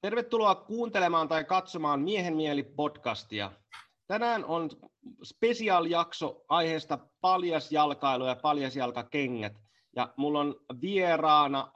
Tervetuloa 0.00 0.54
kuuntelemaan 0.54 1.28
tai 1.28 1.44
katsomaan 1.44 2.00
Miehen 2.00 2.36
mieli 2.36 2.62
podcastia. 2.62 3.52
Tänään 4.06 4.44
on 4.44 4.70
spesiaalijakso 5.24 6.44
aiheesta 6.48 6.98
paljasjalkailu 7.20 8.26
ja 8.26 8.36
paljasjalkakengät. 8.36 9.52
Ja 9.96 10.14
mulla 10.16 10.40
on 10.40 10.54
vieraana 10.80 11.72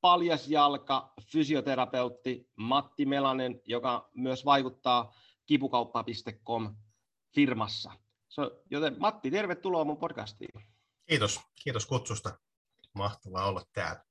paljasjalka 0.00 1.12
fysioterapeutti 1.22 2.48
Matti 2.56 3.06
Melanen, 3.06 3.60
joka 3.64 4.10
myös 4.14 4.44
vaikuttaa 4.44 5.14
kipukauppa.com 5.46 6.76
firmassa. 7.34 7.92
Joten 8.70 8.96
Matti, 8.98 9.30
tervetuloa 9.30 9.84
mun 9.84 9.98
podcastiin. 9.98 10.66
Kiitos, 11.08 11.40
kiitos 11.64 11.86
kutsusta. 11.86 12.38
Mahtavaa 12.94 13.48
olla 13.48 13.62
täällä. 13.72 14.04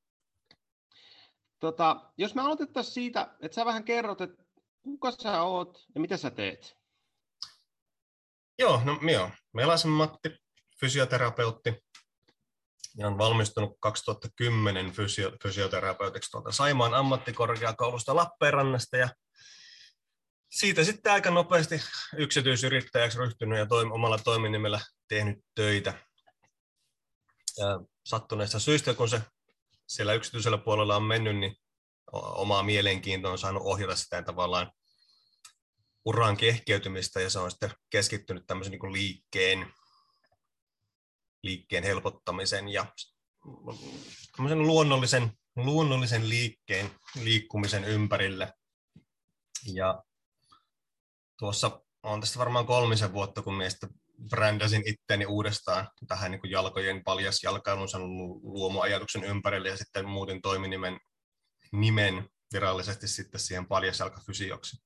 Tota, 1.59 2.11
jos 2.17 2.35
me 2.35 2.41
aloitettaisiin 2.41 2.93
siitä, 2.93 3.35
että 3.41 3.55
sä 3.55 3.65
vähän 3.65 3.83
kerrot, 3.83 4.21
että 4.21 4.43
kuka 4.81 5.11
sä 5.11 5.41
oot 5.41 5.85
ja 5.95 6.01
mitä 6.01 6.17
sä 6.17 6.31
teet? 6.31 6.77
Joo, 8.59 8.81
no 8.85 8.99
joo. 9.11 9.29
Melasen 9.53 9.91
Matti, 9.91 10.29
fysioterapeutti. 10.79 11.73
Ja 12.97 13.07
on 13.07 13.17
valmistunut 13.17 13.77
2010 13.79 14.91
fysio, 14.91 15.31
fysioterapeutiksi 15.43 16.31
tuolta 16.31 16.51
Saimaan 16.51 16.93
ammattikorkeakoulusta 16.93 18.15
Lappeenrannasta 18.15 18.97
ja 18.97 19.09
siitä 20.51 20.83
sitten 20.83 21.11
aika 21.11 21.31
nopeasti 21.31 21.81
yksityisyrittäjäksi 22.17 23.17
ryhtynyt 23.17 23.59
ja 23.59 23.65
toim- 23.65 23.91
omalla 23.91 24.17
toiminimellä 24.17 24.79
tehnyt 25.07 25.37
töitä. 25.55 25.93
Ja 27.57 27.79
sattuneista 28.05 28.59
syistä, 28.59 28.93
kun 28.93 29.09
se 29.09 29.21
siellä 29.87 30.13
yksityisellä 30.13 30.57
puolella 30.57 30.95
on 30.95 31.03
mennyt, 31.03 31.37
niin 31.37 31.55
omaa 32.13 32.63
mielenkiintoa 32.63 33.31
on 33.31 33.37
saanut 33.37 33.63
ohjata 33.65 33.95
sitä 33.95 34.21
tavallaan 34.21 34.71
uran 36.05 36.37
kehkeytymistä 36.37 37.21
ja 37.21 37.29
se 37.29 37.39
on 37.39 37.51
sitten 37.51 37.71
keskittynyt 37.89 38.43
tämmöisen 38.47 38.71
niin 38.71 38.93
liikkeen, 38.93 39.73
liikkeen 41.43 41.83
helpottamisen 41.83 42.69
ja 42.69 42.85
luonnollisen, 44.55 45.31
luonnollisen 45.55 46.29
liikkeen 46.29 46.91
liikkumisen 47.15 47.83
ympärille. 47.83 48.53
Ja 49.73 50.03
tuossa 51.39 51.81
on 52.03 52.21
tästä 52.21 52.39
varmaan 52.39 52.65
kolmisen 52.65 53.13
vuotta, 53.13 53.41
kun 53.41 53.53
meistä 53.53 53.87
brändäsin 54.29 54.83
itteni 54.85 55.25
uudestaan 55.25 55.89
tähän 56.07 56.31
niin 56.31 56.41
kuin 56.41 56.51
jalkojen 56.51 57.03
paljas 57.03 57.43
jalkailunsa 57.43 57.99
luomuajatuksen 58.43 59.23
ympärille 59.23 59.69
ja 59.69 59.77
sitten 59.77 60.09
muutin 60.09 60.41
toiminimen 60.41 60.99
nimen 61.71 62.29
virallisesti 62.53 63.07
sitten 63.07 63.39
siihen 63.39 63.67
paljasjalkafysioksi. 63.67 64.77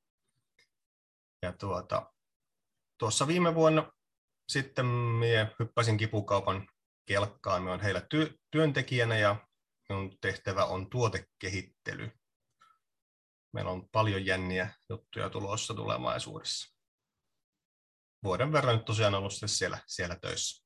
Ja 1.42 1.54
tuota, 1.54 2.14
tuossa 2.98 3.28
viime 3.28 3.56
vuonna 3.56 3.92
sitten 4.50 4.86
minä 4.86 5.56
hyppäsin 5.60 5.98
kipukaupan 5.98 6.68
kelkkaan. 7.06 7.62
Minä 7.62 7.72
olen 7.72 7.84
heillä 7.84 8.00
ty- 8.00 8.38
työntekijänä 8.52 9.18
ja 9.18 9.48
minun 9.90 10.18
tehtävä 10.22 10.66
on 10.66 10.90
tuotekehittely. 10.90 12.12
Meillä 13.54 13.72
on 13.72 13.90
paljon 13.90 14.26
jänniä 14.26 14.74
juttuja 14.90 15.30
tulossa 15.30 15.74
tulevaisuudessa 15.74 16.81
vuoden 18.24 18.52
verran 18.52 18.76
nyt 18.76 18.86
tosiaan 18.86 19.16
ollut 19.16 19.34
siellä, 19.46 19.78
siellä 19.88 20.16
töissä. 20.16 20.66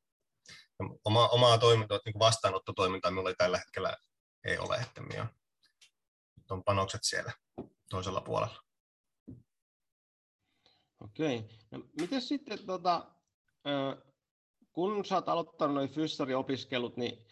Ja 0.49 0.89
oma, 1.05 1.27
omaa 1.27 1.57
toimintaa, 1.57 1.99
niin 2.05 2.19
vastaanottotoimintaa 2.19 3.11
minulla 3.11 3.29
ei 3.29 3.35
tällä 3.37 3.57
hetkellä 3.57 3.97
ei 4.45 4.57
ole, 4.57 4.75
että 4.75 5.01
on 6.49 6.63
panokset 6.63 7.01
siellä 7.03 7.31
toisella 7.89 8.21
puolella. 8.21 8.61
Okei. 11.03 11.49
No, 11.71 11.83
miten 12.01 12.21
sitten, 12.21 12.65
tota, 12.65 13.11
kun 14.73 15.05
sä 15.05 15.15
oot 15.15 15.29
aloittanut 15.29 15.75
noin 15.75 15.89
fyssariopiskelut, 15.89 16.97
niin 16.97 17.25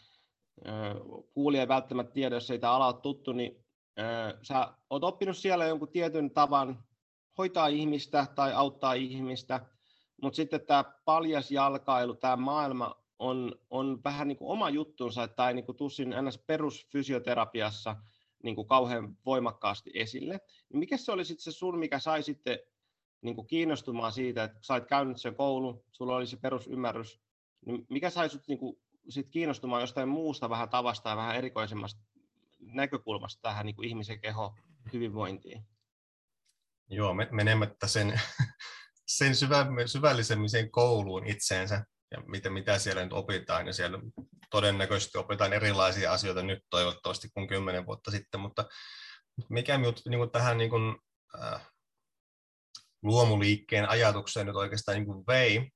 kuulija 1.34 1.62
ei 1.62 1.68
välttämättä 1.68 2.14
tiedä, 2.14 2.36
jos 2.36 2.52
ei 2.52 2.60
tämä 2.60 2.74
ala 2.74 2.88
ole 2.88 3.02
tuttu, 3.02 3.34
niin 3.34 3.66
sä 4.42 4.74
oot 4.90 5.04
oppinut 5.04 5.38
siellä 5.38 5.66
jonkun 5.66 5.92
tietyn 5.92 6.32
tavan 6.32 6.84
hoitaa 7.38 7.68
ihmistä 7.68 8.28
tai 8.36 8.54
auttaa 8.54 8.94
ihmistä, 8.94 9.66
mutta 10.22 10.36
sitten 10.38 10.66
tämä 10.66 10.84
paljas 11.06 11.52
jalkailu, 11.52 12.16
tämä 12.16 12.36
maailma 12.36 13.04
on, 13.20 13.56
on 13.70 14.04
vähän 14.04 14.28
niin 14.28 14.38
kuin 14.38 14.52
oma 14.52 14.70
juttunsa, 14.70 15.28
tämä 15.28 15.50
ei 15.50 15.56
niin 15.56 15.66
kuin 15.66 15.78
tussin 15.78 16.14
ns. 16.22 16.38
perusfysioterapiassa 16.38 17.96
niin 18.44 18.56
kuin 18.56 18.68
kauhean 18.68 19.18
voimakkaasti 19.26 19.92
esille. 19.94 20.40
Niin 20.70 20.80
mikä 20.80 20.98
se 20.98 21.12
oli 21.12 21.26
sitten 21.26 21.44
se 21.44 21.52
sun, 21.52 21.80
mikä 21.80 22.00
sai 22.00 22.24
sitten 22.24 22.60
niin 23.22 23.36
kuin 23.36 23.48
kiinnostumaan 23.48 24.12
siitä, 24.12 24.44
että 24.44 24.60
sait 24.62 24.86
käynyt 24.86 25.22
sen 25.22 25.36
koulu, 25.36 25.86
sulla 25.92 26.16
oli 26.16 26.28
se 26.28 26.38
perusymmärrys, 26.38 27.22
niin 27.66 27.86
mikä 27.90 28.10
sai 28.10 28.30
sut 28.30 28.48
niin 28.48 28.60
kuin 28.60 28.80
sit 29.10 29.30
kiinnostumaan 29.30 29.82
jostain 29.82 30.10
muusta 30.10 30.50
vähän 30.50 30.70
tavasta 30.70 31.10
ja 31.10 31.18
vähän 31.18 31.36
erikoisemmasta 31.36 32.02
näkökulmasta 32.60 33.42
tähän 33.42 33.66
niin 33.66 33.76
kuin 33.76 33.88
ihmisen 33.88 34.22
keho 34.22 34.56
hyvinvointiin? 34.94 35.64
Joo, 36.90 37.14
menemättä 37.32 37.88
sen 37.88 38.22
sen 39.08 39.36
syvä, 39.36 39.66
syvällisemmin 39.86 40.50
sen 40.50 40.72
kouluun 40.72 41.28
itseensä 41.28 41.86
ja 42.12 42.22
mitä, 42.28 42.50
mitä 42.50 42.80
siellä 42.80 43.04
nyt 43.04 43.14
opitaan. 43.14 43.68
Ja 43.68 43.74
siellä 43.74 44.00
todennäköisesti 44.50 45.18
opitaan 45.18 45.54
erilaisia 45.54 46.14
asioita 46.14 46.44
nyt 46.44 46.60
toivottavasti 46.70 47.30
kuin 47.34 47.48
kymmenen 47.48 47.86
vuotta 47.86 48.12
sitten, 48.12 48.40
mutta 48.40 48.66
mikä 49.50 49.78
minut 49.78 50.02
niin 50.10 50.32
tähän 50.32 50.58
niin 50.58 50.70
kuin, 50.70 50.96
äh, 51.44 51.68
luomuliikkeen 53.04 53.90
ajatukseen 53.90 54.46
nyt 54.46 54.56
oikeastaan 54.56 54.96
niin 54.96 55.06
kuin 55.06 55.24
vei, 55.28 55.72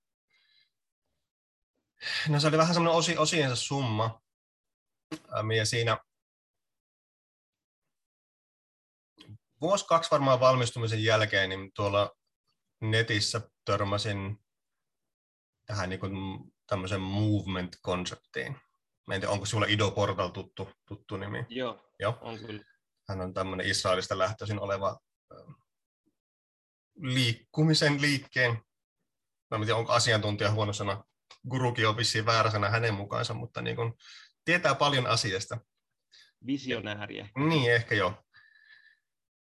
no 2.30 2.40
se 2.40 2.48
oli 2.48 2.58
vähän 2.58 2.74
semmoinen 2.74 2.98
osi, 2.98 3.18
osiensa 3.18 3.56
summa. 3.56 4.22
Ja 5.58 5.66
siinä 5.66 5.98
vuosi 9.62 9.86
kaksi 9.86 10.12
varmaan 10.12 10.40
valmistumisen 10.40 11.04
jälkeen, 11.04 11.50
niin 11.50 11.72
tuolla 11.76 12.17
netissä 12.82 13.42
törmäsin 13.66 14.38
tähän 15.66 15.90
niin 15.90 16.00
kuin 16.00 16.14
tämmöisen 16.68 17.02
movement-konseptiin. 17.02 18.56
Mä 19.08 19.16
en 19.16 19.22
tiedä, 19.22 19.34
onko 19.34 19.46
sinulla 19.46 19.68
Ido 19.68 19.92
Portal 19.92 20.30
tuttu, 20.30 20.70
tuttu 20.88 21.18
nimi? 21.18 21.46
Joo, 21.50 21.92
Joo, 22.00 22.18
on 22.22 22.40
kyllä. 22.40 22.64
Hän 23.10 23.22
on 23.22 23.34
tämmöinen 23.34 23.68
Israelista 23.68 24.18
lähtöisin 24.18 24.60
oleva 24.60 25.00
liikkumisen 27.02 28.02
liikkeen, 28.02 28.52
mä 29.52 29.58
en 29.58 29.62
tiedä, 29.62 29.76
onko 29.76 29.94
asiantuntija 29.94 30.52
huono 30.52 30.74
sana, 30.74 31.04
gurukin 31.50 31.88
on 31.88 31.98
vissiin 31.98 32.26
väärä 32.26 32.52
sana 32.52 32.70
hänen 32.70 32.94
mukaansa, 32.94 33.34
mutta 33.34 33.62
niin 33.62 33.76
kuin, 33.76 33.94
tietää 34.46 34.76
paljon 34.76 35.08
asiasta. 35.08 35.58
Visionääriä. 36.46 37.30
Niin, 37.38 37.74
ehkä 37.74 37.96
joo 37.96 38.27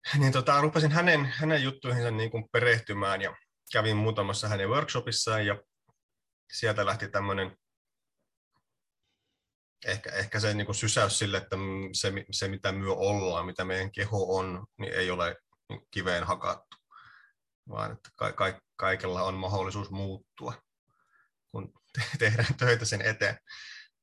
niin 0.18 0.32
tota, 0.32 0.60
rupesin 0.60 0.92
hänen, 0.92 1.24
hänen 1.24 1.62
juttuihinsa 1.62 2.10
niin 2.10 2.30
kuin 2.30 2.48
perehtymään 2.52 3.22
ja 3.22 3.36
kävin 3.72 3.96
muutamassa 3.96 4.48
hänen 4.48 4.68
workshopissaan 4.68 5.46
ja 5.46 5.62
sieltä 6.52 6.86
lähti 6.86 7.08
tämmöinen 7.08 7.56
ehkä, 9.86 10.10
ehkä 10.10 10.40
se 10.40 10.54
niin 10.54 10.66
kuin 10.66 10.76
sysäys 10.76 11.18
sille, 11.18 11.36
että 11.36 11.56
se, 11.92 12.12
se 12.30 12.48
mitä 12.48 12.72
myö 12.72 12.92
ollaan, 12.92 13.46
mitä 13.46 13.64
meidän 13.64 13.92
keho 13.92 14.36
on, 14.36 14.66
niin 14.78 14.94
ei 14.94 15.10
ole 15.10 15.36
kiveen 15.90 16.24
hakattu, 16.24 16.76
vaan 17.68 17.92
että 17.92 18.10
ka- 18.16 18.32
ka- 18.32 18.60
kaikella 18.76 19.22
on 19.22 19.34
mahdollisuus 19.34 19.90
muuttua, 19.90 20.54
kun 21.50 21.72
te- 21.92 22.18
tehdään 22.18 22.54
töitä 22.54 22.84
sen 22.84 23.02
eteen. 23.02 23.38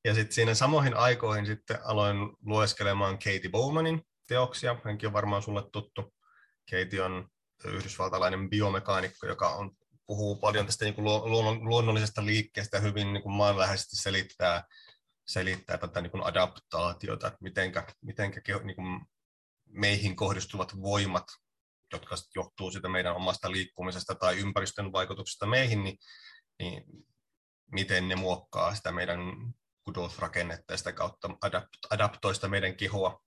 Ja 0.04 0.14
sitten 0.14 0.34
siinä 0.34 0.54
samoihin 0.54 0.96
aikoihin 0.96 1.46
sitten 1.46 1.78
aloin 1.84 2.16
lueskelemaan 2.40 3.14
Katie 3.18 3.50
Bowmanin 3.50 4.02
teoksia. 4.32 4.76
Hänkin 4.84 5.06
on 5.06 5.12
varmaan 5.12 5.42
sulle 5.42 5.62
tuttu. 5.72 6.14
Keiti 6.70 7.00
on 7.00 7.28
yhdysvaltalainen 7.64 8.50
biomekaanikko, 8.50 9.26
joka 9.26 9.48
on, 9.48 9.70
puhuu 10.06 10.36
paljon 10.36 10.66
tästä 10.66 10.84
niin 10.84 10.94
kuin 10.94 11.04
luonnollisesta 11.68 12.24
liikkeestä 12.26 12.76
ja 12.76 12.80
hyvin 12.80 13.12
niin 13.12 13.22
kuin 13.22 13.32
maanläheisesti 13.32 13.96
selittää, 13.96 14.64
selittää 15.26 15.78
tätä 15.78 16.00
niin 16.00 16.10
kuin 16.10 16.26
adaptaatiota, 16.26 17.26
että 17.26 17.38
mitenkä, 17.40 17.86
mitenkä 18.00 18.40
niin 18.62 18.76
kuin 18.76 19.00
meihin 19.68 20.16
kohdistuvat 20.16 20.82
voimat, 20.82 21.24
jotka 21.92 22.16
johtuu 22.34 22.70
siitä 22.70 22.88
meidän 22.88 23.16
omasta 23.16 23.50
liikkumisesta 23.50 24.14
tai 24.14 24.38
ympäristön 24.38 24.92
vaikutuksesta 24.92 25.46
meihin, 25.46 25.84
niin, 25.84 25.98
niin 26.58 26.84
miten 27.72 28.08
ne 28.08 28.16
muokkaa 28.16 28.74
sitä 28.74 28.92
meidän 28.92 29.20
kudosrakennetta 29.84 30.72
ja 30.72 30.76
sitä 30.76 30.92
kautta 30.92 31.28
adaptoi 31.90 32.34
sitä 32.34 32.48
meidän 32.48 32.76
kehoa 32.76 33.20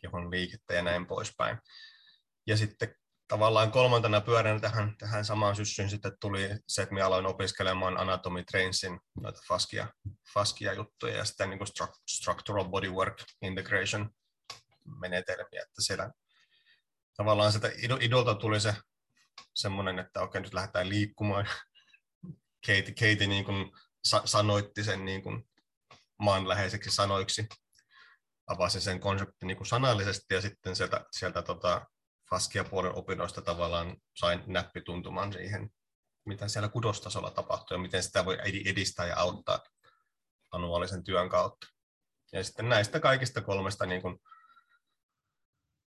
kehon 0.00 0.30
liikettä 0.30 0.74
ja 0.74 0.82
näin 0.82 1.06
poispäin. 1.06 1.58
Ja 2.46 2.56
sitten 2.56 2.94
tavallaan 3.28 3.72
kolmantena 3.72 4.20
pyöränä 4.20 4.60
tähän, 4.60 4.96
tähän 4.98 5.24
samaan 5.24 5.56
syssyyn 5.56 5.90
sitten 5.90 6.12
tuli 6.20 6.48
se, 6.68 6.82
että 6.82 6.94
minä 6.94 7.06
aloin 7.06 7.26
opiskelemaan 7.26 7.98
Anatomy 7.98 8.44
Trainsin 8.44 9.00
noita 9.20 9.40
faskia, 9.48 9.88
faskia 10.34 10.72
juttuja 10.72 11.16
ja 11.16 11.24
sitten 11.24 11.50
niin 11.50 11.60
structural 12.08 12.64
bodywork 12.64 13.22
integration 13.42 14.10
menetelmiä, 15.00 15.62
että 15.62 15.82
siellä 15.82 16.10
tavallaan 17.16 17.52
sitä 17.52 17.70
idolta 18.00 18.34
tuli 18.34 18.60
se 18.60 18.74
semmoinen, 19.54 19.98
että 19.98 20.20
okei, 20.20 20.40
nyt 20.40 20.54
lähdetään 20.54 20.88
liikkumaan. 20.88 21.48
Katie, 22.66 22.82
Katie 22.82 23.26
niin 23.26 23.44
kuin 23.44 23.72
sa- 24.04 24.22
sanoitti 24.24 24.84
sen 24.84 25.04
niin 25.04 25.22
kuin 25.22 25.48
maanläheiseksi 26.18 26.90
sanoiksi, 26.90 27.48
avasi 28.46 28.80
sen 28.80 29.00
konseptin 29.00 29.46
niin 29.46 29.56
kuin 29.56 29.66
sanallisesti 29.66 30.34
ja 30.34 30.40
sitten 30.40 30.76
sieltä, 30.76 31.04
sieltä 31.10 31.42
tota, 31.42 31.86
Faskia-puolen 32.30 32.94
opinnoista 32.94 33.42
tavallaan 33.42 33.96
sain 34.16 34.42
näppituntuman 34.46 35.32
siihen, 35.32 35.70
mitä 36.26 36.48
siellä 36.48 36.68
kudostasolla 36.68 37.30
tapahtuu 37.30 37.74
ja 37.74 37.82
miten 37.82 38.02
sitä 38.02 38.24
voi 38.24 38.38
edistää 38.66 39.06
ja 39.06 39.16
auttaa 39.16 39.60
manuaalisen 40.52 41.04
työn 41.04 41.28
kautta. 41.28 41.66
Ja 42.32 42.44
sitten 42.44 42.68
näistä 42.68 43.00
kaikista 43.00 43.40
kolmesta 43.40 43.86
niin 43.86 44.02
kuin, 44.02 44.18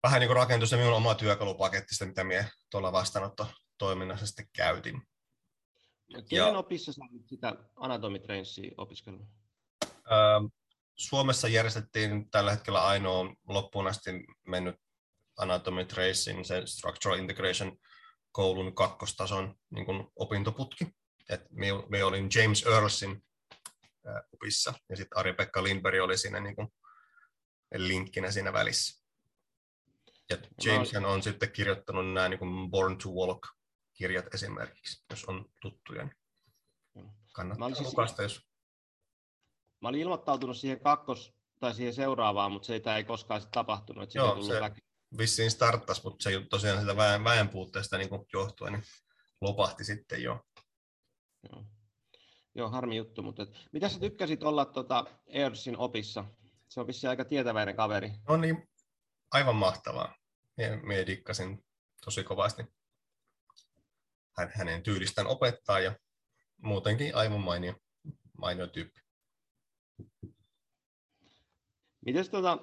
vähän 0.02 0.20
niin 0.20 0.28
kuin 0.28 0.36
rakentui 0.36 0.68
se 0.68 0.76
minun 0.76 0.94
oma 0.94 1.14
työkalupaketti, 1.14 2.04
mitä 2.04 2.24
minä 2.24 2.48
tuolla 2.70 2.92
vastaanottotoiminnassa 2.92 4.26
sitten 4.26 4.48
käytin. 4.56 5.02
Kenen 6.08 6.26
ja, 6.30 6.58
opissa 6.58 6.92
sä 6.92 7.00
sitä 7.26 7.56
anatomitrainssia 7.76 8.74
opiskellut? 8.76 9.26
Suomessa 11.00 11.48
järjestettiin 11.48 12.30
tällä 12.30 12.50
hetkellä 12.50 12.86
ainoa 12.86 13.34
loppuun 13.48 13.86
asti 13.86 14.10
mennyt 14.46 14.76
Anatomy 15.36 15.84
Tracing, 15.84 16.44
se 16.44 16.62
Structural 16.66 17.18
Integration 17.18 17.76
koulun 18.32 18.74
kakkostason 18.74 19.54
niin 19.70 19.86
kuin 19.86 20.06
opintoputki. 20.16 20.86
Et 21.28 21.50
me, 21.50 21.66
me 21.88 22.04
olin 22.04 22.28
James 22.34 22.66
Earlsin 22.66 23.24
opissa 24.32 24.74
ja 24.88 24.96
sitten 24.96 25.18
Ari-Pekka 25.18 25.62
Lindberg 25.62 26.02
oli 26.02 26.18
siinä 26.18 26.40
niin 26.40 26.56
kuin 26.56 26.68
linkkinä 27.74 28.30
siinä 28.30 28.52
välissä. 28.52 29.04
Ja 30.30 30.36
James 30.64 30.94
on, 30.94 31.04
on 31.04 31.22
sitten 31.22 31.52
kirjoittanut 31.52 32.12
nämä 32.12 32.28
niin 32.28 32.38
kuin 32.38 32.70
Born 32.70 32.98
to 32.98 33.08
Walk-kirjat 33.08 34.34
esimerkiksi, 34.34 35.04
jos 35.10 35.24
on 35.24 35.44
tuttuja. 35.62 36.08
Niin 36.94 37.10
kannattaa 37.32 37.74
siis, 37.74 37.88
lukasta, 37.88 38.22
jos... 38.22 38.47
Mä 39.80 39.88
olin 39.88 40.00
ilmoittautunut 40.00 40.56
siihen 40.56 40.80
kakkos, 40.80 41.34
tai 41.60 41.74
siihen 41.74 41.94
seuraavaan, 41.94 42.52
mutta 42.52 42.66
se 42.66 42.82
ei 42.96 43.04
koskaan 43.04 43.40
sitten 43.40 43.58
tapahtunut. 43.58 44.02
Että 44.02 44.18
Joo, 44.18 44.42
se 44.42 44.60
väki. 44.60 44.80
vissiin 45.18 45.50
starttasi, 45.50 46.02
mutta 46.04 46.22
se 46.22 46.30
tosiaan 46.50 46.80
sitä 46.80 46.96
väen, 46.96 47.24
väen 47.24 47.48
puutteesta 47.48 47.98
niin 47.98 48.10
johtuen, 48.32 48.72
niin 48.72 48.82
lopahti 49.40 49.84
sitten 49.84 50.22
jo. 50.22 50.40
Joo, 51.50 51.64
Joo 52.54 52.70
harmi 52.70 52.96
juttu, 52.96 53.22
mutta 53.22 53.42
et, 53.42 53.50
mitä 53.72 53.88
sä 53.88 54.00
tykkäsit 54.00 54.42
olla 54.42 54.64
tuota 54.64 55.04
Airsin 55.34 55.76
opissa? 55.76 56.24
Se 56.68 56.80
on 56.80 56.86
vissiin 56.86 57.10
aika 57.10 57.24
tietäväinen 57.24 57.76
kaveri. 57.76 58.12
No 58.28 58.36
niin, 58.36 58.68
aivan 59.30 59.56
mahtavaa. 59.56 60.16
Mie, 60.82 61.06
dikkasin 61.06 61.64
tosi 62.04 62.24
kovasti 62.24 62.62
hänen 64.54 64.82
tyylistään 64.82 65.26
opettaa 65.26 65.80
ja 65.80 65.96
muutenkin 66.62 67.16
aivan 67.16 67.40
mainio, 67.40 67.74
mainio 68.38 68.66
tyyppi. 68.66 69.00
Mites 72.04 72.30
tota, 72.30 72.58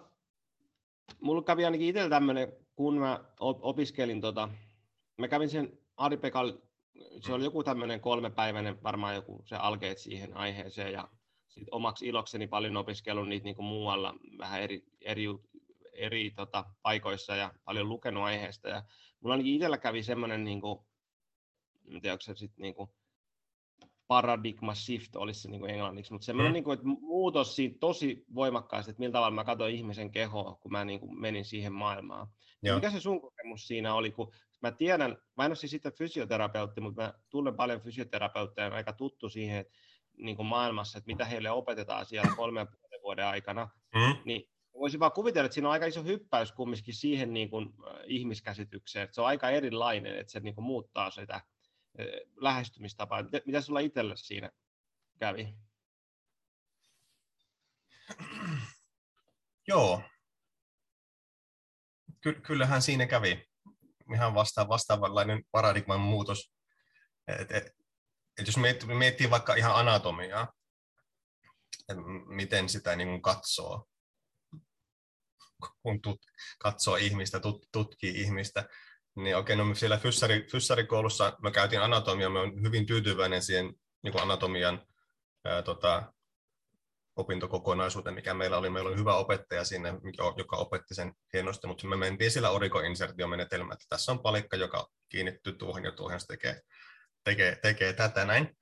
mulla 1.21 1.43
kävi 1.43 1.65
ainakin 1.65 1.87
itsellä 1.87 2.09
tämmöinen, 2.09 2.53
kun 2.75 2.97
mä 2.97 3.25
opiskelin, 3.39 4.21
tota, 4.21 4.49
mä 5.17 5.27
kävin 5.27 5.49
sen 5.49 5.77
Ari 5.97 6.17
Pekal, 6.17 6.53
se 7.19 7.33
oli 7.33 7.43
joku 7.43 7.63
tämmöinen 7.63 7.99
kolmepäiväinen, 7.99 8.83
varmaan 8.83 9.15
joku 9.15 9.41
se 9.45 9.55
alkeet 9.55 9.97
siihen 9.97 10.37
aiheeseen, 10.37 10.93
ja 10.93 11.07
sit 11.47 11.67
omaksi 11.71 12.07
ilokseni 12.07 12.47
paljon 12.47 12.77
opiskellut 12.77 13.27
niitä 13.27 13.43
niin 13.43 13.63
muualla 13.63 14.15
vähän 14.37 14.61
eri, 14.61 14.83
eri, 15.01 15.25
eri 15.93 16.31
tota, 16.31 16.65
paikoissa 16.81 17.35
ja 17.35 17.53
paljon 17.63 17.89
lukenut 17.89 18.23
aiheesta. 18.23 18.69
Ja 18.69 18.83
mulla 19.19 19.33
ainakin 19.33 19.53
itsellä 19.53 19.77
kävi 19.77 20.03
semmoinen, 20.03 20.43
niin 20.43 20.61
kuin, 20.61 20.79
en 21.87 22.01
tiedä, 22.01 22.13
onko 22.13 22.21
se 22.21 22.35
sitten 22.35 22.61
niin 22.61 22.75
paradigma 24.07 24.75
shift 24.75 25.15
olisi 25.15 25.41
se 25.41 25.49
niin 25.49 25.59
kuin 25.59 25.71
englanniksi, 25.71 26.13
mutta 26.13 26.25
semmoinen 26.25 26.51
mm. 26.51 26.53
niin 26.53 26.63
kuin, 26.63 26.73
että 26.73 26.87
muutos 26.87 27.55
siinä 27.55 27.75
tosi 27.79 28.25
voimakkaasti, 28.35 28.91
että 28.91 28.99
millä 28.99 29.13
tavalla 29.13 29.35
mä 29.35 29.43
katsoin 29.43 29.75
ihmisen 29.75 30.11
kehoa, 30.11 30.55
kun 30.55 30.71
mä 30.71 30.85
niin 30.85 30.99
kuin 30.99 31.21
menin 31.21 31.45
siihen 31.45 31.73
maailmaan. 31.73 32.27
Joo. 32.63 32.75
Mikä 32.75 32.91
se 32.91 32.99
sun 32.99 33.21
kokemus 33.21 33.67
siinä 33.67 33.93
oli, 33.93 34.11
kun 34.11 34.31
mä 34.61 34.71
tiedän, 34.71 35.17
mä 35.37 35.45
en 35.45 35.49
ole 35.49 35.55
siis 35.55 35.71
sitten 35.71 35.93
fysioterapeutti, 35.93 36.81
mutta 36.81 37.01
mä 37.01 37.13
tunnen 37.29 37.55
paljon 37.55 37.81
fysioterapeutteja, 37.81 38.75
aika 38.75 38.93
tuttu 38.93 39.29
siihen 39.29 39.57
että, 39.57 39.73
niin 40.17 40.35
kuin 40.35 40.45
maailmassa, 40.45 40.97
että 40.97 41.07
mitä 41.07 41.25
heille 41.25 41.51
opetetaan 41.51 42.05
siellä 42.05 42.31
kolmen 42.35 42.67
vuoden 43.01 43.25
aikana, 43.25 43.69
mm. 43.95 44.15
niin 44.25 44.49
voisin 44.73 44.99
vaan 44.99 45.11
kuvitella, 45.11 45.45
että 45.45 45.53
siinä 45.53 45.67
on 45.67 45.73
aika 45.73 45.85
iso 45.85 46.03
hyppäys 46.03 46.51
kumminkin 46.51 46.93
siihen 46.93 47.33
niin 47.33 47.49
kuin, 47.49 47.69
ihmiskäsitykseen, 48.05 49.03
että 49.03 49.15
se 49.15 49.21
on 49.21 49.27
aika 49.27 49.49
erilainen, 49.49 50.15
että 50.17 50.31
se 50.31 50.39
niin 50.39 50.55
kuin, 50.55 50.65
muuttaa 50.65 51.11
sitä 51.11 51.41
lähestymistapaa. 52.35 53.23
Mitä 53.45 53.61
sulla 53.61 53.79
itsellä 53.79 54.15
siinä 54.15 54.51
kävi? 55.19 55.55
Joo. 59.67 60.03
Ky- 62.21 62.41
kyllähän 62.41 62.81
siinä 62.81 63.05
kävi 63.05 63.45
ihan 64.13 64.33
vasta- 64.33 64.67
vastaavanlainen 64.67 65.43
paradigman 65.51 65.99
muutos. 65.99 66.53
Et, 67.27 67.51
et, 67.51 67.63
et 68.39 68.47
jos 68.47 68.57
miettii, 68.57 68.95
miettii 68.95 69.29
vaikka 69.29 69.55
ihan 69.55 69.75
anatomiaa, 69.75 70.53
miten 72.27 72.69
sitä 72.69 72.95
niin 72.95 73.21
katsoo, 73.21 73.87
kun 75.81 76.01
tut, 76.01 76.21
katsoo 76.59 76.95
ihmistä, 76.95 77.39
tut, 77.39 77.67
tutkii 77.71 78.21
ihmistä, 78.21 78.69
niin 79.15 79.37
okei, 79.37 79.55
no 79.55 79.75
siellä 79.75 79.97
fyssari, 79.97 80.47
fyssarikoulussa 80.51 81.37
mä 81.41 81.51
käytin 81.51 81.81
anatomiaa, 81.81 82.29
mä 82.29 82.39
olen 82.39 82.61
hyvin 82.61 82.85
tyytyväinen 82.85 83.41
siihen 83.41 83.73
niin 84.03 84.21
anatomian 84.21 84.87
ää, 85.45 85.61
tota, 85.61 86.13
opintokokonaisuuteen, 87.15 88.15
mikä 88.15 88.33
meillä 88.33 88.57
oli. 88.57 88.69
Meillä 88.69 88.89
oli 88.89 88.97
hyvä 88.97 89.15
opettaja 89.15 89.65
sinne, 89.65 89.93
joka 90.37 90.57
opetti 90.57 90.95
sen 90.95 91.13
hienosti, 91.33 91.67
mutta 91.67 91.87
me 91.87 91.95
mentiin 91.95 92.31
sillä 92.31 92.49
orikoinsertiomenetelmä, 92.49 93.73
että 93.73 93.85
tässä 93.89 94.11
on 94.11 94.19
palikka, 94.19 94.57
joka 94.57 94.87
kiinnittyy 95.09 95.53
tuohon 95.53 95.83
ja 95.83 95.91
tuohon, 95.91 96.19
se 96.19 96.25
tekee, 96.27 96.61
tekee, 97.23 97.55
tekee 97.61 97.93
tätä 97.93 98.25
näin. 98.25 98.57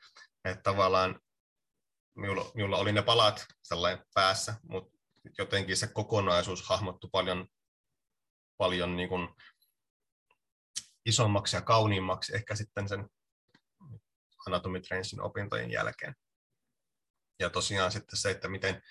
Että 0.46 0.64
tavallaan 0.64 1.20
minulla, 2.16 2.52
minulla 2.56 2.78
oli 2.78 2.92
ne 2.92 3.02
palat 3.02 3.46
sellainen 3.64 4.06
päässä, 4.14 4.54
mutta 4.70 5.00
jotenkin 5.38 5.78
se 5.78 5.88
kokonaisuus 5.88 6.70
hahmottui 6.70 7.10
paljon, 7.12 7.48
paljon 8.58 8.96
niin 8.96 9.10
kuin 9.10 9.30
isommaksi 11.06 11.56
ja 11.56 11.62
kauniimmaksi 11.62 12.36
ehkä 12.36 12.56
sitten 12.56 12.90
sen 12.90 13.10
anatomitrainsin 14.48 15.22
opintojen 15.22 15.72
jälkeen. 15.72 16.16
Ja 17.40 17.50
tosiaan 17.50 17.92
sitten 17.92 18.20
se, 18.20 18.32
että 18.32 18.48
miten, 18.48 18.82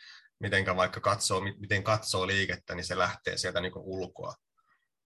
mitenkä 0.40 0.76
vaikka 0.76 1.00
katsoo, 1.00 1.40
miten 1.40 1.84
katsoo 1.84 2.26
liikettä, 2.26 2.74
niin 2.74 2.84
se 2.84 2.98
lähtee 2.98 3.36
sieltä 3.36 3.60
niin 3.60 3.72
ulkoa. 3.76 4.34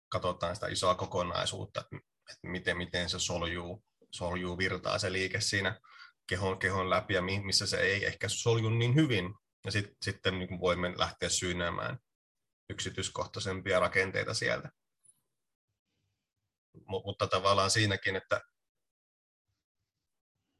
Katsotaan 0.09 0.55
sitä 0.55 0.67
isoa 0.67 0.95
kokonaisuutta, 0.95 1.85
että 2.31 2.49
miten, 2.49 2.77
miten 2.77 3.11
se 3.11 3.19
soljuu, 3.19 3.85
soljuu 4.11 4.59
virtaa 4.59 4.99
se 4.99 5.13
liike 5.13 5.41
siinä 5.41 5.81
kehon, 6.27 6.59
kehon 6.59 6.91
läpi 6.91 7.15
ja 7.15 7.23
missä 7.23 7.67
se 7.67 7.81
ei 7.81 8.07
ehkä 8.07 8.29
solju 8.29 8.71
niin 8.71 8.95
hyvin. 8.95 9.35
Ja 9.65 9.73
sit, 9.73 9.87
sitten 10.03 10.39
niin 10.39 10.61
voimme 10.61 10.95
lähteä 10.99 11.29
syynäämään 11.29 11.99
yksityiskohtaisempia 12.71 13.81
rakenteita 13.81 14.35
sieltä 14.35 14.71
mutta 16.87 17.27
tavallaan 17.27 17.71
siinäkin, 17.71 18.17
että 18.17 18.41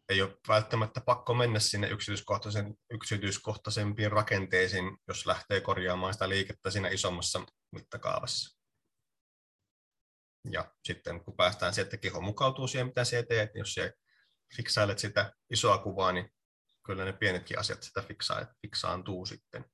ei 0.09 0.23
ole 0.23 0.39
välttämättä 0.49 1.01
pakko 1.01 1.35
mennä 1.35 1.61
sinne 1.61 1.89
yksityiskohtaisen, 1.89 2.75
yksityiskohtaisempiin 2.91 4.13
rakenteisiin, 4.13 4.99
jos 5.09 5.27
lähtee 5.27 5.61
korjaamaan 5.61 6.13
sitä 6.13 6.29
liikettä 6.29 6.71
siinä 6.71 6.89
isommassa 6.89 7.47
mittakaavassa. 7.73 8.61
Ja 10.51 10.75
sitten 10.85 11.25
kun 11.25 11.37
päästään 11.37 11.75
sieltä, 11.75 11.97
keho 11.97 12.21
mukautuu 12.21 12.69
siihen, 12.69 12.87
mitä 12.87 13.05
sinä 13.05 13.23
teet, 13.23 13.55
niin 13.55 13.61
jos 13.61 13.75
sinä 13.75 13.93
fiksailet 14.57 14.99
sitä 14.99 15.33
isoa 15.51 15.79
kuvaa, 15.79 16.13
niin 16.13 16.31
kyllä 16.87 17.05
ne 17.05 17.13
pienetkin 17.13 17.59
asiat 17.59 17.83
sitä 17.83 18.03
fiksaa, 18.03 18.47
fiksaantuu 18.63 19.27
sitten 19.27 19.65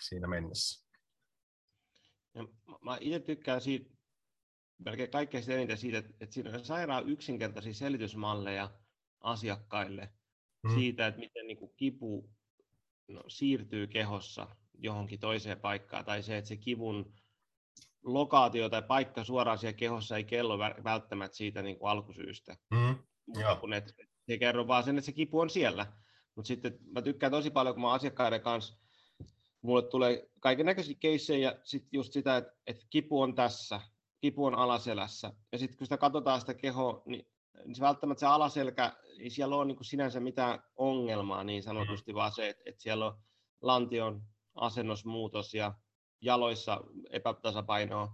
siinä 0.00 0.28
mennessä. 0.28 0.88
Ja 2.34 2.42
mä 2.82 2.98
itse 3.00 3.20
tykkään 3.20 3.60
siitä, 3.60 3.97
melkein 4.78 5.10
kaikkein 5.10 5.50
eniten 5.50 5.78
siitä, 5.78 5.98
että, 5.98 6.10
että 6.20 6.34
siinä 6.34 6.50
on 6.50 6.64
sairaan 6.64 7.08
yksinkertaisia 7.08 7.74
selitysmalleja 7.74 8.70
asiakkaille 9.20 10.12
mm. 10.62 10.74
siitä, 10.74 11.06
että 11.06 11.20
miten 11.20 11.46
niin 11.46 11.58
kuin 11.58 11.72
kipu 11.76 12.30
no, 13.08 13.22
siirtyy 13.28 13.86
kehossa 13.86 14.48
johonkin 14.78 15.20
toiseen 15.20 15.60
paikkaan, 15.60 16.04
tai 16.04 16.22
se, 16.22 16.38
että 16.38 16.48
se 16.48 16.56
kivun 16.56 17.14
lokaatio 18.04 18.68
tai 18.68 18.82
paikka 18.82 19.24
suoraan 19.24 19.58
siellä 19.58 19.76
kehossa 19.76 20.16
ei 20.16 20.24
kello 20.24 20.58
välttämättä 20.58 21.36
siitä 21.36 21.62
niin 21.62 21.78
kuin 21.78 21.90
alkusyystä. 21.90 22.56
Mm. 22.70 22.96
Kun 23.60 23.72
et, 23.72 23.94
se 24.26 24.38
kerro 24.38 24.66
vaan 24.66 24.84
sen, 24.84 24.98
että 24.98 25.06
se 25.06 25.12
kipu 25.12 25.40
on 25.40 25.50
siellä. 25.50 25.86
Mutta 26.34 26.46
sitten 26.46 26.78
mä 26.90 27.02
tykkään 27.02 27.32
tosi 27.32 27.50
paljon, 27.50 27.74
kun 27.74 27.82
mä 27.82 27.92
asiakkaiden 27.92 28.40
kanssa, 28.40 28.78
mulle 29.62 29.82
tulee 29.82 30.28
kaiken 30.40 30.66
näköisiä 30.66 30.96
keissejä 31.00 31.50
ja 31.50 31.58
sitten 31.64 31.88
just 31.92 32.12
sitä, 32.12 32.36
että, 32.36 32.52
että 32.66 32.86
kipu 32.90 33.20
on 33.20 33.34
tässä, 33.34 33.80
kipu 34.20 34.44
on 34.44 34.54
alaselässä. 34.54 35.32
Ja 35.52 35.58
sitten 35.58 35.78
kun 35.78 35.86
sitä 35.86 35.96
katsotaan 35.96 36.40
sitä 36.40 36.54
kehoa, 36.54 37.02
niin, 37.06 37.26
niin 37.64 37.74
se 37.74 37.80
välttämättä 37.82 38.20
se 38.20 38.26
alaselkä, 38.26 38.92
ei 39.18 39.30
siellä 39.30 39.56
ole 39.56 39.64
niin 39.64 39.84
sinänsä 39.84 40.20
mitään 40.20 40.62
ongelmaa 40.76 41.44
niin 41.44 41.62
sanotusti, 41.62 42.12
mm-hmm. 42.12 42.18
vaan 42.18 42.32
se, 42.32 42.48
että, 42.48 42.62
että 42.66 42.82
siellä 42.82 43.06
on 43.06 43.18
lantion 43.62 44.22
asennosmuutos 44.54 45.54
ja 45.54 45.74
jaloissa 46.20 46.80
epätasapainoa, 47.10 48.08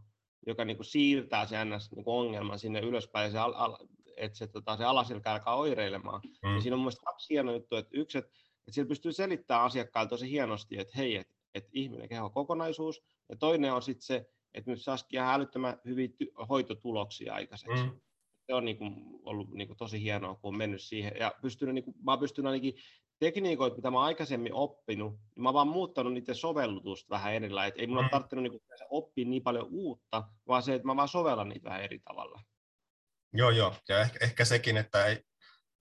joka 0.46 0.64
niin 0.64 0.76
kuin 0.76 0.87
siirtää 0.87 1.46
se 1.46 1.64
ns. 1.64 1.92
Niin 1.92 2.04
kuin 2.04 2.16
ongelman 2.16 2.58
sinne 2.58 2.80
ylöspäin, 2.80 3.25
ja 3.25 3.30
se, 3.30 3.38
al, 3.38 3.52
al, 3.56 3.76
että 4.16 4.38
se, 4.38 4.46
tota, 4.46 4.76
se 4.76 4.84
alaselkä 4.84 5.32
alkaa 5.32 5.56
oireilemaan. 5.56 6.20
Mm. 6.42 6.54
Ja 6.54 6.61
siinä 6.61 6.76
on 6.76 6.82
mun 6.82 6.92
kaksi 7.04 7.34
hienoa 7.34 7.54
juttua, 7.54 7.78
että 7.78 7.90
yksi, 7.92 8.18
että, 8.18 8.30
että 8.58 8.73
siellä 8.73 8.88
pystyy 8.88 9.12
selittämään 9.12 9.64
asiakkaille 9.64 10.08
tosi 10.08 10.30
hienosti, 10.30 10.78
että 10.78 10.92
hei, 10.96 11.16
että, 11.16 11.34
että 11.54 11.70
ihminen 11.73 12.08
keho 12.08 12.30
kokonaisuus, 12.30 13.02
ja 13.28 13.37
toinen 13.37 13.73
on 13.73 13.82
sitten 13.82 14.06
se, 14.06 14.26
että 14.54 14.70
nyt 14.70 14.82
saisikin 14.82 15.20
ihan 15.20 15.34
älyttömän 15.34 15.80
hyviä 15.84 16.08
ty- 16.08 16.46
hoitotuloksia 16.49 17.34
aikaiseksi. 17.34 17.82
Mm. 17.82 18.00
Se 18.46 18.54
on 18.54 18.64
niin 18.64 18.78
kuin, 18.78 18.94
ollut 19.23 19.50
niin 19.50 19.68
kuin, 19.68 19.76
tosi 19.76 20.02
hienoa, 20.02 20.34
kun 20.34 20.49
on 20.49 20.58
mennyt 20.58 20.82
siihen. 20.82 21.12
Ja 21.20 21.34
pystynyt, 21.42 21.75
niin 21.75 21.84
kuin, 21.84 21.96
mä 22.04 22.12
oon 22.12 22.20
pystynyt 22.20 22.46
ainakin 22.50 22.75
tekniikoita, 23.18 23.76
mitä 23.76 23.90
mä 23.90 24.02
aikaisemmin 24.02 24.54
oppinut, 24.54 25.12
niin 25.12 25.42
mä 25.42 25.49
oon 25.49 25.54
vaan 25.54 25.68
muuttanut 25.68 26.12
niiden 26.12 26.34
sovellutusta 26.34 27.11
vähän. 27.11 27.34
Et 27.34 27.75
ei 27.76 27.87
mulla 27.87 28.02
mm. 28.02 28.08
ole 28.12 28.20
tarvinnut 28.23 28.52
niin 28.52 28.62
oppia 28.90 29.25
niin 29.25 29.42
paljon 29.42 29.66
uutta, 29.70 30.25
vaan 30.49 30.62
se, 30.62 30.75
että 30.75 30.87
mä 30.87 30.96
vaan 30.96 31.08
sovellan 31.08 31.49
niitä 31.49 31.68
vähän 31.68 31.82
eri 31.82 31.99
tavalla. 31.99 32.40
Joo, 33.32 33.50
joo. 33.50 33.75
Ja 33.88 34.00
ehkä, 34.00 34.18
ehkä 34.25 34.44
sekin, 34.44 34.76
että 34.76 35.06
ei, 35.06 35.23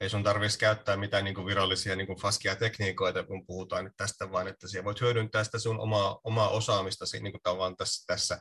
ei 0.01 0.09
sun 0.09 0.23
tarvitsisi 0.23 0.59
käyttää 0.59 0.97
mitään 0.97 1.23
niin 1.23 1.35
kuin 1.35 1.45
virallisia 1.45 1.95
niin 1.95 2.07
kuin 2.07 2.19
faskia 2.19 2.55
tekniikoita, 2.55 3.23
kun 3.23 3.45
puhutaan 3.45 3.83
nyt 3.83 3.93
tästä, 3.97 4.31
vaan 4.31 4.47
että 4.47 4.67
siellä 4.67 4.85
voit 4.85 5.01
hyödyntää 5.01 5.43
sitä 5.43 5.59
sun 5.59 5.79
omaa, 5.79 6.19
omaa 6.23 6.49
osaamista 6.49 7.05
niin 7.21 7.33
kuin 7.33 7.41
tavallaan 7.43 7.75
tässä, 7.75 8.05
tässä 8.07 8.39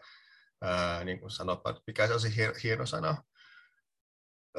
ää, 0.62 1.04
niin 1.04 1.20
kuin 1.20 1.30
sanotaan, 1.30 1.80
mikä 1.86 2.06
se 2.06 2.12
olisi 2.12 2.36
hieno 2.62 2.86
sana, 2.86 3.22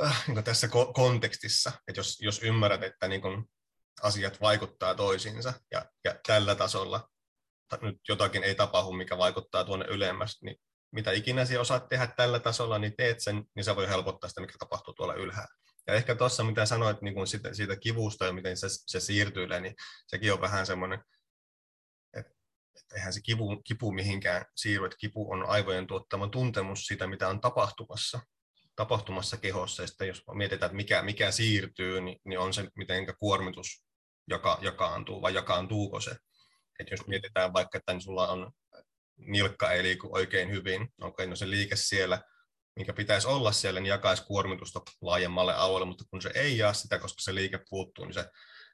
äh, 0.03 0.23
niin 0.27 0.43
tässä 0.43 0.67
ko- 0.67 0.93
kontekstissa, 0.93 1.71
että 1.87 1.99
jos, 1.99 2.17
jos 2.21 2.43
ymmärrät, 2.43 2.83
että 2.83 3.07
niin 3.07 3.21
kuin 3.21 3.45
asiat 4.01 4.41
vaikuttaa 4.41 4.95
toisiinsa 4.95 5.53
ja, 5.71 5.85
ja 6.03 6.15
tällä 6.27 6.55
tasolla 6.55 7.09
nyt 7.81 7.97
jotakin 8.09 8.43
ei 8.43 8.55
tapahdu, 8.55 8.91
mikä 8.91 9.17
vaikuttaa 9.17 9.63
tuonne 9.63 9.85
ylemmäs, 9.85 10.41
niin 10.41 10.57
mitä 10.91 11.11
ikinä 11.11 11.45
sinä 11.45 11.59
osaat 11.59 11.89
tehdä 11.89 12.07
tällä 12.07 12.39
tasolla, 12.39 12.79
niin 12.79 12.93
teet 12.97 13.19
sen, 13.19 13.43
niin 13.55 13.63
se 13.63 13.75
voi 13.75 13.87
helpottaa 13.87 14.27
sitä, 14.27 14.41
mikä 14.41 14.53
tapahtuu 14.59 14.93
tuolla 14.93 15.13
ylhäällä. 15.13 15.55
Ja 15.87 15.93
ehkä 15.93 16.15
tuossa, 16.15 16.43
mitä 16.43 16.65
sanoit 16.65 17.01
niin 17.01 17.13
kuin 17.13 17.27
siitä, 17.27 17.53
siitä 17.53 17.75
kivusta 17.75 18.25
ja 18.25 18.33
miten 18.33 18.57
se, 18.57 18.67
se 18.69 18.99
siirtyy, 18.99 19.47
niin 19.47 19.75
sekin 20.07 20.33
on 20.33 20.41
vähän 20.41 20.65
semmoinen, 20.65 21.03
eihän 22.95 23.13
se 23.13 23.21
kipu, 23.21 23.61
kipu 23.63 23.91
mihinkään 23.91 24.45
siirry, 24.55 24.85
että 24.85 24.97
kipu 24.97 25.31
on 25.31 25.45
aivojen 25.49 25.87
tuottama 25.87 26.27
tuntemus 26.27 26.85
siitä, 26.85 27.07
mitä 27.07 27.27
on 27.27 27.41
tapahtumassa, 27.41 28.19
tapahtumassa 28.75 29.37
kehossa. 29.37 29.83
Ja 29.83 29.87
sitten 29.87 30.07
jos 30.07 30.23
mietitään, 30.33 30.67
että 30.67 30.75
mikä, 30.75 31.01
mikä 31.01 31.31
siirtyy, 31.31 32.01
niin, 32.01 32.19
niin 32.25 32.39
on 32.39 32.53
se, 32.53 32.67
miten 32.75 33.05
kuormitus 33.19 33.85
joka, 34.27 34.59
jakaantuu 34.61 35.21
vai 35.21 35.33
jakaantuuko 35.33 35.99
se. 35.99 36.11
Että 36.79 36.93
jos 36.93 37.07
mietitään 37.07 37.53
vaikka, 37.53 37.77
että 37.77 37.93
niin 37.93 38.01
sulla 38.01 38.27
on 38.27 38.51
nilkka 39.17 39.71
ei 39.71 39.83
liiku 39.83 40.09
oikein 40.11 40.51
hyvin, 40.51 40.87
onko 41.01 41.25
no 41.25 41.35
se 41.35 41.49
liike 41.49 41.75
siellä, 41.75 42.21
minkä 42.75 42.93
pitäisi 42.93 43.27
olla 43.27 43.51
siellä, 43.51 43.79
niin 43.79 43.89
jakaisi 43.89 44.25
kuormitusta 44.25 44.81
laajemmalle 45.01 45.53
alueelle, 45.53 45.85
mutta 45.85 46.05
kun 46.09 46.21
se 46.21 46.31
ei 46.35 46.57
jaa 46.57 46.73
sitä, 46.73 46.99
koska 46.99 47.21
se 47.21 47.35
liike 47.35 47.59
puuttuu, 47.69 48.05
niin 48.05 48.13
se 48.13 48.29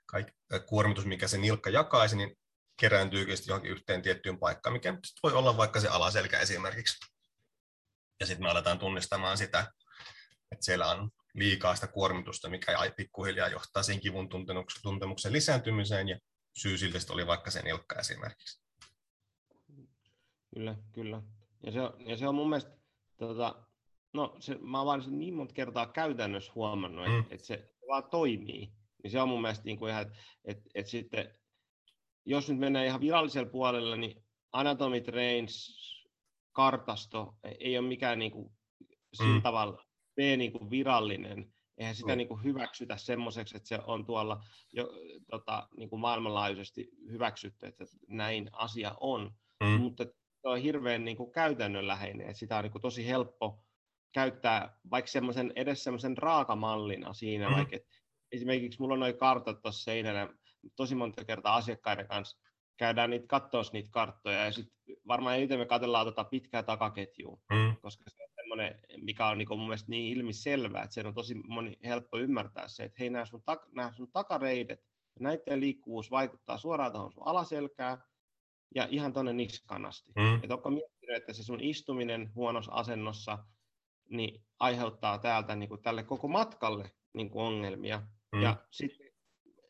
kaikki, 0.05 0.33
kuormitus, 0.65 1.05
mikä 1.05 1.27
se 1.27 1.37
nilkka 1.37 1.69
jakaisi, 1.69 2.15
niin 2.15 2.37
kerääntyykin 2.79 3.37
johonkin 3.47 3.71
yhteen 3.71 4.01
tiettyyn 4.01 4.39
paikkaan, 4.39 4.73
mikä 4.73 4.97
voi 5.23 5.33
olla 5.33 5.57
vaikka 5.57 5.79
se 5.79 5.87
alaselkä 5.87 6.39
esimerkiksi. 6.39 6.97
Ja 8.19 8.25
sitten 8.25 8.43
me 8.43 8.49
aletaan 8.49 8.79
tunnistamaan 8.79 9.37
sitä, 9.37 9.59
että 10.51 10.65
siellä 10.65 10.87
on 10.87 11.09
liikaa 11.33 11.75
sitä 11.75 11.87
kuormitusta, 11.87 12.49
mikä 12.49 12.91
pikkuhiljaa 12.97 13.47
johtaa 13.47 13.83
siihen 13.83 14.01
kivun 14.01 14.29
tuntemuksen 14.83 15.33
lisääntymiseen, 15.33 16.09
ja 16.09 16.19
syy 16.57 16.77
sille 16.77 16.99
oli 17.09 17.27
vaikka 17.27 17.51
se 17.51 17.61
nilkka 17.61 17.99
esimerkiksi. 17.99 18.61
Kyllä, 20.53 20.75
kyllä. 20.91 21.21
Ja 21.63 21.71
se, 21.71 21.79
ja 22.05 22.17
se 22.17 22.27
on 22.27 22.35
mun 22.35 22.49
mielestä, 22.49 22.71
tota, 23.17 23.63
no 24.13 24.35
se, 24.39 24.57
mä 24.61 24.77
oon 24.77 24.87
vaan 24.87 25.19
niin 25.19 25.33
monta 25.33 25.53
kertaa 25.53 25.87
käytännössä 25.87 26.51
huomannut, 26.55 27.05
että 27.05 27.29
mm. 27.29 27.35
et 27.35 27.45
se 27.45 27.73
vaan 27.87 28.09
toimii. 28.09 28.73
Niin 29.03 29.11
se 29.11 29.21
on 29.21 29.29
mun 29.29 29.41
mielestä 29.41 29.65
niin 29.65 29.79
kuin 29.79 29.91
ihan, 29.91 30.01
että 30.01 30.17
et, 30.45 30.57
et 30.75 30.87
sitten, 30.87 31.39
jos 32.29 32.49
nyt 32.49 32.59
mennään 32.59 32.85
ihan 32.85 33.01
virallisella 33.01 33.49
puolella, 33.49 33.95
niin 33.95 34.23
Anatomy 34.51 35.01
Trains 35.01 35.79
kartasto 36.51 37.35
ei 37.59 37.77
ole 37.77 37.87
mikään 37.87 38.19
niin 38.19 38.31
kuin, 38.31 38.51
sillä 39.13 39.35
mm. 39.35 39.41
tavalla 39.41 39.85
B 40.15 40.19
niin 40.37 40.51
kuin 40.51 40.69
virallinen, 40.69 41.53
eihän 41.77 41.95
sitä 41.95 42.11
mm. 42.11 42.17
niin 42.17 42.27
kuin 42.27 42.43
hyväksytä 42.43 42.97
semmoiseksi, 42.97 43.57
että 43.57 43.67
se 43.67 43.79
on 43.85 44.05
tuolla 44.05 44.43
jo, 44.73 44.89
tota, 45.31 45.67
niin 45.77 45.89
kuin 45.89 45.99
maailmanlaajuisesti 45.99 46.89
hyväksytty, 47.11 47.65
että 47.65 47.83
näin 48.07 48.49
asia 48.51 48.95
on. 48.99 49.31
Mm. 49.63 49.69
Mutta 49.69 50.03
se 50.41 50.47
on 50.47 50.59
hirveän 50.59 51.05
niin 51.05 51.17
kuin 51.17 51.31
käytännönläheinen, 51.31 52.27
että 52.27 52.39
sitä 52.39 52.57
on 52.57 52.63
niin 52.63 52.71
kuin 52.71 52.81
tosi 52.81 53.07
helppo 53.07 53.63
käyttää 54.13 54.79
vaikka 54.91 55.11
semmoisen, 55.11 55.53
edes 55.55 55.83
semmoisen 55.83 56.17
raakamallina 56.17 57.13
siinä, 57.13 57.49
mm. 57.49 57.55
vaikka 57.55 57.75
että 57.75 57.89
esimerkiksi 58.31 58.79
mulla 58.81 58.93
on 58.93 58.99
noin 58.99 59.17
kartat 59.17 59.61
tuossa 59.61 59.83
seinällä, 59.83 60.29
tosi 60.75 60.95
monta 60.95 61.25
kertaa 61.25 61.55
asiakkaiden 61.55 62.07
kanssa 62.07 62.39
käydään 62.77 63.09
niitä 63.09 63.27
katsoa 63.27 63.63
niitä 63.73 63.89
karttoja, 63.91 64.45
ja 64.45 64.51
sitten 64.51 64.75
varmaan 65.07 65.37
eniten 65.37 65.59
me 65.59 65.65
katsellaan 65.65 66.05
tota 66.05 66.23
pitkää 66.23 66.63
takaketjua, 66.63 67.39
mm. 67.51 67.75
koska 67.81 68.03
se 68.07 68.23
on 68.23 68.29
semmoinen, 68.35 68.79
mikä 69.01 69.27
on 69.27 69.37
niin 69.37 69.47
mun 69.49 69.67
mielestä 69.67 69.89
niin 69.89 70.17
ilmiselvää, 70.17 70.83
että 70.83 70.93
se 70.93 71.07
on 71.07 71.13
tosi 71.13 71.35
moni 71.35 71.77
helppo 71.83 72.17
ymmärtää 72.17 72.67
se, 72.67 72.83
että 72.83 72.95
hei, 72.99 73.09
nämä 73.09 73.25
sun, 73.25 73.43
tak- 73.51 73.69
nämä 73.75 73.91
sun 73.91 74.11
takareidet, 74.11 74.79
näiden 75.19 75.59
liikkuvuus 75.59 76.11
vaikuttaa 76.11 76.57
suoraan 76.57 76.91
tuohon 76.91 77.11
sun 77.11 77.27
alaselkään, 77.27 78.03
ja 78.75 78.87
ihan 78.91 79.13
tuonne 79.13 79.33
niskaan 79.33 79.85
asti. 79.85 80.11
Mm. 80.15 80.35
Että 80.35 80.53
onko 80.53 80.69
miettinyt, 80.69 81.17
että 81.17 81.33
se 81.33 81.43
sun 81.43 81.61
istuminen 81.61 82.31
huonossa 82.35 82.71
asennossa 82.71 83.37
niin 84.09 84.43
aiheuttaa 84.59 85.17
täältä 85.17 85.55
niin 85.55 85.69
kuin 85.69 85.81
tälle 85.81 86.03
koko 86.03 86.27
matkalle 86.27 86.91
niin 87.13 87.29
kuin 87.29 87.45
ongelmia. 87.45 88.01
Mm. 88.31 88.41
Ja 88.41 88.55
sitten, 88.71 89.08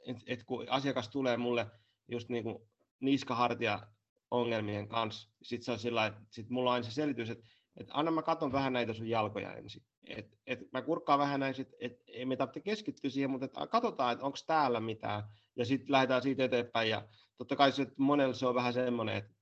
että 0.09 0.23
et 0.27 0.43
kun 0.43 0.65
asiakas 0.69 1.09
tulee 1.09 1.37
mulle 1.37 1.67
just 2.07 2.29
niin 2.29 2.43
kuin 2.43 2.57
niskahartia 2.99 3.79
ongelmien 4.31 4.87
kanssa, 4.87 5.29
sitten 5.41 5.65
se 5.65 5.71
on 5.71 5.79
sillä 5.79 6.05
että 6.05 6.21
sit 6.29 6.49
mulla 6.49 6.73
on 6.73 6.83
se 6.83 6.91
selitys, 6.91 7.29
että 7.29 7.45
et 7.77 7.87
anna 7.91 8.11
mä 8.11 8.21
katon 8.21 8.51
vähän 8.51 8.73
näitä 8.73 8.93
sun 8.93 9.07
jalkoja 9.07 9.53
ensin. 9.53 9.83
Et, 10.07 10.37
et 10.47 10.59
mä 10.71 10.81
kurkkaan 10.81 11.19
vähän 11.19 11.39
näin, 11.39 11.61
että 11.61 11.75
et, 11.79 12.03
ei 12.07 12.25
me 12.25 12.35
tarvitse 12.35 12.59
keskittyä 12.59 13.09
siihen, 13.09 13.31
mutta 13.31 13.45
et 13.45 13.69
katsotaan, 13.69 14.13
että 14.13 14.25
onko 14.25 14.37
täällä 14.47 14.79
mitään, 14.79 15.23
ja 15.55 15.65
sitten 15.65 15.91
lähdetään 15.91 16.21
siitä 16.21 16.43
eteenpäin, 16.43 16.89
ja 16.89 17.07
totta 17.37 17.55
kai 17.55 17.71
se, 17.71 17.87
monella 17.97 18.33
se 18.33 18.47
on 18.47 18.55
vähän 18.55 18.73
semmoinen, 18.73 19.15
että 19.15 19.33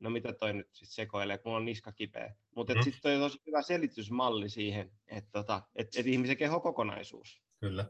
no 0.00 0.10
mitä 0.10 0.32
toi 0.32 0.52
nyt 0.52 0.68
sitten 0.72 0.94
sekoilee, 0.94 1.38
kun 1.38 1.56
on 1.56 1.64
niska 1.64 1.92
kipeä. 1.92 2.34
Mutta 2.56 2.74
mm. 2.74 2.82
sitten 2.82 3.02
toi 3.02 3.14
on 3.14 3.20
tosi 3.20 3.42
hyvä 3.46 3.62
selitysmalli 3.62 4.48
siihen, 4.48 4.90
että 5.06 5.30
tota, 5.32 5.62
et, 5.76 5.88
et 5.96 6.06
ihmisen 6.06 6.36
keho 6.36 6.60
kokonaisuus. 6.60 7.42
Kyllä. 7.60 7.84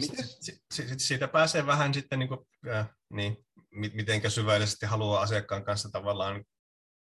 Miten? 0.00 0.24
Sitten 0.70 1.00
siitä 1.00 1.28
pääsee 1.28 1.66
vähän 1.66 1.94
sitten, 1.94 2.18
niin, 2.18 2.28
kuin, 2.28 2.40
äh, 2.68 2.88
niin 3.10 3.46
miten 3.72 4.30
syvällisesti 4.30 4.86
haluaa 4.86 5.22
asiakkaan 5.22 5.64
kanssa 5.64 5.88
tavallaan 5.92 6.44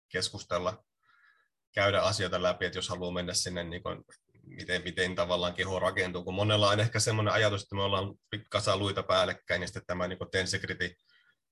keskustella, 0.09 0.85
käydä 1.75 2.03
asioita 2.03 2.43
läpi, 2.43 2.65
että 2.65 2.79
jos 2.79 2.89
haluaa 2.89 3.13
mennä 3.13 3.35
sinne 3.35 3.65
niin 3.65 3.83
kuin 3.83 4.05
miten, 4.47 4.83
miten 4.83 5.15
tavallaan 5.15 5.55
keho 5.55 5.79
rakentuu, 5.79 6.25
kun 6.25 6.35
monella 6.35 6.71
on 6.71 6.81
ehkä 6.81 7.01
semmoinen 7.01 7.35
ajatus, 7.35 7.63
että 7.63 7.77
me 7.77 7.83
ollaan 7.83 8.15
kasa 8.51 8.77
luita 8.77 9.03
päällekkäin, 9.03 9.63
ja 9.63 9.69
sitten 9.69 9.83
tämä 9.87 10.09
niin 10.09 10.19
tensegrity 10.33 10.95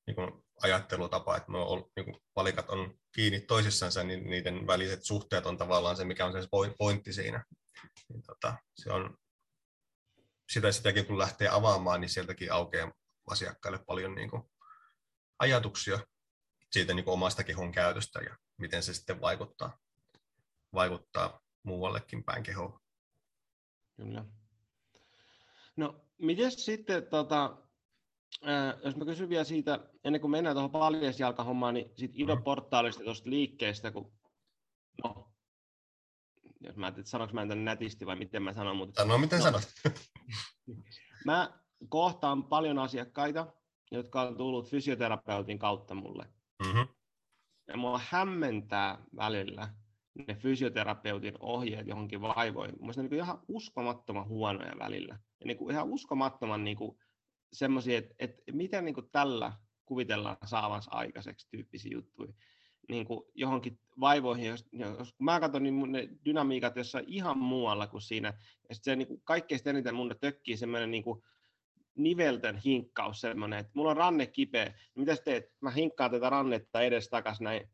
niin 0.07 0.45
ajattelutapa, 0.63 1.37
että 1.37 1.51
me 1.51 1.59
on, 1.59 1.85
niin 1.97 2.17
palikat 2.35 2.71
on 2.71 2.95
kiinni 3.15 3.41
toisissansa, 3.41 4.05
niin 4.05 4.31
niiden 4.31 4.67
väliset 4.67 5.05
suhteet 5.05 5.47
on 5.47 5.57
tavallaan 5.57 5.97
se, 5.97 6.05
mikä 6.05 6.27
on 6.27 6.33
se 6.33 6.49
pointti 6.79 7.13
siinä. 7.13 7.45
Niin 8.09 8.23
tota, 8.23 8.57
se 8.75 8.93
on, 8.93 9.17
sitä 10.49 10.73
sitäkin 10.73 11.07
kun 11.07 11.19
lähtee 11.19 11.49
avaamaan, 11.49 12.01
niin 12.01 12.09
sieltäkin 12.09 12.53
aukeaa 12.53 12.93
asiakkaille 13.31 13.79
paljon 13.87 14.15
niin 14.15 14.31
kuin, 14.31 14.43
ajatuksia 15.39 15.99
siitä 16.73 16.95
niin 16.95 17.05
kuin 17.05 17.13
omasta 17.13 17.45
kehon 17.45 17.73
käytöstä 17.73 18.21
ja 18.21 18.37
miten 18.57 18.83
se 18.83 18.95
sitten 18.95 19.21
vaikuttaa, 19.21 19.79
vaikuttaa 20.75 21.41
muuallekin 21.63 22.25
päin 22.25 22.43
kehoa. 22.43 22.81
Kyllä. 23.97 24.25
No, 25.77 26.05
miten 26.19 26.51
sitten, 26.51 27.07
tota, 27.07 27.57
ää, 28.43 28.79
jos 28.85 28.97
mä 28.97 29.05
kysyn 29.05 29.29
vielä 29.29 29.45
siitä, 29.45 29.91
ennen 30.05 30.21
kuin 30.21 30.31
mennään 30.31 30.57
tuohon 30.57 30.71
paljasjalkahommaan, 30.71 31.75
niin 31.75 31.91
siitä 31.97 32.15
Ido-portaalista 32.17 33.05
tuosta 33.05 33.31
liikkeestä, 33.31 33.91
kun 33.91 34.13
no, 35.05 35.33
jos 36.61 36.77
mä 36.77 36.87
ajattelin, 36.87 37.03
että 37.03 37.11
sanoinko 37.11 37.35
mä 37.35 37.47
tämän 37.47 37.65
nätisti 37.65 38.07
vai 38.07 38.17
miten 38.17 38.43
mä 38.43 38.53
sanon. 38.53 38.77
Mutta, 38.77 39.03
Sano 39.03 39.19
miten 39.19 39.39
no, 39.39 39.45
sanot. 39.45 39.63
mä 41.25 41.53
kohtaan 41.89 42.45
paljon 42.45 42.79
asiakkaita, 42.79 43.53
jotka 43.91 44.23
on 44.23 44.37
tullut 44.37 44.71
fysioterapeutin 44.71 45.59
kautta 45.59 45.95
mulle. 45.95 46.27
Mm-hmm. 46.67 46.89
ja 47.69 47.77
mua 47.77 48.01
hämmentää 48.09 48.99
välillä 49.17 49.69
ne 50.27 50.35
fysioterapeutin 50.35 51.35
ohjeet 51.41 51.87
johonkin 51.87 52.21
vaivoihin. 52.21 52.77
Mielestäni 52.79 53.09
niin 53.09 53.21
ihan 53.21 53.41
uskomattoman 53.49 54.29
huonoja 54.29 54.79
välillä. 54.79 55.19
Ja 55.41 55.47
niin 55.47 55.57
kuin 55.57 55.71
ihan 55.71 55.89
uskomattoman 55.89 56.65
niin 56.65 56.77
kuin 56.77 56.99
semmoisia, 57.53 57.99
että, 57.99 58.15
että 58.19 58.43
miten 58.53 58.85
niin 58.85 58.95
kuin 58.95 59.11
tällä 59.13 59.53
kuvitellaan 59.87 60.37
saavansa 60.45 60.91
aikaiseksi 60.91 61.49
tyyppisiä 61.51 61.93
juttuja 61.93 62.33
niin 62.89 63.07
kuin 63.07 63.25
johonkin 63.35 63.79
vaivoihin, 64.01 64.47
jos, 64.47 64.67
jos 64.73 65.13
kun 65.13 65.25
mä 65.25 65.41
katson, 65.41 65.63
niin 65.63 65.75
mun 65.75 65.93
ne 65.93 66.09
dynamiikat 66.25 66.77
jossain 66.77 67.05
ihan 67.09 67.39
muualla 67.39 67.87
kuin 67.87 68.03
siinä, 68.03 68.29
ja 68.69 68.75
sitten 68.75 68.93
se 68.93 68.97
niin 68.97 69.09
kuin 69.09 69.21
kaikkein 69.25 69.61
eniten 69.65 69.95
mun 69.95 70.15
tökkii 70.21 70.57
semmoinen 70.57 70.91
niin 70.91 71.05
kuin 71.05 71.23
nivelten 71.95 72.57
hinkkaus 72.57 73.21
semmoinen, 73.21 73.59
että 73.59 73.73
mulla 73.75 73.91
on 73.91 73.97
ranne 73.97 74.27
kipeä, 74.27 74.65
niin 74.65 74.75
mitä 74.95 75.17
teet? 75.17 75.53
Mä 75.61 75.71
hinkkaan 75.71 76.11
tätä 76.11 76.31
rannetta 76.31 76.81
edes 76.81 77.09
takas 77.09 77.41
näin 77.41 77.71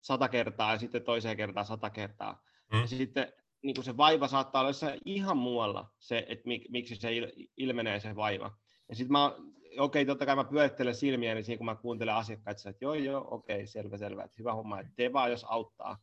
sata 0.00 0.28
kertaa 0.28 0.72
ja 0.72 0.78
sitten 0.78 1.02
toiseen 1.02 1.36
kertaan 1.36 1.66
sata 1.66 1.90
kertaa. 1.90 2.42
Mm. 2.72 2.80
Ja 2.80 2.86
sitten 2.86 3.32
niin 3.62 3.74
kuin 3.74 3.84
se 3.84 3.96
vaiva 3.96 4.28
saattaa 4.28 4.60
olla 4.60 4.70
jossain 4.70 5.00
ihan 5.04 5.36
muualla, 5.36 5.90
se, 5.98 6.26
että 6.28 6.48
mik, 6.48 6.62
miksi 6.68 6.96
se 6.96 7.10
ilmenee 7.56 8.00
se 8.00 8.16
vaiva. 8.16 8.56
Ja 8.88 8.94
sitten 8.94 9.12
mä 9.12 9.32
okei, 9.78 10.06
totta 10.06 10.26
kai 10.26 10.36
mä 10.36 10.44
pyörittelen 10.44 10.94
silmiä, 10.94 11.34
niin 11.34 11.44
siinä 11.44 11.58
kun 11.58 11.66
mä 11.66 11.74
kuuntelen 11.74 12.14
asiakkaita, 12.14 12.70
että 12.70 12.84
joo, 12.84 12.94
joo, 12.94 13.28
okei, 13.30 13.66
selvä, 13.66 13.98
selvä, 13.98 14.24
että 14.24 14.36
hyvä 14.38 14.54
homma, 14.54 14.80
että 14.80 14.92
tee 14.96 15.12
vaan, 15.12 15.30
jos 15.30 15.44
auttaa. 15.48 15.98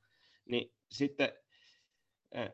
Niin 0.45 0.73
sitten, 0.91 1.33
äh, 2.37 2.51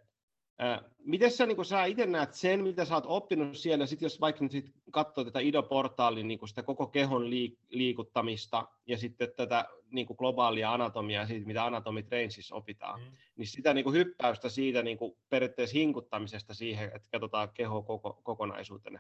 äh, 0.62 0.80
miten 1.00 1.32
sä, 1.32 1.46
niin 1.46 1.66
sä 1.66 1.86
itse 1.86 2.06
näet 2.06 2.34
sen, 2.34 2.64
mitä 2.64 2.86
sä 2.86 2.96
oot 2.96 3.06
oppinut 3.08 3.58
siellä, 3.58 3.86
sit 3.86 4.02
jos 4.02 4.22
vaikka 4.22 4.44
nyt 4.44 4.52
sit 4.52 4.72
katsoo 4.92 5.24
tätä 5.24 5.40
IDO-portaalin 5.40 6.28
niin 6.28 6.48
sitä 6.48 6.64
koko 6.64 6.88
kehon 6.88 7.24
liik- 7.24 7.60
liikuttamista 7.70 8.68
ja 8.86 8.98
sitten 8.98 9.34
tätä 9.36 9.66
niin 9.92 10.08
globaalia 10.18 10.74
anatomiaa, 10.74 11.28
siitä, 11.28 11.48
mitä 11.48 11.66
Anatomy 11.66 12.04
Trainsissa 12.04 12.56
opitaan, 12.56 13.00
mm. 13.00 13.06
niin 13.36 13.48
sitä 13.48 13.74
niin 13.74 13.94
hyppäystä 13.94 14.50
siitä 14.50 14.84
niin 14.84 14.98
periaatteessa 15.30 15.78
hinkuttamisesta 15.78 16.54
siihen, 16.54 16.92
että 16.96 17.10
katsotaan 17.12 17.50
keho 17.54 17.82
koko, 17.82 18.20
kokonaisuutena. 18.24 19.00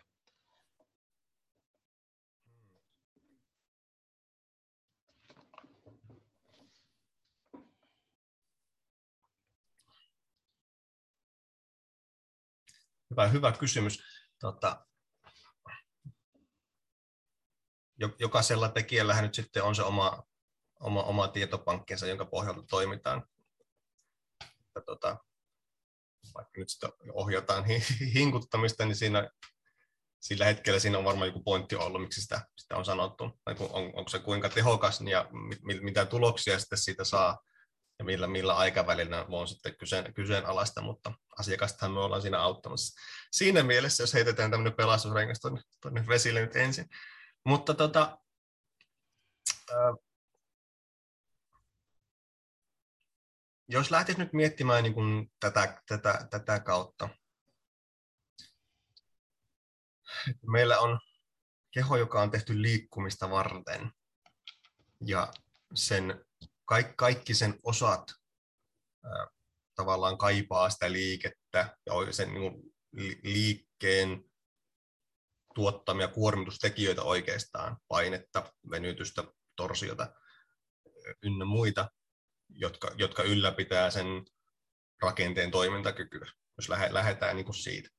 Hyvä, 13.13 13.27
hyvä 13.27 13.51
kysymys. 13.51 14.03
Tota, 14.39 14.85
jokaisella 18.19 18.69
tekijällähän 18.69 19.23
nyt 19.23 19.33
sitten 19.33 19.63
on 19.63 19.75
se 19.75 19.83
oma, 19.83 20.23
oma, 20.79 21.03
oma 21.03 21.27
tietopankkinsa, 21.27 22.07
jonka 22.07 22.25
pohjalta 22.25 22.63
toimitaan. 22.69 23.25
Ja 24.75 24.81
tota, 24.85 25.17
vaikka 26.33 26.51
nyt 26.57 26.69
sitä 26.69 26.89
ohjataan 27.11 27.65
hinkuttamista, 28.15 28.85
niin 28.85 28.95
siinä, 28.95 29.29
sillä 30.21 30.45
hetkellä 30.45 30.79
siinä 30.79 30.97
on 30.97 31.05
varmaan 31.05 31.27
joku 31.27 31.43
pointti 31.43 31.75
ollut, 31.75 32.01
miksi 32.01 32.21
sitä, 32.21 32.41
sitä 32.57 32.75
on 32.77 32.85
sanottu. 32.85 33.23
On, 33.59 33.91
onko 33.93 34.09
se 34.09 34.19
kuinka 34.19 34.49
tehokas 34.49 35.01
ja 35.01 35.29
mit, 35.63 35.81
mitä 35.81 36.05
tuloksia 36.05 36.59
sitten 36.59 36.77
siitä 36.77 37.03
saa 37.03 37.39
ja 38.03 38.05
millä, 38.05 38.27
millä 38.27 38.55
aikavälillä 38.55 39.25
on 39.29 39.47
sitten 39.47 39.77
kyseen, 39.77 40.13
kyseenalaista, 40.13 40.81
mutta 40.81 41.13
asiakastahan 41.37 41.91
me 41.91 41.99
ollaan 41.99 42.21
siinä 42.21 42.41
auttamassa. 42.41 42.99
Siinä 43.31 43.63
mielessä, 43.63 44.03
jos 44.03 44.13
heitetään 44.13 44.51
tämmöinen 44.51 44.73
pelastusrengas 44.73 45.39
tuonne, 45.39 45.61
tuonne 45.81 46.05
vesille 46.07 46.41
nyt 46.41 46.55
ensin. 46.55 46.89
Mutta 47.45 47.73
tota, 47.73 48.17
äh, 49.71 49.95
jos 53.67 53.91
lähtisi 53.91 54.19
nyt 54.19 54.33
miettimään 54.33 54.83
niin 54.83 54.93
kuin 54.93 55.31
tätä, 55.39 55.81
tätä, 55.87 56.27
tätä 56.29 56.59
kautta, 56.59 57.09
meillä 60.51 60.79
on 60.79 60.99
keho, 61.71 61.95
joka 61.97 62.21
on 62.21 62.31
tehty 62.31 62.61
liikkumista 62.61 63.29
varten, 63.29 63.91
ja 65.05 65.33
sen 65.73 66.25
kaikki, 66.73 66.93
kaikki 66.97 67.33
sen 67.33 67.59
osat 67.63 68.03
tavallaan 69.75 70.17
kaipaa 70.17 70.69
sitä 70.69 70.91
liikettä 70.91 71.77
ja 71.85 71.93
sen 72.11 72.33
niin 72.33 72.51
kuin, 72.51 72.73
liikkeen 73.23 74.23
tuottamia 75.55 76.07
kuormitustekijöitä 76.07 77.01
oikeastaan, 77.01 77.77
painetta, 77.87 78.53
venytystä, 78.69 79.23
torsiota 79.55 80.13
ynnä 81.23 81.45
muita, 81.45 81.89
jotka, 82.49 82.91
jotka 82.95 83.23
ylläpitää 83.23 83.91
sen 83.91 84.07
rakenteen 85.01 85.51
toimintakykyä, 85.51 86.31
jos 86.57 86.69
lähdetään 86.69 87.35
niin 87.35 87.45
kuin 87.45 87.55
siitä. 87.55 87.89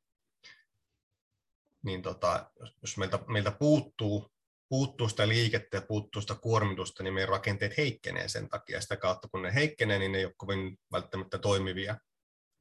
Niin 1.82 2.02
tota, 2.02 2.50
jos 2.82 2.96
meiltä, 2.96 3.18
meiltä 3.26 3.50
puuttuu 3.50 4.33
puuttuu 4.68 5.08
sitä 5.08 5.28
liikettä 5.28 5.76
ja 5.76 5.82
puuttuu 5.88 6.22
sitä 6.22 6.34
kuormitusta, 6.34 7.02
niin 7.02 7.14
meidän 7.14 7.28
rakenteet 7.28 7.76
heikkenee 7.76 8.28
sen 8.28 8.48
takia. 8.48 8.80
Sitä 8.80 8.96
kautta 8.96 9.28
kun 9.28 9.42
ne 9.42 9.54
heikkenee, 9.54 9.98
niin 9.98 10.12
ne 10.12 10.18
ei 10.18 10.24
ole 10.24 10.34
kovin 10.36 10.78
välttämättä 10.92 11.38
toimivia, 11.38 11.96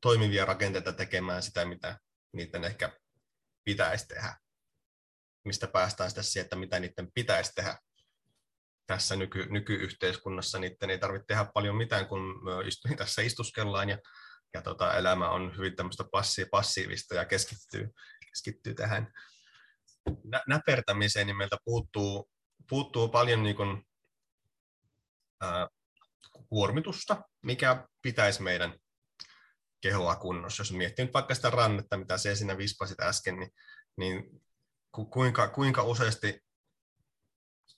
toimivia 0.01 0.45
rakenteita 0.45 0.93
tekemään 0.93 1.43
sitä, 1.43 1.65
mitä 1.65 1.99
niiden 2.33 2.63
ehkä 2.63 2.99
pitäisi 3.63 4.07
tehdä. 4.07 4.37
Mistä 5.45 5.67
päästään 5.67 6.09
sitten 6.09 6.23
siihen, 6.23 6.43
että 6.43 6.55
mitä 6.55 6.79
niiden 6.79 7.11
pitäisi 7.13 7.51
tehdä 7.55 7.77
tässä 8.87 9.15
nyky, 9.15 9.45
nykyyhteiskunnassa. 9.49 10.59
Niiden 10.59 10.89
ei 10.89 10.97
tarvitse 10.97 11.25
tehdä 11.27 11.45
paljon 11.53 11.75
mitään, 11.75 12.07
kun 12.07 12.43
me 12.43 12.67
istu, 12.67 12.87
tässä 12.97 13.21
istuskellaan 13.21 13.89
ja, 13.89 13.97
ja 14.53 14.61
tota, 14.61 14.93
elämä 14.93 15.29
on 15.29 15.57
hyvin 15.57 15.75
tämmöistä 15.75 16.03
passiivista 16.51 17.15
ja 17.15 17.25
keskittyy, 17.25 17.89
keskittyy 18.29 18.73
tähän 18.73 19.13
nä- 20.23 20.43
näpertämiseen, 20.47 21.27
niin 21.27 21.37
meiltä 21.37 21.57
puuttuu, 21.65 22.29
puuttuu 22.69 23.09
paljon 23.09 23.43
niin 23.43 23.55
kuin, 23.55 23.83
ää, 25.41 25.67
kuormitusta, 26.49 27.21
mikä 27.41 27.87
pitäisi 28.01 28.41
meidän 28.41 28.79
kehoa 29.81 30.15
kunnossa. 30.15 30.61
Jos 30.61 30.71
miettii 30.71 31.05
nyt 31.05 31.13
vaikka 31.13 31.35
sitä 31.35 31.49
rannetta, 31.49 31.97
mitä 31.97 32.17
se 32.17 32.35
siinä 32.35 32.57
vispasit 32.57 32.99
äsken, 32.99 33.39
niin, 33.39 33.51
niin 33.97 34.43
ku, 34.91 35.05
kuinka, 35.05 35.47
kuinka 35.47 35.83
useasti 35.83 36.39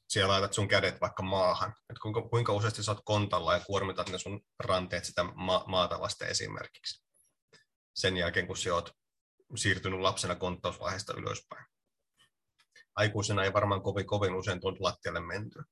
siellä 0.10 0.32
laitat 0.32 0.54
sun 0.54 0.68
kädet 0.68 1.02
vaikka 1.02 1.24
maahan, 1.24 1.70
että 1.70 2.00
kuinka, 2.02 2.22
kuinka 2.22 2.54
useasti 2.54 2.84
sä 2.84 2.92
oot 2.92 3.02
kontalla 3.06 3.54
ja 3.54 3.60
kuormitat 3.60 4.10
ne 4.10 4.18
sun 4.18 4.42
ranteet 4.60 5.06
sitä 5.06 5.24
ma- 5.24 5.64
maata 5.68 6.00
vasten 6.00 6.30
esimerkiksi. 6.30 7.06
Sen 7.96 8.18
jälkeen, 8.18 8.48
kun 8.48 8.58
sä 8.58 8.74
oot 8.74 8.92
siirtynyt 9.56 10.00
lapsena 10.00 10.36
konttausvaiheesta 10.36 11.14
ylöspäin 11.14 11.66
aikuisena 12.96 13.44
ei 13.44 13.54
varmaan 13.54 13.82
kovin, 13.82 14.06
kovin 14.06 14.34
usein 14.34 14.60
tuolta 14.60 14.84
lattialle 14.84 15.20
mentyä. 15.20 15.64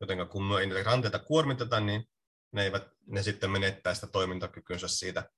Joten 0.00 0.28
kun 0.28 0.44
me 0.44 0.60
ei 0.60 0.66
niitä 0.66 0.82
ranteita 0.82 1.18
kuormiteta, 1.18 1.80
niin 1.80 2.04
ne, 2.52 2.62
eivät, 2.62 2.88
ne 3.06 3.22
sitten 3.22 3.50
menettää 3.50 3.94
sitä 3.94 4.06
toimintakykynsä 4.06 4.88
siitä, 4.88 5.30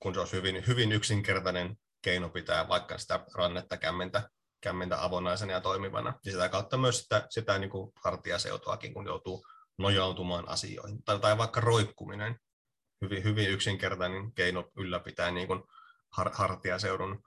kun 0.00 0.14
se 0.14 0.20
olisi 0.20 0.36
hyvin, 0.36 0.66
hyvin 0.66 0.92
yksinkertainen 0.92 1.76
keino 2.02 2.28
pitää 2.28 2.68
vaikka 2.68 2.98
sitä 2.98 3.24
rannetta 3.34 3.76
kämmentä, 3.76 4.30
kämmentä 4.60 5.04
avonaisena 5.04 5.52
ja 5.52 5.60
toimivana. 5.60 6.14
Ja 6.24 6.32
sitä 6.32 6.48
kautta 6.48 6.76
myös 6.76 6.98
sitä, 6.98 7.26
sitä 7.30 7.58
niin 7.58 7.70
kuin 7.70 7.92
hartiaseutuakin, 8.04 8.94
kun 8.94 9.06
joutuu 9.06 9.46
nojautumaan 9.78 10.48
asioihin. 10.48 11.02
Tai, 11.04 11.18
tai 11.18 11.38
vaikka 11.38 11.60
roikkuminen, 11.60 12.40
hyvin, 13.02 13.24
hyvin 13.24 13.50
yksinkertainen 13.50 14.32
keino 14.32 14.70
ylläpitää 14.76 15.30
niin 15.30 15.46
kuin 15.46 15.62
har, 16.16 16.30
hartiaseudun 16.34 17.22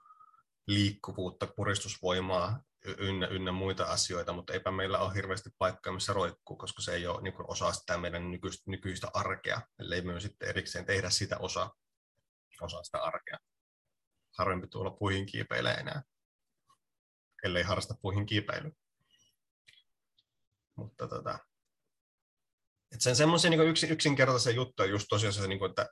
liikkuvuutta, 0.66 1.46
puristusvoimaa 1.46 2.62
ynnä, 2.98 3.26
ynnä 3.26 3.52
muita 3.52 3.84
asioita, 3.84 4.32
mutta 4.32 4.52
eipä 4.52 4.70
meillä 4.70 4.98
ole 4.98 5.14
hirveästi 5.14 5.50
paikkaa, 5.58 5.92
missä 5.92 6.12
roikkuu, 6.12 6.56
koska 6.56 6.82
se 6.82 6.94
ei 6.94 7.06
ole 7.06 7.22
niin 7.22 7.34
kuin 7.34 7.50
osa 7.50 7.72
sitä 7.72 7.98
meidän 7.98 8.30
nykyistä, 8.30 8.70
nykyistä 8.70 9.10
arkea, 9.14 9.60
ellei 9.78 10.02
me 10.02 10.20
sitten 10.20 10.48
erikseen 10.48 10.86
tehdä 10.86 11.10
sitä 11.10 11.38
osa, 11.38 11.70
osa 12.60 12.82
sitä 12.82 12.98
arkea. 12.98 13.38
Harvempi 14.38 14.66
tuolla 14.66 14.90
puihin 14.90 15.26
kiipeilee 15.26 15.74
enää, 15.74 16.02
ellei 17.44 17.62
harrasta 17.62 17.94
puihin 18.02 18.26
kiipeilyä. 18.26 18.72
Mutta 20.76 21.08
tota, 21.08 21.38
et 22.94 23.00
sen 23.00 23.16
semmoisia 23.16 23.50
niin 23.50 23.90
yksinkertaisia 23.90 24.52
juttuja 24.52 24.88
just 24.88 25.06
tosiaan 25.08 25.32
se, 25.32 25.48
niin 25.48 25.58
kuin, 25.58 25.70
että 25.70 25.88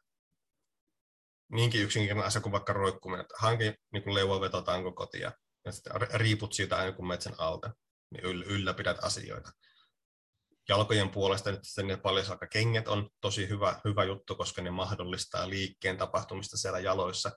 niinkin 1.53 1.83
yksinkertainen 1.83 2.27
asia 2.27 2.41
kuin 2.41 2.53
vaikka 2.53 2.73
roikkuminen, 2.73 3.27
hanki 3.39 3.75
niin 3.93 4.15
leuanvetotanko 4.15 4.93
kotia 4.93 5.33
ja 5.65 5.73
sitten 5.73 5.93
riiput 6.13 6.53
siitä 6.53 6.77
aina 6.77 6.93
kun 6.93 7.07
metsän 7.07 7.35
alta, 7.39 7.71
niin 8.11 8.25
ylläpidät 8.25 9.05
asioita. 9.05 9.53
Jalkojen 10.69 11.11
puolesta 11.11 11.51
nyt 11.51 11.65
sitten 11.65 11.87
ne 11.87 11.99
kengät 12.51 12.89
on 12.89 13.11
tosi 13.21 13.49
hyvä, 13.49 13.81
hyvä 13.85 14.05
juttu, 14.05 14.35
koska 14.35 14.63
ne 14.63 14.71
mahdollistaa 14.71 15.49
liikkeen 15.49 15.99
tapahtumista 15.99 16.59
siellä 16.59 16.79
jaloissa. 16.79 17.33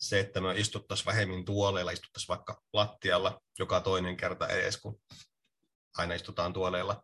Se, 0.00 0.20
että 0.20 0.40
me 0.40 0.54
istuttaisiin 0.56 1.06
vähemmin 1.06 1.44
tuoleilla, 1.44 1.90
istuttaisiin 1.90 2.28
vaikka 2.28 2.62
lattialla 2.72 3.40
joka 3.58 3.80
toinen 3.80 4.16
kerta 4.16 4.48
edes, 4.48 4.76
kun 4.76 5.00
aina 5.96 6.14
istutaan 6.14 6.52
tuoleilla, 6.52 7.02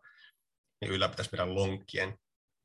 niin 0.81 0.91
ylläpitäisi 0.91 1.31
meidän 1.31 1.55
lonkkien, 1.55 2.17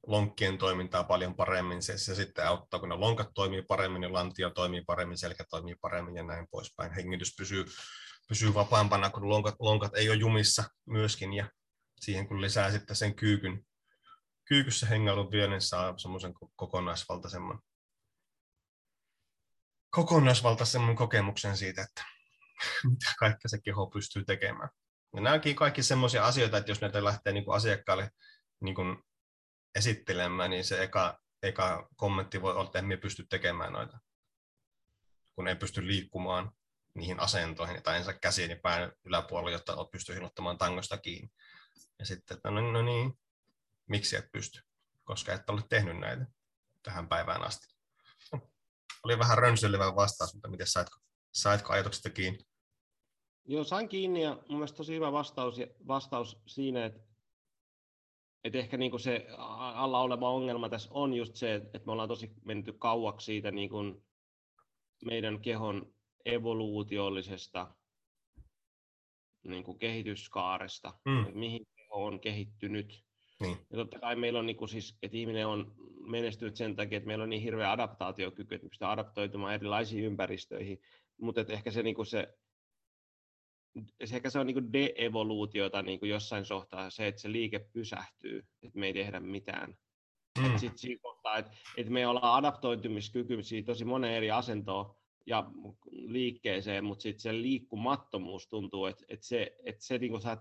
lonkkien 0.06 0.58
toimintaa 0.58 1.04
paljon 1.04 1.34
paremmin. 1.34 1.82
Se, 1.82 1.98
se 1.98 2.14
sitten 2.14 2.48
auttaa, 2.48 2.80
kun 2.80 2.88
ne 2.88 2.94
lonkat 2.94 3.30
toimii 3.34 3.62
paremmin, 3.62 4.00
niin 4.00 4.12
lantio 4.12 4.50
toimii 4.50 4.82
paremmin, 4.86 5.18
selkä 5.18 5.44
toimii 5.50 5.74
paremmin 5.80 6.16
ja 6.16 6.22
näin 6.22 6.46
poispäin. 6.50 6.92
Hengitys 6.92 7.34
pysyy, 7.38 7.64
pysyy 8.28 8.54
vapaampana, 8.54 9.10
kun 9.10 9.28
lonkat, 9.28 9.54
lonkat 9.58 9.94
ei 9.94 10.08
ole 10.08 10.16
jumissa 10.16 10.64
myöskin. 10.86 11.32
Ja 11.32 11.50
siihen 12.00 12.28
kun 12.28 12.40
lisää 12.40 12.70
sitten 12.70 12.96
sen 12.96 13.14
kyykyn, 13.14 13.66
kyykyssä 14.44 14.86
hengailun 14.86 15.30
vielä, 15.30 15.50
niin 15.50 15.60
saa 15.60 15.98
semmoisen 15.98 16.34
kokonaisvaltaisemman, 16.56 17.60
kokonaisvaltaisemman 19.90 20.96
kokemuksen 20.96 21.56
siitä, 21.56 21.82
että 21.82 22.04
mitä 22.90 23.14
kaikkea 23.18 23.48
se 23.48 23.60
keho 23.60 23.86
pystyy 23.86 24.24
tekemään. 24.24 24.68
Ja 25.14 25.20
nämäkin 25.20 25.56
kaikki 25.56 25.82
semmoisia 25.82 26.26
asioita, 26.26 26.58
että 26.58 26.70
jos 26.70 26.80
näitä 26.80 27.04
lähtee 27.04 27.32
niin 27.32 27.44
kuin 27.44 27.56
asiakkaalle 27.56 28.10
niin 28.60 28.74
kuin 28.74 28.96
esittelemään, 29.76 30.50
niin 30.50 30.64
se 30.64 30.82
eka, 30.82 31.20
eka 31.42 31.88
kommentti 31.96 32.42
voi 32.42 32.52
olla, 32.52 32.64
että 32.64 32.78
emme 32.78 32.96
pysty 32.96 33.26
tekemään 33.30 33.72
noita, 33.72 33.98
kun 35.34 35.48
ei 35.48 35.56
pysty 35.56 35.86
liikkumaan 35.86 36.52
niihin 36.94 37.20
asentoihin 37.20 37.82
tai 37.82 37.96
ensin 37.96 38.20
käsiin 38.20 38.50
ja 38.50 38.56
pään 38.62 38.92
yläpuolella, 39.04 39.50
jotta 39.50 39.84
pystyy 39.92 40.14
hilottamaan 40.14 40.58
tangosta 40.58 40.98
kiinni. 40.98 41.30
Ja 41.98 42.06
sitten, 42.06 42.36
että 42.36 42.50
no, 42.50 42.72
no 42.72 42.82
niin, 42.82 43.18
miksi 43.86 44.16
et 44.16 44.32
pysty, 44.32 44.60
koska 45.04 45.32
et 45.32 45.50
ole 45.50 45.62
tehnyt 45.68 45.98
näitä 45.98 46.26
tähän 46.82 47.08
päivään 47.08 47.42
asti. 47.42 47.76
Oli 49.04 49.18
vähän 49.18 49.38
rönsyilevä 49.38 49.96
vastaus, 49.96 50.34
mutta 50.34 50.48
miten 50.48 50.66
saitko, 50.66 50.96
saitko 51.32 51.72
ajatuksesta 51.72 52.10
kiinni? 52.10 52.38
Joo, 53.44 53.64
sain 53.64 53.88
kiinni 53.88 54.22
ja 54.22 54.34
mun 54.34 54.58
mielestä 54.58 54.76
tosi 54.76 54.94
hyvä 54.94 55.12
vastaus, 55.12 55.56
vastaus 55.86 56.42
siinä, 56.46 56.84
että, 56.84 57.00
että 58.46 58.58
ehkä 58.58 58.76
niin 58.76 58.90
kuin 58.90 59.00
se 59.00 59.26
alla 59.38 60.00
oleva 60.00 60.30
ongelma 60.30 60.68
tässä 60.68 60.88
on 60.92 61.14
just 61.14 61.34
se, 61.34 61.54
että 61.54 61.80
me 61.86 61.92
ollaan 61.92 62.08
tosi 62.08 62.30
menty 62.44 62.72
kauaksi 62.72 63.24
siitä 63.24 63.50
niin 63.50 63.70
kuin 63.70 64.02
meidän 65.04 65.40
kehon 65.40 65.92
evoluutiollisesta 66.24 67.74
niin 69.44 69.64
kuin 69.64 69.78
kehityskaaresta, 69.78 70.94
mm. 71.04 71.22
että 71.22 71.38
mihin 71.38 71.66
keho 71.76 72.04
on 72.04 72.20
kehittynyt. 72.20 73.04
Niin. 73.40 73.56
Ja 73.70 73.76
totta 73.76 73.98
kai 73.98 74.16
meillä 74.16 74.38
on 74.38 74.46
niin 74.46 74.56
kuin 74.56 74.68
siis, 74.68 74.98
että 75.02 75.16
ihminen 75.16 75.46
on 75.46 75.74
menestynyt 76.06 76.56
sen 76.56 76.76
takia, 76.76 76.96
että 76.96 77.06
meillä 77.06 77.22
on 77.22 77.30
niin 77.30 77.42
hirveä 77.42 77.72
adaptaatiokyky, 77.72 78.54
että 78.54 78.64
me 78.64 78.68
pystytään 78.68 78.92
adaptoitumaan 78.92 79.54
erilaisiin 79.54 80.04
ympäristöihin, 80.04 80.80
mutta 81.20 81.44
ehkä 81.48 81.70
se, 81.70 81.82
niin 81.82 81.94
kuin 81.94 82.06
se 82.06 82.38
ehkä 84.12 84.30
se 84.30 84.38
on 84.38 84.46
niin 84.46 84.72
de-evoluutiota 84.72 85.82
niin 85.82 85.98
jossain 86.02 86.44
sohtaa 86.44 86.90
se, 86.90 87.06
että 87.06 87.20
se 87.20 87.32
liike 87.32 87.58
pysähtyy, 87.58 88.38
että 88.62 88.78
me 88.78 88.86
ei 88.86 88.94
tehdä 88.94 89.20
mitään. 89.20 89.74
Mm. 90.38 90.58
Sitten 90.58 90.78
siinä 90.78 91.00
kohtaa, 91.02 91.36
että, 91.36 91.52
että 91.76 91.92
me 91.92 92.06
ollaan 92.06 92.34
adaptoitumiskykyisiä 92.34 93.62
tosi 93.62 93.84
monen 93.84 94.10
eri 94.10 94.30
asentoon 94.30 94.94
ja 95.26 95.50
liikkeeseen, 95.90 96.84
mutta 96.84 97.02
sitten 97.02 97.20
se 97.20 97.32
liikkumattomuus 97.32 98.48
tuntuu, 98.48 98.86
että, 98.86 99.04
että 99.08 99.26
se, 99.26 99.56
että 99.64 99.84
se 99.84 99.98
niin 99.98 100.10
kuin 100.10 100.22
saat 100.22 100.40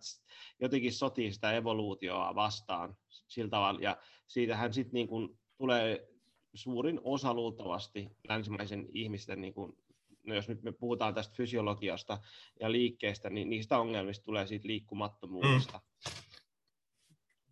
jotenkin 0.59 0.93
sotii 0.93 1.31
sitä 1.31 1.53
evoluutioa 1.53 2.35
vastaan 2.35 2.95
sillä 3.27 3.49
tavalla, 3.49 3.79
ja 3.81 3.97
siitähän 4.27 4.73
sitten 4.73 4.93
niin 4.93 5.39
tulee 5.57 6.07
suurin 6.53 6.99
osa 7.03 7.33
luultavasti 7.33 8.09
länsimaisen 8.29 8.87
ihmisten 8.93 9.41
niin 9.41 9.53
kuin 9.53 9.77
no 10.25 10.35
jos 10.35 10.47
nyt 10.47 10.63
me 10.63 10.71
puhutaan 10.71 11.13
tästä 11.13 11.35
fysiologiasta 11.35 12.17
ja 12.59 12.71
liikkeestä, 12.71 13.29
niin 13.29 13.49
niistä 13.49 13.79
ongelmista 13.79 14.25
tulee 14.25 14.47
siitä 14.47 14.67
liikkumattomuudesta. 14.67 15.77
Mm. 15.77 16.11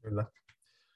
Kyllä. 0.02 0.26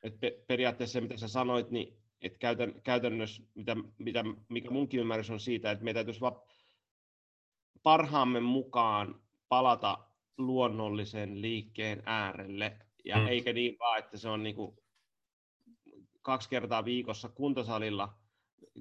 Et 0.04 0.20
pe- 0.20 0.44
periaatteessa 0.48 0.94
se, 0.94 1.02
mitä 1.02 1.18
sä 1.18 1.28
sanoit, 1.28 1.72
niin 1.72 1.98
et 2.22 2.38
käytän, 2.38 2.82
käytännössä, 2.82 3.44
mitä, 3.56 3.76
mitä, 3.98 4.24
mikä 4.50 4.70
munkin 4.70 5.00
ymmärrys 5.00 5.30
on 5.30 5.40
siitä, 5.40 5.72
että 5.72 5.84
meidän 5.84 5.96
täytyisi 5.96 6.22
va- 6.22 6.44
parhaamme 7.84 8.40
mukaan 8.40 9.22
palata 9.50 10.08
luonnollisen 10.38 11.42
liikkeen 11.42 12.04
äärelle, 12.06 12.78
ja 13.06 13.18
mm. 13.18 13.28
eikä 13.28 13.54
niin 13.54 13.80
vaan, 13.80 14.00
että 14.00 14.18
se 14.18 14.30
on 14.30 14.44
niinku 14.44 14.84
kaksi 16.22 16.50
kertaa 16.50 16.86
viikossa 16.86 17.30
kuntosalilla– 17.30 18.14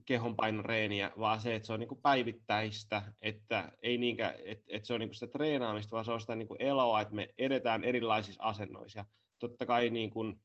kehonpainoreeniä, 0.05 1.11
vaan 1.19 1.41
se, 1.41 1.55
että 1.55 1.67
se 1.67 1.73
on 1.73 1.81
niin 1.81 1.89
kuin 1.89 2.03
päivittäistä, 2.03 3.12
että, 3.23 3.73
ei 3.83 3.99
niinkään, 3.99 4.35
että, 4.45 4.65
että 4.69 4.87
se 4.87 4.95
on 4.95 5.01
niin 5.01 5.09
kuin 5.09 5.15
sitä 5.15 5.33
treenaamista, 5.33 5.91
vaan 5.91 6.05
se 6.05 6.12
on 6.12 6.21
sitä 6.21 6.35
niin 6.35 6.49
kuin 6.49 6.62
eloa, 6.62 7.01
että 7.01 7.15
me 7.15 7.29
edetään 7.39 7.85
erilaisissa 7.85 8.43
asennoissa. 8.43 9.05
totta 9.39 9.67
kai 9.67 9.91
niin 9.91 10.11
kuin, 10.11 10.41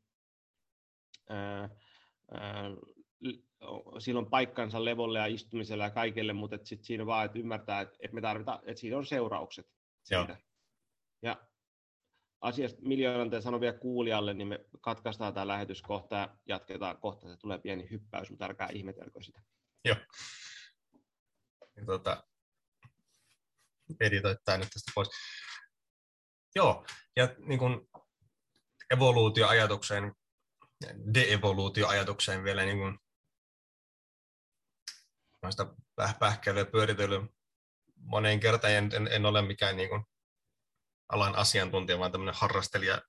ää, 1.30 1.70
ää, 2.32 2.72
silloin 4.00 4.30
paikkansa 4.30 4.86
levolle 4.86 5.20
ja 5.20 5.26
istumiselle 5.26 5.84
ja 5.84 5.90
kaikille, 5.90 6.34
mutta 6.34 6.56
että 6.56 6.68
sit 6.68 6.84
siinä 6.84 7.06
vaan, 7.06 7.26
että 7.26 7.40
ymmärtää, 7.40 7.82
että, 7.82 7.98
että 8.00 8.16
me 8.16 8.22
tarvitaan, 8.22 8.60
että 8.66 8.80
siinä 8.82 8.98
on 8.98 9.06
seuraukset. 9.06 9.68
Siitä. 10.04 10.38
Ja 11.22 11.51
asiasta 12.42 12.82
miljoonan 12.82 13.42
sanon 13.42 13.62
vielä 13.62 13.78
kuulijalle, 13.78 14.34
niin 14.34 14.48
me 14.48 14.66
katkaistaan 14.82 15.34
tämä 15.34 15.48
lähetys 15.48 15.82
kohta 15.82 16.16
ja 16.16 16.38
jatketaan 16.46 16.98
kohta. 16.98 17.28
Se 17.30 17.38
tulee 17.38 17.60
pieni 17.60 17.90
hyppäys, 17.92 18.30
mutta 18.30 18.46
älkää 18.46 18.70
ihmetelkö 18.74 19.24
sitä. 19.24 19.42
Joo. 19.86 19.96
Ja 21.76 21.86
tuota, 21.86 22.24
editoit 24.00 24.38
tämä 24.46 24.58
nyt 24.58 24.70
tästä 24.74 24.92
pois. 24.96 25.10
Joo, 26.56 26.86
ja 27.16 27.36
niin 27.38 27.60
kuin 27.60 27.90
evoluutioajatukseen, 28.92 30.14
de-evoluutioajatukseen 31.14 32.44
vielä 32.44 32.64
niin 32.64 32.78
kuin 32.78 33.00
noista 35.44 35.76
pähkäilyä 36.20 36.66
pyöritellyt 36.66 37.22
moneen 37.96 38.40
kertaan, 38.40 38.74
en, 38.74 38.90
en, 38.96 39.08
en 39.12 39.26
ole 39.26 39.42
mikään 39.42 39.78
niin 39.78 39.90
kuin 39.90 40.04
alan 41.12 41.36
asiantuntija, 41.36 42.00
vaan 42.00 42.12
tämmöinen 42.12 42.36
harrastelija, 42.38 43.02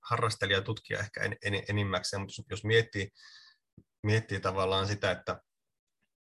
harrastelija 0.00 0.62
tutkija 0.62 0.98
ehkä 0.98 1.20
en, 1.22 1.36
en, 1.42 1.62
enimmäkseen, 1.68 2.20
mutta 2.20 2.42
jos 2.50 2.64
miettii, 2.64 3.10
miettii 4.02 4.40
tavallaan 4.40 4.86
sitä, 4.86 5.10
että 5.10 5.40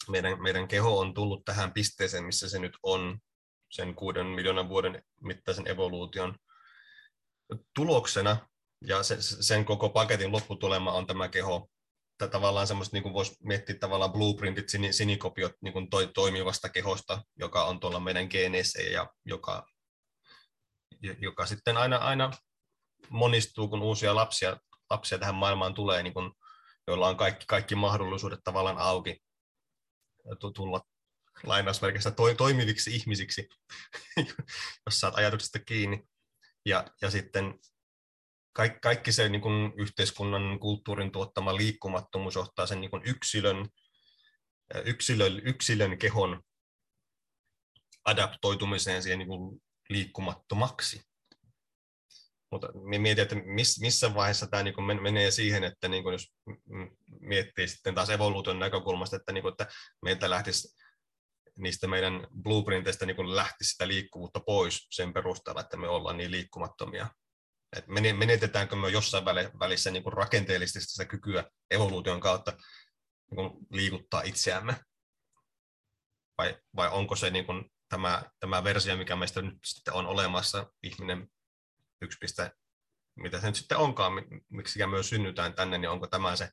meidän, 0.08 0.42
meidän 0.42 0.68
keho 0.68 0.98
on 0.98 1.14
tullut 1.14 1.44
tähän 1.44 1.72
pisteeseen, 1.72 2.24
missä 2.24 2.48
se 2.48 2.58
nyt 2.58 2.76
on 2.82 3.18
sen 3.70 3.94
kuuden 3.94 4.26
miljoonan 4.26 4.68
vuoden 4.68 5.02
mittaisen 5.20 5.68
evoluution 5.68 6.34
tuloksena, 7.74 8.48
ja 8.86 9.02
se, 9.02 9.16
sen 9.20 9.64
koko 9.64 9.88
paketin 9.88 10.32
lopputulema 10.32 10.92
on 10.92 11.06
tämä 11.06 11.28
keho, 11.28 11.70
tai 12.18 12.28
tavallaan 12.28 12.66
semmoista, 12.66 12.96
niin 12.96 13.02
kuin 13.02 13.14
voisi 13.14 13.36
miettiä 13.42 13.74
tavallaan 13.74 14.12
blueprintit, 14.12 14.68
sinikopiot 14.90 15.52
niin 15.60 15.72
kuin 15.72 15.90
toi, 15.90 16.10
toimivasta 16.14 16.68
kehosta, 16.68 17.22
joka 17.36 17.64
on 17.64 17.80
tuolla 17.80 18.00
meidän 18.00 18.26
geeneissä 18.30 18.82
ja 18.82 19.08
joka 19.24 19.66
joka 21.20 21.46
sitten 21.46 21.76
aina, 21.76 21.96
aina 21.96 22.30
monistuu, 23.08 23.68
kun 23.68 23.82
uusia 23.82 24.14
lapsia, 24.14 24.56
lapsia 24.90 25.18
tähän 25.18 25.34
maailmaan 25.34 25.74
tulee, 25.74 26.02
niin 26.02 26.14
kun, 26.14 26.32
joilla 26.86 27.08
on 27.08 27.16
kaikki, 27.16 27.44
kaikki 27.48 27.74
mahdollisuudet 27.74 28.40
tavallaan 28.44 28.78
auki 28.78 29.22
tulla 30.54 30.80
lainausmerkissä 31.42 32.10
to, 32.10 32.34
toimiviksi 32.34 32.96
ihmisiksi, 32.96 33.48
jos 34.86 35.00
saat 35.00 35.14
ajatuksesta 35.14 35.58
kiinni. 35.58 36.02
Ja, 36.66 36.84
ja 37.02 37.10
sitten 37.10 37.58
kaikki, 38.52 38.78
kaikki 38.80 39.12
se 39.12 39.28
niin 39.28 39.40
kun 39.42 39.72
yhteiskunnan 39.76 40.60
kulttuurin 40.60 41.12
tuottama 41.12 41.56
liikkumattomuus 41.56 42.34
johtaa 42.34 42.66
sen 42.66 42.80
niin 42.80 42.90
kun 42.90 43.02
yksilön, 43.04 43.68
yksilön, 44.84 45.40
yksilön 45.44 45.98
kehon 45.98 46.42
adaptoitumiseen 48.04 49.02
siihen 49.02 49.18
niin 49.18 49.28
kuin 49.28 49.62
liikkumattomaksi. 49.90 51.10
Mutta 52.52 52.68
mietin, 52.98 53.22
että 53.22 53.36
missä 53.80 54.14
vaiheessa 54.14 54.46
tämä 54.46 54.62
niin 54.62 55.02
menee 55.02 55.30
siihen, 55.30 55.64
että 55.64 55.88
niin 55.88 56.12
jos 56.12 56.32
miettii 57.20 57.68
sitten 57.68 57.94
taas 57.94 58.10
evoluution 58.10 58.58
näkökulmasta, 58.58 59.16
että, 59.16 59.32
niin 59.32 59.42
kuin, 59.42 59.52
että 59.52 59.66
meiltä 60.02 60.30
lähtisi 60.30 60.76
niistä 61.58 61.86
meidän 61.86 62.26
blueprinteistä 62.42 63.06
niin 63.06 63.36
lähtisi 63.36 63.70
sitä 63.70 63.88
liikkuvuutta 63.88 64.40
pois 64.40 64.86
sen 64.90 65.12
perusteella, 65.12 65.60
että 65.60 65.76
me 65.76 65.88
ollaan 65.88 66.16
niin 66.16 66.30
liikkumattomia. 66.30 67.08
Et 67.76 67.84
menetetäänkö 68.18 68.76
me 68.76 68.88
jossain 68.88 69.24
välissä 69.58 69.90
niin 69.90 70.12
rakenteellisesti 70.12 70.92
sitä 70.92 71.04
kykyä 71.04 71.44
evoluution 71.70 72.20
kautta 72.20 72.52
niin 73.30 73.66
liikuttaa 73.70 74.22
itseämme? 74.22 74.76
Vai, 76.38 76.58
vai 76.76 76.88
onko 76.88 77.16
se 77.16 77.30
niin 77.30 77.46
tämä, 77.90 78.22
tämä 78.38 78.64
versio, 78.64 78.96
mikä 78.96 79.16
meistä 79.16 79.42
nyt 79.42 79.58
sitten 79.64 79.94
on 79.94 80.06
olemassa, 80.06 80.72
ihminen 80.82 81.30
yksi 82.02 82.18
piste, 82.18 82.52
mitä 83.16 83.40
se 83.40 83.46
nyt 83.46 83.56
sitten 83.56 83.78
onkaan, 83.78 84.12
miksi 84.48 84.86
myös 84.86 85.08
synnytään 85.08 85.54
tänne, 85.54 85.78
niin 85.78 85.90
onko 85.90 86.06
tämä 86.06 86.36
se, 86.36 86.50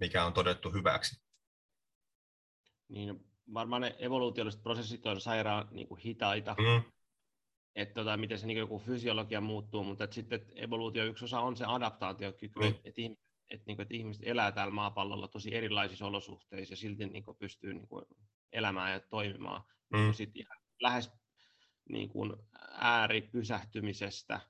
mikä 0.00 0.24
on 0.24 0.32
todettu 0.32 0.72
hyväksi? 0.72 1.22
Niin, 2.88 3.24
varmaan 3.54 3.82
ne 3.82 3.96
evoluutiolliset 3.98 4.62
prosessit 4.62 5.06
on 5.06 5.20
sairaan 5.20 5.68
niin 5.70 5.88
kuin 5.88 6.00
hitaita. 6.00 6.56
Mm. 6.58 6.92
että 7.74 7.94
tota, 7.94 8.16
miten 8.16 8.38
se 8.38 8.46
niin 8.46 8.58
joku 8.58 8.78
fysiologia 8.78 9.40
muuttuu, 9.40 9.84
mutta 9.84 10.04
että 10.04 10.14
sitten 10.14 10.40
että 10.40 10.52
evoluutio 10.56 11.04
yksi 11.04 11.24
osa 11.24 11.40
on 11.40 11.56
se 11.56 11.64
adaptaatiokyky, 11.64 12.60
mm. 12.60 12.66
että, 12.66 12.80
että, 12.84 13.00
että, 13.50 13.64
niin 13.66 13.76
kuin, 13.76 13.82
että 13.82 13.94
ihmiset 13.94 14.22
elää 14.26 14.52
täällä 14.52 14.74
maapallolla 14.74 15.28
tosi 15.28 15.54
erilaisissa 15.54 16.06
olosuhteissa 16.06 16.72
ja 16.72 16.76
silti 16.76 17.06
niin 17.06 17.24
kuin, 17.24 17.36
pystyy 17.36 17.74
niin 17.74 17.88
kuin, 17.88 18.04
elämään 18.52 18.92
ja 18.92 19.00
toimimaan 19.00 19.62
mm. 19.90 19.98
niin 19.98 20.14
sit 20.14 20.36
ihan 20.36 20.58
lähes 20.80 21.10
niin 21.88 22.08
kuin, 22.08 22.32
ääripysähtymisestä. 22.70 24.40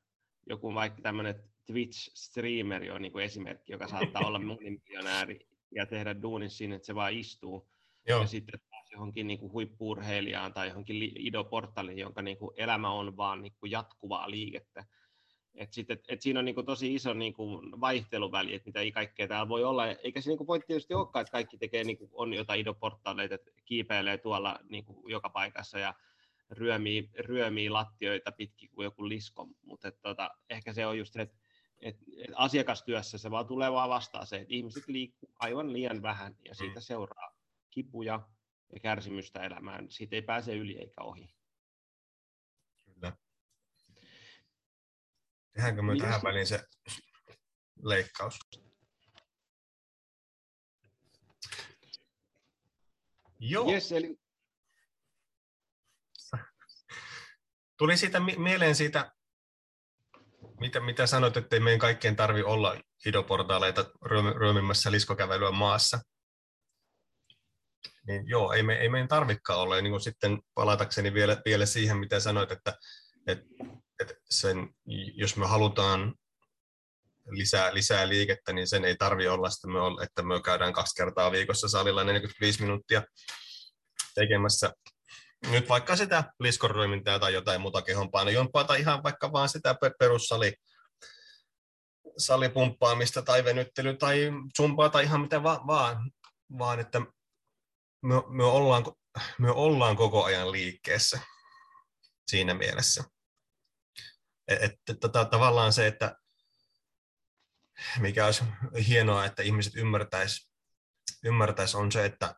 Joku 0.46 0.74
vaikka 0.74 1.02
tämmöinen 1.02 1.34
Twitch-streameri 1.66 2.90
on 2.90 3.02
niin 3.02 3.12
kuin 3.12 3.24
esimerkki, 3.24 3.72
joka 3.72 3.88
saattaa 3.88 4.26
olla 4.26 4.38
monimiljonääri 4.52 5.48
ja 5.70 5.86
tehdä 5.86 6.22
duunin 6.22 6.50
siinä, 6.50 6.76
että 6.76 6.86
se 6.86 6.94
vaan 6.94 7.12
istuu. 7.12 7.68
Joo. 8.08 8.20
Ja 8.20 8.26
sitten 8.26 8.60
johonkin 8.92 9.26
niin 9.26 9.38
kuin 9.38 9.52
huippuurheilijaan 9.52 10.52
tai 10.52 10.68
johonkin 10.68 10.96
idoportaliin, 11.02 11.98
jonka 11.98 12.22
niin 12.22 12.36
kuin 12.36 12.50
elämä 12.56 12.90
on 12.90 13.16
vaan 13.16 13.42
niin 13.42 13.54
kuin 13.60 13.70
jatkuvaa 13.70 14.30
liikettä. 14.30 14.84
Et 15.54 15.72
sit, 15.72 15.90
et, 15.90 16.04
et 16.08 16.22
siinä 16.22 16.38
on 16.38 16.44
niin 16.44 16.54
kuin 16.54 16.66
tosi 16.66 16.94
iso 16.94 17.14
niin 17.14 17.34
kuin 17.34 17.80
vaihteluväli, 17.80 18.54
että 18.54 18.68
mitä 18.68 18.80
kaikkea 18.94 19.28
täällä 19.28 19.48
voi 19.48 19.64
olla. 19.64 19.86
Eikä 19.86 20.20
se 20.20 20.30
niin 20.30 20.38
kuin 20.38 20.46
voi 20.46 20.60
tietysti 20.60 20.94
olekaan, 20.94 21.20
että 21.20 21.32
kaikki 21.32 21.58
tekee, 21.58 21.84
niin 21.84 21.98
kuin 21.98 22.10
on 22.14 22.34
jotain 22.34 22.60
idoportaaleita, 22.60 23.34
että 23.34 23.50
kiipeilee 23.64 24.18
tuolla 24.18 24.58
niin 24.68 24.84
kuin 24.84 25.10
joka 25.10 25.28
paikassa 25.28 25.78
ja 25.78 25.94
ryömii, 26.50 27.10
ryömii 27.18 27.70
lattioita 27.70 28.32
pitkin 28.32 28.70
kuin 28.70 28.84
joku 28.84 29.08
lisko. 29.08 29.48
Mutta 29.62 29.92
tota, 29.92 30.30
ehkä 30.50 30.72
se 30.72 30.86
on 30.86 30.98
just 30.98 31.12
se, 31.12 31.22
että 31.22 31.38
et, 31.80 31.96
et 32.16 32.30
asiakastyössä 32.34 33.18
se 33.18 33.30
vaan 33.30 33.46
tulee 33.46 33.72
vaan 33.72 33.90
vastaan 33.90 34.26
se, 34.26 34.36
että 34.36 34.54
ihmiset 34.54 34.88
liikkuu 34.88 35.30
aivan 35.38 35.72
liian 35.72 36.02
vähän 36.02 36.36
ja 36.44 36.54
siitä 36.54 36.80
mm. 36.80 36.82
seuraa 36.82 37.36
kipuja, 37.70 38.20
ja 38.72 38.80
kärsimystä 38.80 39.42
elämään. 39.42 39.90
Siitä 39.90 40.16
ei 40.16 40.22
pääse 40.22 40.56
yli 40.56 40.78
eikä 40.78 41.02
ohi. 41.02 41.30
Kyllä. 42.84 43.12
Tehdäänkö 45.52 45.82
me 45.82 45.96
tähän 45.96 46.22
väliin 46.22 46.46
se 46.46 46.64
leikkaus? 47.82 48.38
Joo. 53.38 53.72
Yes, 53.72 53.92
eli... 53.92 54.16
Tuli 57.78 57.96
siitä 57.96 58.20
mieleen 58.20 58.74
siitä, 58.74 59.12
mitä, 60.60 60.80
mitä 60.80 61.06
sanoit, 61.06 61.36
että 61.36 61.56
ei 61.56 61.60
meidän 61.60 61.80
kaikkien 61.80 62.16
tarvi 62.16 62.42
olla 62.42 62.80
idoportaaleita 63.06 63.90
ryömimässä 64.36 64.90
liskokävelyä 64.90 65.50
maassa 65.50 66.00
niin 68.06 68.28
joo, 68.28 68.52
ei, 68.52 68.62
me, 68.62 68.74
ei 68.74 68.88
meidän 68.88 69.08
tarvikaan 69.08 69.58
olla. 69.58 69.76
Ja 69.76 69.82
niin 69.82 69.90
kuin 69.90 70.00
sitten 70.00 70.42
palatakseni 70.54 71.14
vielä, 71.14 71.42
vielä 71.44 71.66
siihen, 71.66 71.96
mitä 71.96 72.20
sanoit, 72.20 72.52
että, 72.52 72.74
että, 73.26 73.44
että 74.00 74.14
sen, 74.30 74.74
jos 75.14 75.36
me 75.36 75.46
halutaan 75.46 76.14
lisää, 77.30 77.74
lisää 77.74 78.08
liikettä, 78.08 78.52
niin 78.52 78.68
sen 78.68 78.84
ei 78.84 78.96
tarvi 78.96 79.28
olla, 79.28 79.48
että 79.48 79.68
me, 79.68 80.04
että 80.04 80.22
me 80.22 80.42
käydään 80.42 80.72
kaksi 80.72 80.94
kertaa 80.94 81.32
viikossa 81.32 81.68
salilla 81.68 82.04
45 82.04 82.62
minuuttia 82.62 83.02
tekemässä 84.14 84.72
nyt 85.46 85.68
vaikka 85.68 85.96
sitä 85.96 86.24
liskorrymintaa 86.40 87.18
tai 87.18 87.34
jotain 87.34 87.60
muuta 87.60 87.82
kehonpainojompaa 87.82 88.64
tai 88.64 88.80
ihan 88.80 89.02
vaikka 89.02 89.32
vaan 89.32 89.48
sitä 89.48 89.74
perussali 89.98 90.54
salipumppaamista 92.18 93.22
tai 93.22 93.44
venyttely 93.44 93.96
tai 93.96 94.32
zumpaa 94.56 94.88
tai 94.88 95.04
ihan 95.04 95.20
mitä 95.20 95.42
va- 95.42 95.64
vaan, 95.66 96.10
vaan 96.58 96.80
että 96.80 97.00
me, 98.02 98.14
me, 98.28 98.44
ollaan, 98.44 98.84
me 99.38 99.50
ollaan 99.50 99.96
koko 99.96 100.24
ajan 100.24 100.52
liikkeessä 100.52 101.20
siinä 102.30 102.54
mielessä. 102.54 103.04
Että 104.50 104.66
et, 104.88 105.00
tota, 105.00 105.24
tavallaan 105.24 105.72
se, 105.72 105.86
että 105.86 106.16
mikä 107.98 108.26
olisi 108.26 108.44
hienoa, 108.88 109.24
että 109.24 109.42
ihmiset 109.42 109.72
ymmärtäisi, 109.76 110.50
ymmärtäisi 111.24 111.76
on 111.76 111.92
se, 111.92 112.04
että 112.04 112.34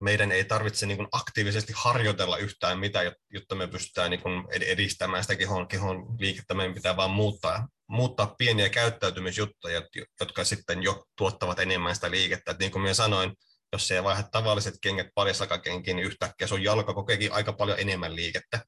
meidän 0.00 0.32
ei 0.32 0.44
tarvitse 0.44 0.86
niin 0.86 1.08
aktiivisesti 1.12 1.72
harjoitella 1.76 2.36
yhtään 2.36 2.78
mitään, 2.78 3.12
jotta 3.30 3.54
me 3.54 3.66
pystytään 3.66 4.10
niin 4.10 4.46
edistämään 4.50 5.24
sitä 5.24 5.36
kehon, 5.36 5.68
kehon 5.68 6.16
liikettä. 6.18 6.54
Meidän 6.54 6.74
pitää 6.74 6.96
vain 6.96 7.10
muuttaa, 7.10 7.68
muuttaa 7.86 8.34
pieniä 8.38 8.68
käyttäytymisjuttuja, 8.68 9.82
jotka 10.20 10.44
sitten 10.44 10.82
jo 10.82 11.04
tuottavat 11.16 11.58
enemmän 11.58 11.94
sitä 11.94 12.10
liikettä. 12.10 12.50
Et 12.50 12.58
niin 12.58 12.70
kuin 12.70 12.82
minä 12.82 12.94
sanoin, 12.94 13.36
jos 13.72 13.88
se 13.88 14.04
vaihda 14.04 14.28
tavalliset 14.32 14.74
kengät 14.82 15.06
parisakakenkiin, 15.14 15.96
niin 15.96 16.06
yhtäkkiä 16.06 16.46
sun 16.46 16.62
jalka 16.62 16.94
kokeekin 16.94 17.32
aika 17.32 17.52
paljon 17.52 17.80
enemmän 17.80 18.16
liikettä 18.16 18.64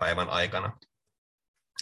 päivän 0.00 0.30
aikana. 0.30 0.76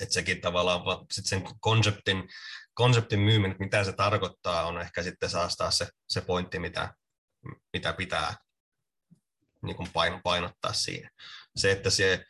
Että 0.00 0.14
sekin 0.14 0.40
tavallaan 0.40 1.06
sit 1.12 1.26
sen 1.26 1.44
konseptin, 1.60 2.28
konseptin 2.74 3.20
myyminen, 3.20 3.56
mitä 3.58 3.84
se 3.84 3.92
tarkoittaa, 3.92 4.66
on 4.66 4.80
ehkä 4.80 5.02
sitten 5.02 5.30
saastaa 5.30 5.70
se, 5.70 5.88
se 6.08 6.20
pointti, 6.20 6.58
mitä, 6.58 6.94
mitä 7.72 7.92
pitää 7.92 8.34
niin 9.62 9.76
kuin 9.76 9.88
painottaa 10.22 10.72
siihen. 10.72 11.10
Se, 11.56 11.72
että 11.72 11.90
se 11.90 12.24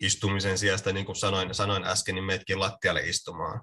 istumisen 0.00 0.58
sijasta, 0.58 0.92
niin 0.92 1.06
kuin 1.06 1.16
sanoin, 1.16 1.54
sanoin 1.54 1.84
äsken, 1.84 2.14
niin 2.14 2.24
meetkin 2.24 2.60
lattialle 2.60 3.00
istumaan 3.00 3.62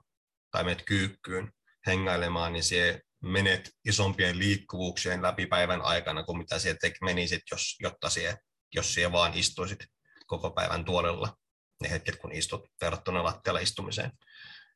tai 0.51 0.63
meet 0.63 0.83
kyykkyyn 0.85 1.51
hengailemaan, 1.87 2.53
niin 2.53 2.63
se 2.63 3.01
menet 3.23 3.71
isompien 3.85 4.39
liikkuvuuksien 4.39 5.21
läpi 5.21 5.45
päivän 5.45 5.81
aikana 5.81 6.23
kuin 6.23 6.37
mitä 6.37 6.59
siellä 6.59 6.95
menisit, 7.01 7.41
jos, 7.51 7.75
jotta 7.79 8.09
siellä, 8.09 8.37
jos 8.75 8.93
siellä 8.93 9.11
vaan 9.11 9.33
istuisit 9.33 9.79
koko 10.25 10.51
päivän 10.51 10.85
tuolella 10.85 11.37
ne 11.81 11.89
hetket, 11.89 12.15
kun 12.15 12.31
istut 12.31 12.67
verrattuna 12.81 13.23
lattialle 13.23 13.61
istumiseen. 13.61 14.11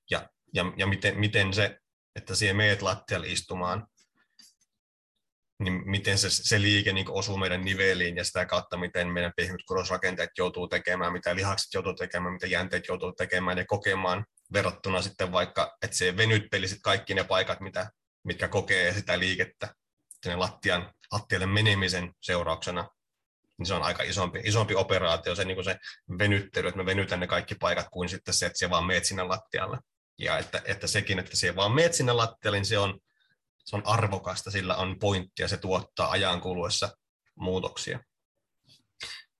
Ja, 0.10 0.30
ja, 0.54 0.66
ja 0.78 0.88
miten, 0.88 1.20
miten 1.20 1.54
se, 1.54 1.80
että 2.16 2.36
siellä 2.36 2.58
meet 2.58 2.82
lattialle 2.82 3.28
istumaan, 3.28 3.88
niin 5.64 5.82
miten 5.86 6.18
se, 6.18 6.30
se 6.30 6.62
liike 6.62 6.94
niin 6.94 7.12
osuu 7.12 7.38
meidän 7.38 7.66
niveliin 7.66 8.18
ja 8.18 8.24
sitä 8.24 8.46
kautta, 8.46 8.78
miten 8.78 9.08
meidän 9.08 9.34
pehmyt 9.36 9.64
kurosrakenteet 9.68 10.30
joutuu 10.38 10.68
tekemään, 10.68 11.14
mitä 11.14 11.36
lihakset 11.36 11.74
joutuu 11.74 11.94
tekemään, 11.94 12.34
mitä 12.34 12.48
jänteet 12.48 12.88
joutuu 12.88 13.12
tekemään 13.12 13.58
ja 13.58 13.66
kokemaan 13.66 14.26
verrattuna 14.54 15.02
sitten 15.02 15.32
vaikka, 15.32 15.78
että 15.82 15.98
se 15.98 16.18
venyttelisit 16.18 16.80
kaikki 16.84 17.14
ne 17.14 17.24
paikat, 17.24 17.60
mitä 17.60 17.92
mitkä 18.24 18.48
kokee 18.48 18.94
sitä 18.94 19.20
liikettä 19.20 19.76
sinne 20.24 20.36
lattian, 20.36 20.94
lattialle 21.12 21.46
menemisen 21.46 22.14
seurauksena, 22.22 22.90
niin 23.58 23.66
se 23.66 23.74
on 23.74 23.84
aika 23.84 24.04
isompi, 24.04 24.42
isompi 24.44 24.76
operaatio, 24.76 25.36
se, 25.36 25.46
niin 25.46 25.56
kuin 25.56 25.66
se 25.66 25.80
venyttely, 26.20 26.68
että 26.68 26.78
me 26.78 26.86
venytän 26.86 27.20
ne 27.20 27.28
kaikki 27.28 27.56
paikat, 27.56 27.88
kuin 27.92 28.10
sitten 28.10 28.34
se, 28.34 28.46
että 28.46 28.60
se 28.60 28.70
vaan 28.70 28.86
meet 28.86 29.06
sinne 29.06 29.24
lattialle. 29.24 29.78
Ja 30.18 30.38
että, 30.38 30.62
että 30.66 30.88
sekin, 30.88 31.20
että 31.20 31.38
se 31.38 31.56
vaan 31.56 31.72
meet 31.72 31.94
sinne 31.94 32.14
lattialle, 32.14 32.58
niin 32.58 32.66
se 32.66 32.78
on, 32.78 33.00
se 33.58 33.76
on 33.76 33.82
arvokasta, 33.86 34.52
sillä 34.52 34.76
on 34.76 35.00
pointtia, 35.00 35.48
se 35.48 35.58
tuottaa 35.58 36.12
ajan 36.12 36.42
kuluessa 36.42 36.98
muutoksia. 37.36 38.00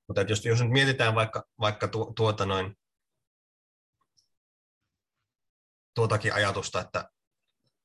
Mutta 0.08 0.21
jos, 0.21 0.45
jos 0.45 0.62
nyt 0.62 0.71
mietitään 0.71 1.15
vaikka, 1.15 1.43
vaikka 1.60 1.88
tu, 1.88 2.13
tuota 2.15 2.45
noin, 2.45 2.78
tuotakin 5.95 6.34
ajatusta, 6.34 6.82
että 6.82 7.10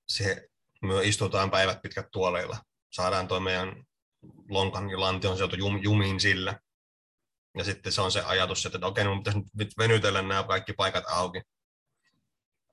se 0.08 0.48
me 0.82 0.94
istutaan 1.02 1.50
päivät 1.50 1.82
pitkät 1.82 2.06
tuoleilla. 2.12 2.58
Saadaan 2.92 3.28
tuo 3.28 3.40
meidän 3.40 3.84
lonkan 4.48 4.90
ja 4.90 5.00
lantion 5.00 5.36
sieltä 5.36 5.56
jum, 5.56 5.82
jumiin 5.82 6.20
sillä. 6.20 6.60
Ja 7.58 7.64
sitten 7.64 7.92
se 7.92 8.00
on 8.00 8.12
se 8.12 8.20
ajatus, 8.20 8.66
että 8.66 8.86
okei, 8.86 9.04
mun 9.04 9.18
pitäisi 9.18 9.40
nyt 9.54 9.70
venytellä 9.78 10.22
nämä 10.22 10.42
kaikki 10.42 10.72
paikat 10.72 11.04
auki, 11.08 11.42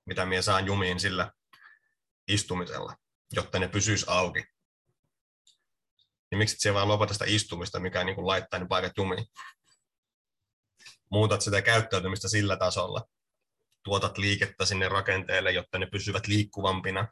mitä 0.05 0.25
minä 0.25 0.41
saan 0.41 0.65
jumiin 0.65 0.99
sillä 0.99 1.31
istumisella, 2.27 2.95
jotta 3.31 3.59
ne 3.59 3.67
pysyisi 3.67 4.05
auki. 4.07 4.43
Niin 6.31 6.37
miksi 6.37 6.55
se 6.59 6.73
vaan 6.73 6.87
lopeta 6.87 7.13
sitä 7.13 7.25
istumista, 7.27 7.79
mikä 7.79 8.03
niin 8.03 8.15
kuin 8.15 8.27
laittaa 8.27 8.59
ne 8.59 8.65
paikat 8.67 8.93
jumiin? 8.97 9.25
Muutat 11.11 11.41
sitä 11.41 11.61
käyttäytymistä 11.61 12.29
sillä 12.29 12.57
tasolla. 12.57 13.05
Tuotat 13.83 14.17
liikettä 14.17 14.65
sinne 14.65 14.89
rakenteelle, 14.89 15.51
jotta 15.51 15.79
ne 15.79 15.85
pysyvät 15.85 16.27
liikkuvampina 16.27 17.07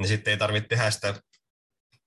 niin 0.00 0.08
sitten 0.08 0.30
ei 0.30 0.36
tarvitse 0.36 0.68
tehdä 0.68 0.90
sitä 0.90 1.22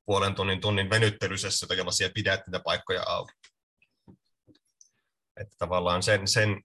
puolen 0.05 0.35
tunnin 0.35 0.61
tunnin 0.61 0.89
venyttelysessä, 0.89 1.67
jolla 1.75 1.91
siellä 1.91 2.13
pidät 2.13 2.47
niitä 2.47 2.59
paikkoja 2.59 3.03
auki. 3.07 3.33
Että 5.37 5.55
tavallaan 5.57 6.03
sen, 6.03 6.27
sen, 6.27 6.61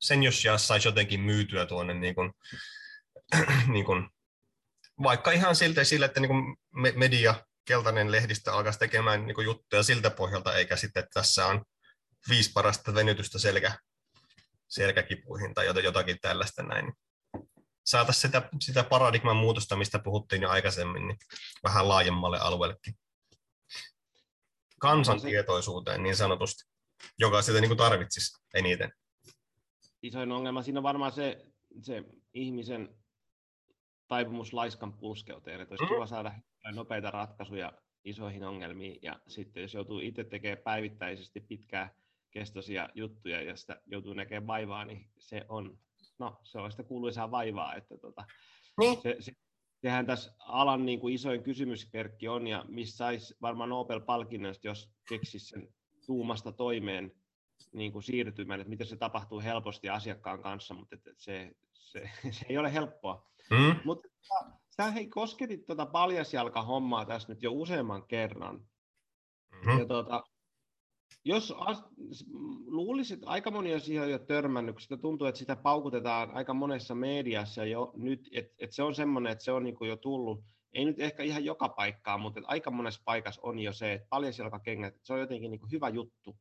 sen 0.00 0.22
jos 0.22 0.42
saisi 0.56 0.88
jotenkin 0.88 1.20
myytyä 1.20 1.66
tuonne 1.66 1.94
niin 1.94 2.14
kuin, 2.14 2.32
niin 3.74 3.84
kuin, 3.84 4.08
vaikka 5.02 5.30
ihan 5.30 5.56
siltä 5.56 5.84
sillä, 5.84 6.06
että 6.06 6.20
niin 6.20 6.28
kuin 6.28 6.56
media, 6.96 7.34
keltainen 7.64 8.12
lehdistä 8.12 8.52
alkaisi 8.52 8.78
tekemään 8.78 9.26
niin 9.26 9.34
kuin 9.34 9.44
juttuja 9.44 9.82
siltä 9.82 10.10
pohjalta, 10.10 10.56
eikä 10.56 10.76
sitten, 10.76 11.00
että 11.00 11.20
tässä 11.20 11.46
on 11.46 11.64
viisi 12.28 12.52
parasta 12.52 12.94
venytystä 12.94 13.38
selkä, 13.38 13.78
selkäkipuihin 14.68 15.54
tai 15.54 15.66
jotakin 15.84 16.18
tällaista 16.20 16.62
näin 16.62 16.92
saataisiin 17.84 18.22
sitä, 18.22 18.48
sitä 18.60 18.84
paradigman 18.84 19.36
muutosta, 19.36 19.76
mistä 19.76 19.98
puhuttiin 19.98 20.42
jo 20.42 20.50
aikaisemmin, 20.50 21.06
niin 21.06 21.18
vähän 21.64 21.88
laajemmalle 21.88 22.38
alueellekin. 22.38 22.94
Kansantietoisuuteen 24.80 26.02
niin 26.02 26.16
sanotusti. 26.16 26.64
joka 27.18 27.42
sitä 27.42 27.60
niin 27.60 27.68
kuin 27.68 27.78
tarvitsisi 27.78 28.42
eniten. 28.54 28.92
Isoin 30.02 30.32
ongelma 30.32 30.62
siinä 30.62 30.78
on 30.78 30.82
varmaan 30.82 31.12
se, 31.12 31.46
se 31.82 32.04
ihmisen 32.34 32.96
taipumus 34.08 34.52
laiskan 34.52 34.92
pulskeuteen, 34.92 35.60
että 35.60 35.72
olisi 35.72 35.84
mm. 35.84 35.88
kiva 35.88 36.06
saada 36.06 36.32
nopeita 36.74 37.10
ratkaisuja 37.10 37.72
isoihin 38.04 38.44
ongelmiin, 38.44 38.98
ja 39.02 39.20
sitten 39.26 39.62
jos 39.62 39.74
joutuu 39.74 40.00
itse 40.00 40.24
tekemään 40.24 40.64
päivittäisesti 40.64 41.40
pitkää 41.40 41.94
kestoisia 42.30 42.88
juttuja 42.94 43.42
ja 43.42 43.56
sitä 43.56 43.80
joutuu 43.86 44.12
näkemään 44.12 44.46
vaivaa, 44.46 44.84
niin 44.84 45.10
se 45.18 45.44
on, 45.48 45.78
no, 46.18 46.40
se 46.44 46.58
on 46.58 46.70
sitä 46.70 46.82
kuuluisaa 46.82 47.30
vaivaa, 47.30 47.74
että 47.74 47.98
tota, 47.98 48.24
niin. 48.80 49.02
se, 49.02 49.16
se, 49.20 49.32
sehän 49.82 50.06
tässä 50.06 50.34
alan 50.38 50.86
niin 50.86 51.00
kuin 51.00 51.14
isoin 51.14 51.42
kysymysperkki 51.42 52.28
on, 52.28 52.46
ja 52.46 52.64
missä 52.68 52.96
saisi 52.96 53.34
varmaan 53.42 53.68
Nobel-palkinnon, 53.68 54.54
jos 54.62 54.90
keksisi 55.08 55.46
sen 55.46 55.68
tuumasta 56.06 56.52
toimeen 56.52 57.12
niin 57.72 57.92
kuin 57.92 58.02
siirtymään, 58.02 58.60
että 58.60 58.70
miten 58.70 58.86
se 58.86 58.96
tapahtuu 58.96 59.40
helposti 59.40 59.88
asiakkaan 59.88 60.42
kanssa, 60.42 60.74
mutta 60.74 60.96
että 60.96 61.10
se, 61.16 61.50
se, 61.72 62.10
se 62.38 62.46
ei 62.48 62.58
ole 62.58 62.72
helppoa. 62.72 63.28
Mm. 63.50 63.80
Mutta 63.84 64.08
sä 64.76 64.90
hei, 64.90 65.06
kosketit 65.06 65.66
tuota 65.66 65.86
paljasjalka-hommaa 65.86 67.04
tässä 67.04 67.32
nyt 67.32 67.42
jo 67.42 67.52
useamman 67.52 68.06
kerran. 68.06 68.56
Mm-hmm. 68.56 69.78
Ja 69.78 69.86
tuota, 69.86 70.22
jos 71.24 71.54
luulisit, 72.66 73.20
aika 73.26 73.50
moni 73.50 73.74
on 73.74 73.80
siihen 73.80 74.10
jo 74.10 74.18
törmännyt, 74.18 74.76
sitä 74.80 74.96
tuntuu, 74.96 75.26
että 75.26 75.38
sitä 75.38 75.56
paukutetaan 75.56 76.30
aika 76.30 76.54
monessa 76.54 76.94
mediassa 76.94 77.64
jo 77.64 77.92
nyt, 77.96 78.28
että 78.32 78.54
et 78.58 78.72
se 78.72 78.82
on 78.82 78.94
semmoinen, 78.94 79.32
että 79.32 79.44
se 79.44 79.52
on 79.52 79.64
niin 79.64 79.76
jo 79.88 79.96
tullut, 79.96 80.44
ei 80.72 80.84
nyt 80.84 81.00
ehkä 81.00 81.22
ihan 81.22 81.44
joka 81.44 81.68
paikkaan, 81.68 82.20
mutta 82.20 82.40
aika 82.44 82.70
monessa 82.70 83.02
paikassa 83.04 83.40
on 83.44 83.58
jo 83.58 83.72
se, 83.72 83.92
että 83.92 84.06
paljasjalkakengät, 84.10 84.94
se 85.02 85.12
on 85.12 85.20
jotenkin 85.20 85.50
niin 85.50 85.72
hyvä 85.72 85.88
juttu. 85.88 86.36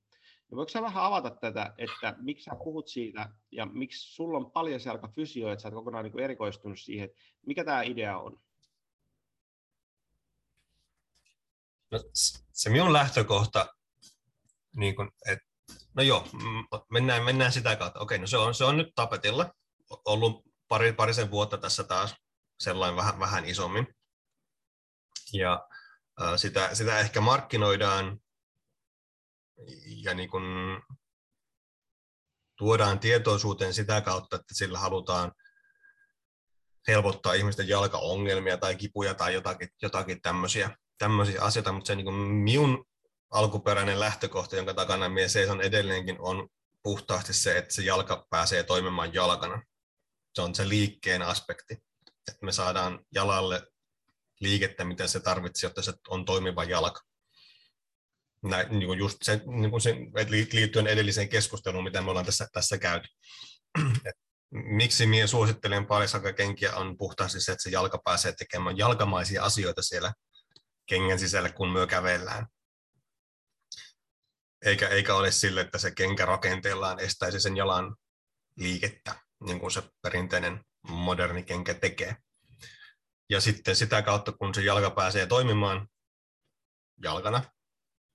Ja 0.51 0.57
voiko 0.57 0.69
sä 0.69 0.81
vähän 0.81 1.03
avata 1.03 1.29
tätä, 1.29 1.73
että 1.77 2.15
miksi 2.17 2.43
sä 2.43 2.55
puhut 2.63 2.87
siitä 2.87 3.29
ja 3.51 3.65
miksi 3.65 4.15
sulla 4.15 4.37
on 4.37 4.51
paljasjalkafysio, 4.51 5.51
että 5.51 5.61
sä 5.61 5.67
oot 5.67 5.75
kokonaan 5.75 6.05
niin 6.05 6.19
erikoistunut 6.19 6.79
siihen, 6.79 7.05
että 7.05 7.21
mikä 7.45 7.63
tämä 7.63 7.81
idea 7.81 8.19
on? 8.19 8.39
No, 11.91 11.99
se 12.51 12.69
minun 12.69 12.93
lähtökohta 12.93 13.75
niin 14.75 14.95
kuin, 14.95 15.09
et, 15.27 15.39
no 15.93 16.03
joo, 16.03 16.27
mennään, 16.91 17.23
mennään 17.23 17.51
sitä 17.51 17.75
kautta. 17.75 17.99
Okei, 17.99 18.17
no 18.17 18.27
se 18.27 18.37
on, 18.37 18.55
se 18.55 18.63
on 18.63 18.77
nyt 18.77 18.87
tapetilla. 18.95 19.53
Ollut 20.05 20.45
pari, 20.67 20.93
parisen 20.93 21.31
vuotta 21.31 21.57
tässä 21.57 21.83
taas 21.83 22.15
sellainen 22.59 22.95
vähän, 22.95 23.19
vähän 23.19 23.45
isommin. 23.45 23.87
Ja 25.33 25.67
äh, 26.21 26.33
sitä, 26.35 26.75
sitä 26.75 26.99
ehkä 26.99 27.21
markkinoidaan 27.21 28.19
ja 29.85 30.13
niin 30.13 30.29
kuin 30.29 30.43
tuodaan 32.57 32.99
tietoisuuteen 32.99 33.73
sitä 33.73 34.01
kautta, 34.01 34.35
että 34.35 34.53
sillä 34.55 34.79
halutaan 34.79 35.31
helpottaa 36.87 37.33
ihmisten 37.33 37.67
jalkaongelmia 37.67 38.57
tai 38.57 38.75
kipuja 38.75 39.13
tai 39.13 39.33
jotakin, 39.33 39.69
jotakin 39.81 40.21
tämmöisiä, 40.21 40.77
tämmöisiä 40.97 41.41
asioita, 41.41 41.71
mutta 41.71 41.87
se 41.87 41.95
niin 41.95 42.05
kuin 42.05 42.15
minun 42.15 42.85
alkuperäinen 43.33 43.99
lähtökohta, 43.99 44.55
jonka 44.55 44.73
takana 44.73 45.09
minä 45.09 45.27
seison 45.27 45.61
edelleenkin, 45.61 46.15
on 46.19 46.49
puhtaasti 46.83 47.33
se, 47.33 47.57
että 47.57 47.73
se 47.73 47.81
jalka 47.81 48.27
pääsee 48.29 48.63
toimimaan 48.63 49.13
jalkana. 49.13 49.63
Se 50.35 50.41
on 50.41 50.55
se 50.55 50.69
liikkeen 50.69 51.21
aspekti, 51.21 51.73
että 52.27 52.45
me 52.45 52.51
saadaan 52.51 53.05
jalalle 53.13 53.67
liikettä, 54.39 54.83
mitä 54.83 55.07
se 55.07 55.19
tarvitsee, 55.19 55.67
jotta 55.67 55.81
se 55.81 55.93
on 56.07 56.25
toimiva 56.25 56.63
jalka. 56.63 57.01
Näin, 58.43 58.79
niin 58.79 58.87
kuin 58.87 58.99
just 58.99 59.17
se, 59.21 59.41
niin 59.45 59.71
kuin 59.71 59.81
se, 59.81 59.95
liittyen 60.29 60.87
edelliseen 60.87 61.29
keskusteluun, 61.29 61.83
mitä 61.83 62.01
me 62.01 62.09
ollaan 62.09 62.25
tässä, 62.25 62.47
tässä 62.53 62.77
käyty. 62.77 63.07
Et 64.05 64.15
miksi 64.51 65.05
minä 65.05 65.27
suosittelen 65.27 65.85
parisakakenkiä 65.85 66.75
on 66.75 66.97
puhtaasti 66.97 67.41
se, 67.41 67.51
että 67.51 67.63
se 67.63 67.69
jalka 67.69 68.01
pääsee 68.05 68.33
tekemään 68.33 68.77
jalkamaisia 68.77 69.43
asioita 69.43 69.81
siellä 69.81 70.13
kengän 70.85 71.19
sisällä, 71.19 71.49
kun 71.49 71.71
myö 71.71 71.87
kävellään 71.87 72.47
eikä, 74.65 74.87
eikä 74.87 75.15
ole 75.15 75.31
sille, 75.31 75.61
että 75.61 75.77
se 75.77 75.91
kenkä 75.91 76.25
rakenteellaan 76.25 76.99
estäisi 76.99 77.39
sen 77.39 77.57
jalan 77.57 77.95
liikettä, 78.57 79.15
niin 79.43 79.59
kuin 79.59 79.71
se 79.71 79.83
perinteinen 80.01 80.65
moderni 80.87 81.43
kenkä 81.43 81.73
tekee. 81.73 82.15
Ja 83.29 83.41
sitten 83.41 83.75
sitä 83.75 84.01
kautta, 84.01 84.31
kun 84.31 84.55
se 84.55 84.61
jalka 84.61 84.89
pääsee 84.89 85.25
toimimaan 85.25 85.87
jalkana, 87.03 87.43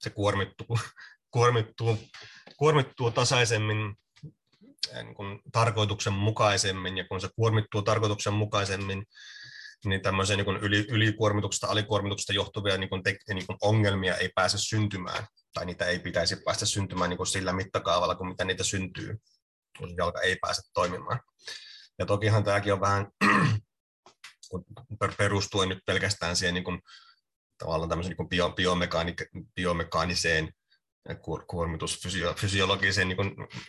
se 0.01 0.11
kuormittuu, 0.11 0.79
kuormittuu, 1.35 1.99
kuormittuu 2.57 3.11
tasaisemmin 3.11 3.97
niin 5.03 5.15
kuin 5.15 5.41
tarkoituksenmukaisemmin, 5.53 6.99
ja 6.99 7.05
kun 7.09 7.21
se 7.21 7.29
kuormittuu 7.37 7.83
tarkoituksenmukaisemmin, 7.83 9.05
niin 9.85 10.03
tämmöisiä 10.03 10.37
niin 10.37 10.57
yli, 10.57 10.87
ylikuormituksesta, 10.89 11.67
alikuormituksesta 11.67 12.33
johtuvia 12.33 12.79
niin 12.79 12.91
kuin 12.91 13.03
te, 13.03 13.17
niin 13.35 13.47
kuin 13.47 13.59
ongelmia 13.63 14.17
ei 14.17 14.31
pääse 14.35 14.59
syntymään 14.59 15.27
tai 15.55 15.67
niitä 15.67 15.85
ei 15.85 15.99
pitäisi 15.99 16.37
päästä 16.37 16.67
syntymään 16.67 17.11
niin 17.11 17.17
kuin 17.17 17.27
sillä 17.27 17.53
mittakaavalla 17.53 18.15
kuin 18.15 18.29
mitä 18.29 18.45
niitä 18.45 18.65
syntyy, 18.65 19.17
kun 19.79 19.97
jalka 19.97 20.21
ei 20.21 20.37
pääse 20.37 20.63
toimimaan. 20.75 21.21
Ja 21.99 22.07
tokihan 22.07 22.45
tämäkin 22.45 22.73
on 22.73 22.81
vähän 22.81 23.07
perustuen 25.17 25.69
nyt 25.69 25.79
pelkästään 25.87 26.37
siihen 26.37 26.55
niin 26.55 26.65
kuin, 26.65 26.81
tavallaan 27.59 27.89
tämmöisen 27.89 28.15
niin 28.19 28.29
bio, 28.29 28.49
biomekaani- 28.49 29.45
biomekaaniseen 29.55 30.53
kuormitusfysiologiseen 31.47 33.09
niin 33.09 33.17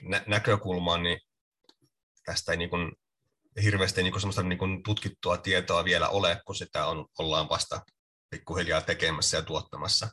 nä- 0.01 0.23
näkökulmaan, 0.27 1.03
niin 1.03 1.19
tästä 2.25 2.51
ei 2.51 2.57
niin 2.57 2.69
kuin, 2.69 2.91
hirveästi 3.63 4.03
niin 4.03 4.11
kuin 4.11 4.21
semmoista 4.21 4.43
niin 4.43 4.59
kuin 4.59 4.83
tutkittua 4.83 5.37
tietoa 5.37 5.83
vielä 5.83 6.09
ole, 6.09 6.41
kun 6.45 6.55
sitä 6.55 6.85
on, 6.85 7.05
ollaan 7.19 7.49
vasta 7.49 7.81
pikkuhiljaa 8.29 8.81
tekemässä 8.81 9.37
ja 9.37 9.43
tuottamassa. 9.43 10.09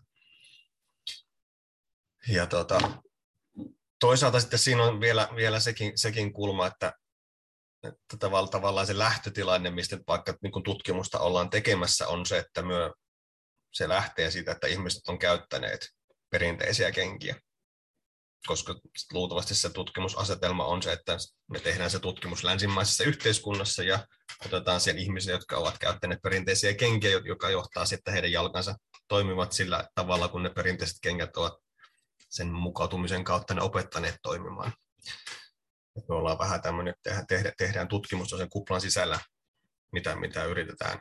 Ja 2.29 2.47
tota, 2.47 2.79
toisaalta 4.01 4.41
sitten 4.41 4.59
siinä 4.59 4.85
on 4.85 5.01
vielä, 5.01 5.29
vielä 5.37 5.61
sekin, 5.61 5.99
sekin 5.99 6.33
kulma, 6.33 6.67
että, 6.67 6.93
että 7.85 8.17
tavallaan, 8.19 8.51
tavallaan 8.51 8.87
se 8.87 8.99
lähtötilanne, 8.99 9.71
mistä 9.71 9.99
vaikka 10.09 10.35
niin 10.43 10.63
tutkimusta 10.65 11.19
ollaan 11.19 11.51
tekemässä, 11.51 12.09
on 12.09 12.27
se, 12.27 12.39
että 12.39 12.63
myö, 12.63 12.91
se 13.73 13.89
lähtee 13.89 14.31
siitä, 14.31 14.53
että 14.53 14.67
ihmiset 14.67 15.09
on 15.09 15.19
käyttäneet 15.19 15.89
perinteisiä 16.31 16.93
kenkiä. 16.93 17.41
Koska 18.47 18.75
luultavasti 19.13 19.55
se 19.55 19.71
tutkimusasetelma 19.71 20.65
on 20.65 20.83
se, 20.83 20.93
että 20.93 21.17
me 21.51 21.61
tehdään 21.61 21.91
se 21.91 21.99
tutkimus 21.99 22.45
länsimaisessa 22.45 23.05
yhteiskunnassa 23.05 23.83
ja 23.83 24.07
otetaan 24.47 24.81
siellä 24.81 25.01
ihmisiä, 25.01 25.35
jotka 25.35 25.57
ovat 25.57 25.79
käyttäneet 25.79 26.23
perinteisiä 26.23 26.75
kenkiä, 26.75 27.11
joka 27.11 27.51
johtaa 27.51 27.87
sitten 27.87 28.13
heidän 28.15 28.33
jalkansa 28.33 28.75
toimivat 29.09 29.53
sillä 29.53 29.89
tavalla, 29.95 30.29
kun 30.29 30.43
ne 30.43 30.51
perinteiset 30.51 30.97
kengät 31.03 31.37
ovat 31.37 31.66
sen 32.29 32.53
mukautumisen 32.53 33.25
kautta 33.25 33.55
ne 33.55 33.63
opettaneet 33.63 34.17
toimimaan. 34.23 34.73
Et 35.97 36.09
me 36.09 36.15
ollaan 36.15 36.39
vähän 36.39 36.63
tämmöinen, 36.63 36.95
että 36.97 37.25
tehdään, 37.29 37.55
tehdään 37.59 37.89
tutkimusta 37.89 38.39
sen 38.39 38.51
kuplan 38.51 38.81
sisällä, 38.81 39.19
mitä, 39.93 40.17
mitä 40.17 40.45
yritetään, 40.45 41.01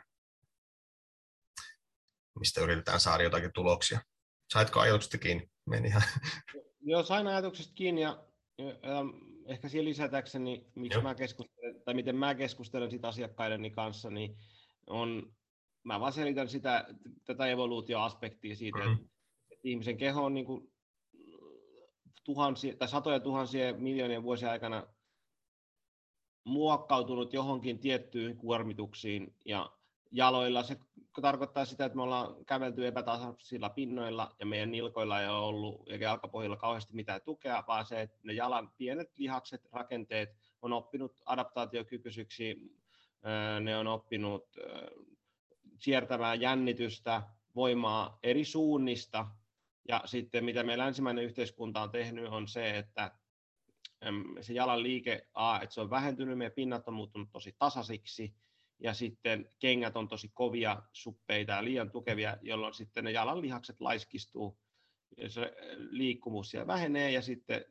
mistä 2.38 2.60
yritetään 2.60 3.00
saada 3.00 3.22
jotakin 3.22 3.50
tuloksia. 3.54 4.00
Saitko 4.52 4.80
ajatuksesta 4.80 5.18
kiinni? 5.18 5.50
Meni 5.66 5.88
ihan. 5.88 6.02
Joo, 6.80 7.02
sain 7.02 7.26
ajatuksesta 7.26 7.74
kiinni 7.74 8.00
ja, 8.00 8.24
ja 8.58 9.04
ehkä 9.46 9.68
siihen 9.68 9.84
lisätäkseni, 9.84 10.66
miksi 10.74 11.00
mä 11.00 11.14
keskustelen, 11.14 11.82
tai 11.84 11.94
miten 11.94 12.16
mä 12.16 12.34
keskustelen 12.34 12.90
siitä 12.90 13.08
asiakkaideni 13.08 13.70
kanssa, 13.70 14.10
niin 14.10 14.36
on, 14.86 15.36
mä 15.84 16.00
vaan 16.00 16.12
selitän 16.12 16.48
sitä, 16.48 16.86
tätä 17.24 17.46
evoluutioaspektia 17.46 18.56
siitä, 18.56 18.78
mm-hmm. 18.78 18.92
että, 18.94 19.06
että 19.50 19.68
ihmisen 19.68 19.96
keho 19.96 20.24
on 20.24 20.34
niin 20.34 20.46
kuin 20.46 20.72
tuhansia, 22.26 22.76
tai 22.76 22.88
satoja 22.88 23.20
tuhansia 23.20 23.74
miljoonien 23.74 24.22
vuosien 24.22 24.50
aikana 24.50 24.86
muokkautunut 26.44 27.32
johonkin 27.32 27.78
tiettyihin 27.78 28.36
kuormituksiin 28.36 29.34
ja 29.44 29.70
jaloilla. 30.10 30.62
Se 30.62 30.76
tarkoittaa 31.22 31.64
sitä, 31.64 31.84
että 31.84 31.96
me 31.96 32.02
ollaan 32.02 32.44
kävelty 32.44 32.86
epätasaisilla 32.86 33.70
pinnoilla 33.70 34.36
ja 34.40 34.46
meidän 34.46 34.70
nilkoilla 34.70 35.20
ei 35.20 35.28
ole 35.28 35.38
ollut 35.38 35.88
eikä 35.88 36.04
jalkapohjilla 36.04 36.56
kauheasti 36.56 36.94
mitään 36.94 37.20
tukea, 37.22 37.64
vaan 37.66 37.86
se, 37.86 38.00
että 38.00 38.18
ne 38.22 38.32
jalan 38.32 38.72
pienet 38.76 39.18
lihakset, 39.18 39.68
rakenteet 39.72 40.36
on 40.62 40.72
oppinut 40.72 41.22
adaptaatiokykyisiksi, 41.26 42.76
ne 43.60 43.76
on 43.76 43.86
oppinut 43.86 44.56
siirtämään 45.78 46.40
jännitystä, 46.40 47.22
voimaa 47.54 48.18
eri 48.22 48.44
suunnista 48.44 49.26
ja 49.88 50.02
sitten 50.04 50.44
mitä 50.44 50.62
meidän 50.62 50.86
länsimainen 50.86 51.24
yhteiskunta 51.24 51.80
on 51.80 51.90
tehnyt 51.90 52.28
on 52.28 52.48
se, 52.48 52.78
että 52.78 53.10
se 54.40 54.52
jalan 54.52 54.82
liike, 54.82 55.28
A, 55.34 55.60
että 55.60 55.74
se 55.74 55.80
on 55.80 55.90
vähentynyt, 55.90 56.38
meidän 56.38 56.52
pinnat 56.52 56.88
on 56.88 56.94
muuttunut 56.94 57.28
tosi 57.32 57.56
tasaisiksi, 57.58 58.34
ja 58.78 58.94
sitten 58.94 59.50
kengät 59.58 59.96
on 59.96 60.08
tosi 60.08 60.30
kovia, 60.34 60.82
suppeita 60.92 61.52
ja 61.52 61.64
liian 61.64 61.90
tukevia, 61.90 62.36
jolloin 62.42 62.74
sitten 62.74 63.04
ne 63.04 63.10
jalan 63.10 63.42
lihakset 63.42 63.80
laiskistuu, 63.80 64.58
se 65.28 65.52
liikkumus 65.90 66.50
siellä 66.50 66.66
vähenee 66.66 67.10
ja 67.10 67.22
sitten 67.22 67.64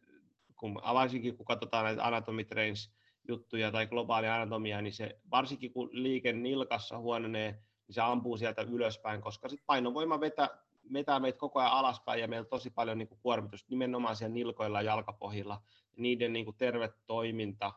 kun 0.55 0.79
avaisinkin, 0.83 1.37
kun 1.37 1.45
katsotaan 1.45 1.85
näitä 1.85 2.07
anatomy 2.07 2.43
trains 2.43 2.95
juttuja 3.27 3.71
tai 3.71 3.87
globaalia 3.87 4.35
anatomia, 4.35 4.81
niin 4.81 4.93
se 4.93 5.19
varsinkin 5.31 5.73
kun 5.73 5.89
liike 5.91 6.33
nilkassa 6.33 6.97
huononee, 6.97 7.51
niin 7.87 7.93
se 7.93 8.01
ampuu 8.01 8.37
sieltä 8.37 8.61
ylöspäin, 8.61 9.21
koska 9.21 9.49
sit 9.49 9.61
painovoima 9.65 10.19
vetää, 10.19 10.64
vetää 10.93 11.19
meitä 11.19 11.39
koko 11.39 11.59
ajan 11.59 11.71
alaspäin 11.71 12.21
ja 12.21 12.27
meillä 12.27 12.45
on 12.45 12.49
tosi 12.49 12.69
paljon 12.69 12.97
niin 12.97 13.07
kuin 13.07 13.19
kuormitusta 13.21 13.67
nimenomaan 13.69 14.15
siellä 14.15 14.33
nilkoilla 14.33 14.81
ja 14.81 14.85
jalkapohjilla. 14.85 15.61
Ja 15.91 16.01
niiden 16.01 16.33
niin 16.33 16.45
kuin 16.45 16.57
terve 16.57 16.93
toiminta 17.07 17.73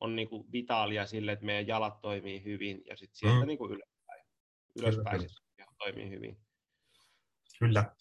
on 0.00 0.16
niin 0.16 0.28
kuin 0.28 0.52
vitaalia 0.52 1.06
sille, 1.06 1.32
että 1.32 1.44
meidän 1.44 1.66
jalat 1.66 2.00
toimii 2.00 2.44
hyvin 2.44 2.82
ja 2.86 2.96
sitten 2.96 3.18
sieltä 3.18 3.40
mm. 3.40 3.46
niin 3.46 3.58
kuin 3.58 3.72
ylöspäin, 3.72 4.24
ylöspäin 4.76 5.18
kyllä, 5.18 5.72
toimii 5.78 6.10
hyvin. 6.10 6.38
Kyllä. 7.58 7.94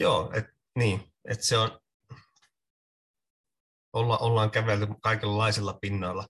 Joo, 0.00 0.32
et, 0.34 0.46
niin, 0.78 1.12
että 1.24 1.46
se 1.46 1.58
on, 1.58 1.80
olla, 3.92 4.18
ollaan 4.18 4.50
kävelty 4.50 4.86
kaikenlaisilla 5.02 5.78
pinnoilla. 5.80 6.26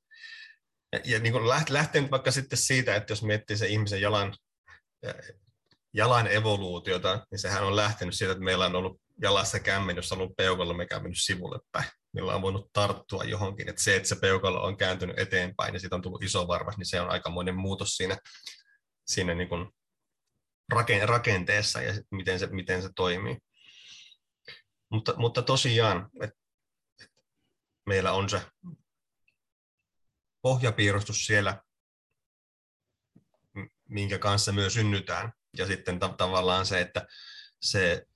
Ja, 0.92 1.00
ja 1.04 1.18
niin 1.18 1.48
lähtee 1.68 2.00
nyt 2.00 2.10
vaikka 2.10 2.30
sitten 2.30 2.58
siitä, 2.58 2.96
että 2.96 3.12
jos 3.12 3.22
miettii 3.22 3.56
se 3.56 3.66
ihmisen 3.66 4.00
jalan, 4.00 4.34
jalan 5.95 6.26
evoluutiota, 6.26 7.26
niin 7.30 7.39
sehän 7.39 7.64
on 7.64 7.76
lähtenyt 7.76 8.14
siitä, 8.14 8.32
että 8.32 8.45
meillä 8.45 8.66
on 8.66 8.76
ollut 8.76 9.01
jalassa 9.22 9.61
kämmen, 9.61 9.97
jos 9.97 10.12
on 10.12 10.20
ollut 10.20 10.36
peukalla, 10.36 10.74
me 10.74 10.86
mennyt 10.93 11.22
sivulle 11.22 11.59
päin. 11.72 11.89
Millä 12.12 12.34
on 12.34 12.43
voinut 12.43 12.70
tarttua 12.72 13.24
johonkin. 13.24 13.68
Että 13.68 13.82
se, 13.82 13.97
että 13.97 14.09
se 14.09 14.16
peukalo 14.16 14.62
on 14.62 14.76
kääntynyt 14.76 15.18
eteenpäin 15.18 15.74
ja 15.74 15.80
siitä 15.80 15.97
on 15.97 16.03
tullut 16.03 16.22
iso 16.22 16.49
varvas, 16.49 16.76
niin 16.76 16.86
se 16.86 17.01
on 17.01 17.11
aikamoinen 17.11 17.57
muutos 17.57 17.97
siinä, 17.97 18.16
siinä 19.07 19.34
niin 19.34 19.49
kuin 19.49 19.68
rakenteessa 21.05 21.82
ja 21.82 21.93
miten 22.11 22.39
se, 22.39 22.47
miten 22.47 22.82
se 22.82 22.89
toimii. 22.97 23.39
Mutta, 24.91 25.14
mutta 25.16 25.43
tosiaan, 25.43 26.11
että 26.22 26.36
meillä 27.86 28.12
on 28.12 28.28
se 28.28 28.43
pohjapiirustus 30.43 31.26
siellä, 31.26 31.62
minkä 33.89 34.18
kanssa 34.18 34.53
myös 34.53 34.74
synnytään. 34.74 35.32
Ja 35.57 35.66
sitten 35.66 35.99
ta- 35.99 36.14
tavallaan 36.18 36.66
se, 36.66 36.80
että 36.80 37.07
se 37.62 38.07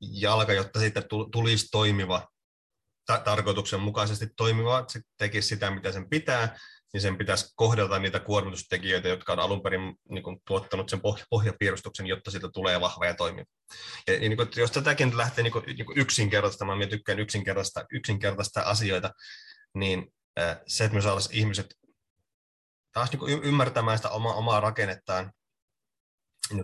jalka, 0.00 0.52
jotta 0.52 0.80
siitä 0.80 1.02
tulisi 1.32 1.68
toimiva, 1.70 2.28
ta- 3.06 3.18
tarkoituksenmukaisesti 3.18 4.26
toimiva, 4.36 4.84
se 4.88 5.00
tekisi 5.18 5.48
sitä, 5.48 5.70
mitä 5.70 5.92
sen 5.92 6.08
pitää, 6.08 6.58
niin 6.92 7.00
sen 7.00 7.18
pitäisi 7.18 7.52
kohdata 7.56 7.98
niitä 7.98 8.20
kuormitustekijöitä, 8.20 9.08
jotka 9.08 9.32
on 9.32 9.38
alun 9.38 9.62
perin 9.62 9.94
niin 10.10 10.22
kuin, 10.22 10.40
tuottanut 10.46 10.88
sen 10.88 11.00
pohjapiirustuksen, 11.30 12.06
jotta 12.06 12.30
siitä 12.30 12.48
tulee 12.52 12.80
vahva 12.80 13.06
ja 13.06 13.14
toimiva. 13.14 13.46
Ja, 14.06 14.18
niin 14.20 14.36
kuin, 14.36 14.48
jos 14.56 14.70
tätäkin 14.70 15.16
lähtee 15.16 15.42
niin 15.42 15.52
kuin, 15.52 15.64
niin 15.66 15.86
kuin 15.86 15.98
yksinkertaistamaan, 15.98 16.78
minä 16.78 16.90
tykkään 16.90 17.18
yksinkertaista, 17.18 17.84
yksinkertaista 17.92 18.60
asioita, 18.60 19.10
niin 19.74 20.12
se, 20.66 20.84
että 20.84 20.94
me 20.94 21.02
saataisiin 21.02 21.38
ihmiset 21.38 21.74
taas 22.92 23.10
niin 23.10 23.20
kuin 23.20 23.42
ymmärtämään 23.42 23.98
sitä 23.98 24.10
omaa, 24.10 24.34
omaa 24.34 24.60
rakennettaan, 24.60 25.32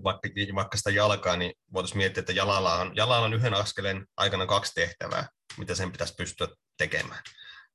vaikka, 0.05 0.29
vaikka 0.55 0.77
sitä 0.77 0.91
jalkaa, 0.91 1.37
niin 1.37 1.53
voitaisiin 1.73 1.99
miettiä, 1.99 2.21
että 2.21 2.33
jalalla 2.33 2.75
on, 2.75 2.97
jalalla 2.97 3.27
on 3.27 3.35
yhden 3.35 3.55
askeleen 3.55 4.07
aikana 4.17 4.47
kaksi 4.47 4.73
tehtävää, 4.75 5.29
mitä 5.59 5.75
sen 5.75 5.93
pitäisi 5.93 6.15
pystyä 6.19 6.49
tekemään. 6.79 7.23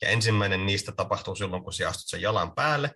Ja 0.02 0.10
ensimmäinen 0.10 0.66
niistä 0.66 0.92
tapahtuu 0.92 1.36
silloin, 1.36 1.64
kun 1.64 1.74
sinä 1.74 1.90
astut 1.90 2.08
sen 2.08 2.22
jalan 2.22 2.56
päälle, 2.56 2.92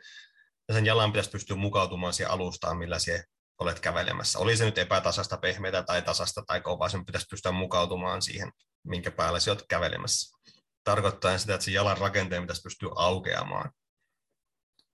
ja 0.67 0.73
sen 0.73 0.85
jalan 0.85 1.11
pitäisi 1.11 1.29
pystyä 1.29 1.55
mukautumaan 1.55 2.13
siihen 2.13 2.31
alustaan, 2.31 2.77
millä 2.77 2.99
sinä 2.99 3.23
olet 3.59 3.79
kävelemässä. 3.79 4.39
Oli 4.39 4.57
se 4.57 4.65
nyt 4.65 4.77
epätasasta, 4.77 5.37
pehmeitä 5.37 5.83
tai 5.83 6.01
tasasta 6.01 6.43
tai 6.47 6.61
kovaa, 6.61 6.89
sen 6.89 7.05
pitäisi 7.05 7.27
pystyä 7.29 7.51
mukautumaan 7.51 8.21
siihen, 8.21 8.51
minkä 8.83 9.11
päällä 9.11 9.39
sinä 9.39 9.53
olet 9.53 9.65
kävelemässä. 9.69 10.37
Tarkoittaa 10.83 11.37
sitä, 11.37 11.53
että 11.53 11.65
sen 11.65 11.73
jalan 11.73 11.97
rakenteen 11.97 12.43
pitäisi 12.43 12.61
pystyä 12.61 12.89
aukeamaan. 12.95 13.71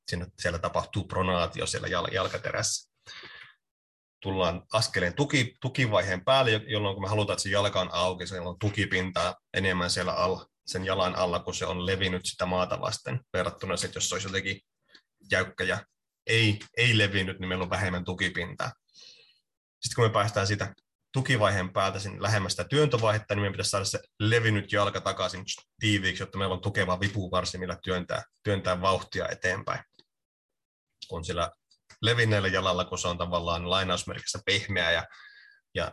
Siinä, 0.07 0.28
siellä 0.39 0.59
tapahtuu 0.59 1.03
pronaatio 1.03 1.65
siellä 1.65 1.88
jalkaterässä. 2.11 2.89
Tullaan 4.22 4.63
askeleen 4.74 5.13
tuki, 5.13 5.55
tukivaiheen 5.61 6.26
päälle, 6.26 6.51
jolloin 6.51 6.95
kun 6.95 7.03
me 7.03 7.09
halutaan, 7.09 7.34
että 7.34 7.43
se 7.43 7.49
jalka 7.49 7.82
on 7.82 7.89
auki, 7.93 8.28
siellä 8.28 8.49
on 8.49 8.59
tukipintaa 8.59 9.36
enemmän 9.53 9.89
siellä 9.89 10.13
alla 10.13 10.45
sen 10.67 10.86
jalan 10.86 11.15
alla, 11.15 11.39
kun 11.39 11.53
se 11.53 11.65
on 11.65 11.86
levinnyt 11.86 12.26
sitä 12.26 12.45
maata 12.45 12.82
vasten, 12.82 13.20
verrattuna 13.34 13.78
sitten, 13.78 13.97
jos 13.97 14.09
se 14.09 14.15
olisi 14.15 14.28
jotenkin 14.28 14.61
jäykkä 15.32 15.63
ja 15.63 15.86
ei, 16.28 16.59
ei 16.78 16.97
levinnyt, 16.97 17.39
niin 17.39 17.47
meillä 17.47 17.63
on 17.63 17.70
vähemmän 17.70 18.05
tukipintaa. 18.05 18.72
Sitten 19.82 19.95
kun 19.95 20.03
me 20.05 20.09
päästään 20.09 20.47
siitä 20.47 20.74
tukivaiheen 21.13 21.74
päältä 21.74 21.99
sinne 21.99 22.22
lähemmästä 22.22 22.63
työntövaihetta, 22.63 23.36
niin 23.36 23.41
meidän 23.41 23.53
pitäisi 23.53 23.70
saada 23.70 23.86
se 23.86 23.99
levinnyt 24.20 24.72
jalka 24.72 25.01
takaisin 25.01 25.43
tiiviiksi, 25.80 26.24
jotta 26.24 26.38
meillä 26.38 26.55
on 26.55 26.61
tukeva 26.61 26.99
vipuvarsi, 26.99 27.57
millä 27.57 27.78
työntää, 27.84 28.24
työntää 28.43 28.82
vauhtia 28.82 29.30
eteenpäin. 29.30 29.84
On 31.11 31.26
sillä 31.26 31.51
levinneellä 32.02 32.47
jalalla, 32.47 32.86
kun 32.86 32.97
se 32.97 33.08
on 33.08 33.18
tavallaan 33.18 33.70
lainausmerkissä 33.70 34.39
pehmeä 34.45 34.91
ja, 34.91 35.08
ja 35.76 35.91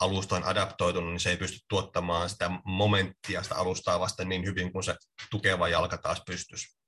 alusta 0.00 0.36
on 0.36 0.44
adaptoitunut, 0.44 1.10
niin 1.10 1.20
se 1.20 1.30
ei 1.30 1.36
pysty 1.36 1.58
tuottamaan 1.68 2.30
sitä 2.30 2.50
momenttia 2.64 3.42
sitä 3.42 3.54
alustaa 3.54 4.00
vasten 4.00 4.28
niin 4.28 4.44
hyvin 4.44 4.72
kuin 4.72 4.84
se 4.84 4.96
tukeva 5.30 5.68
jalka 5.68 5.98
taas 5.98 6.22
pystyisi, 6.26 6.78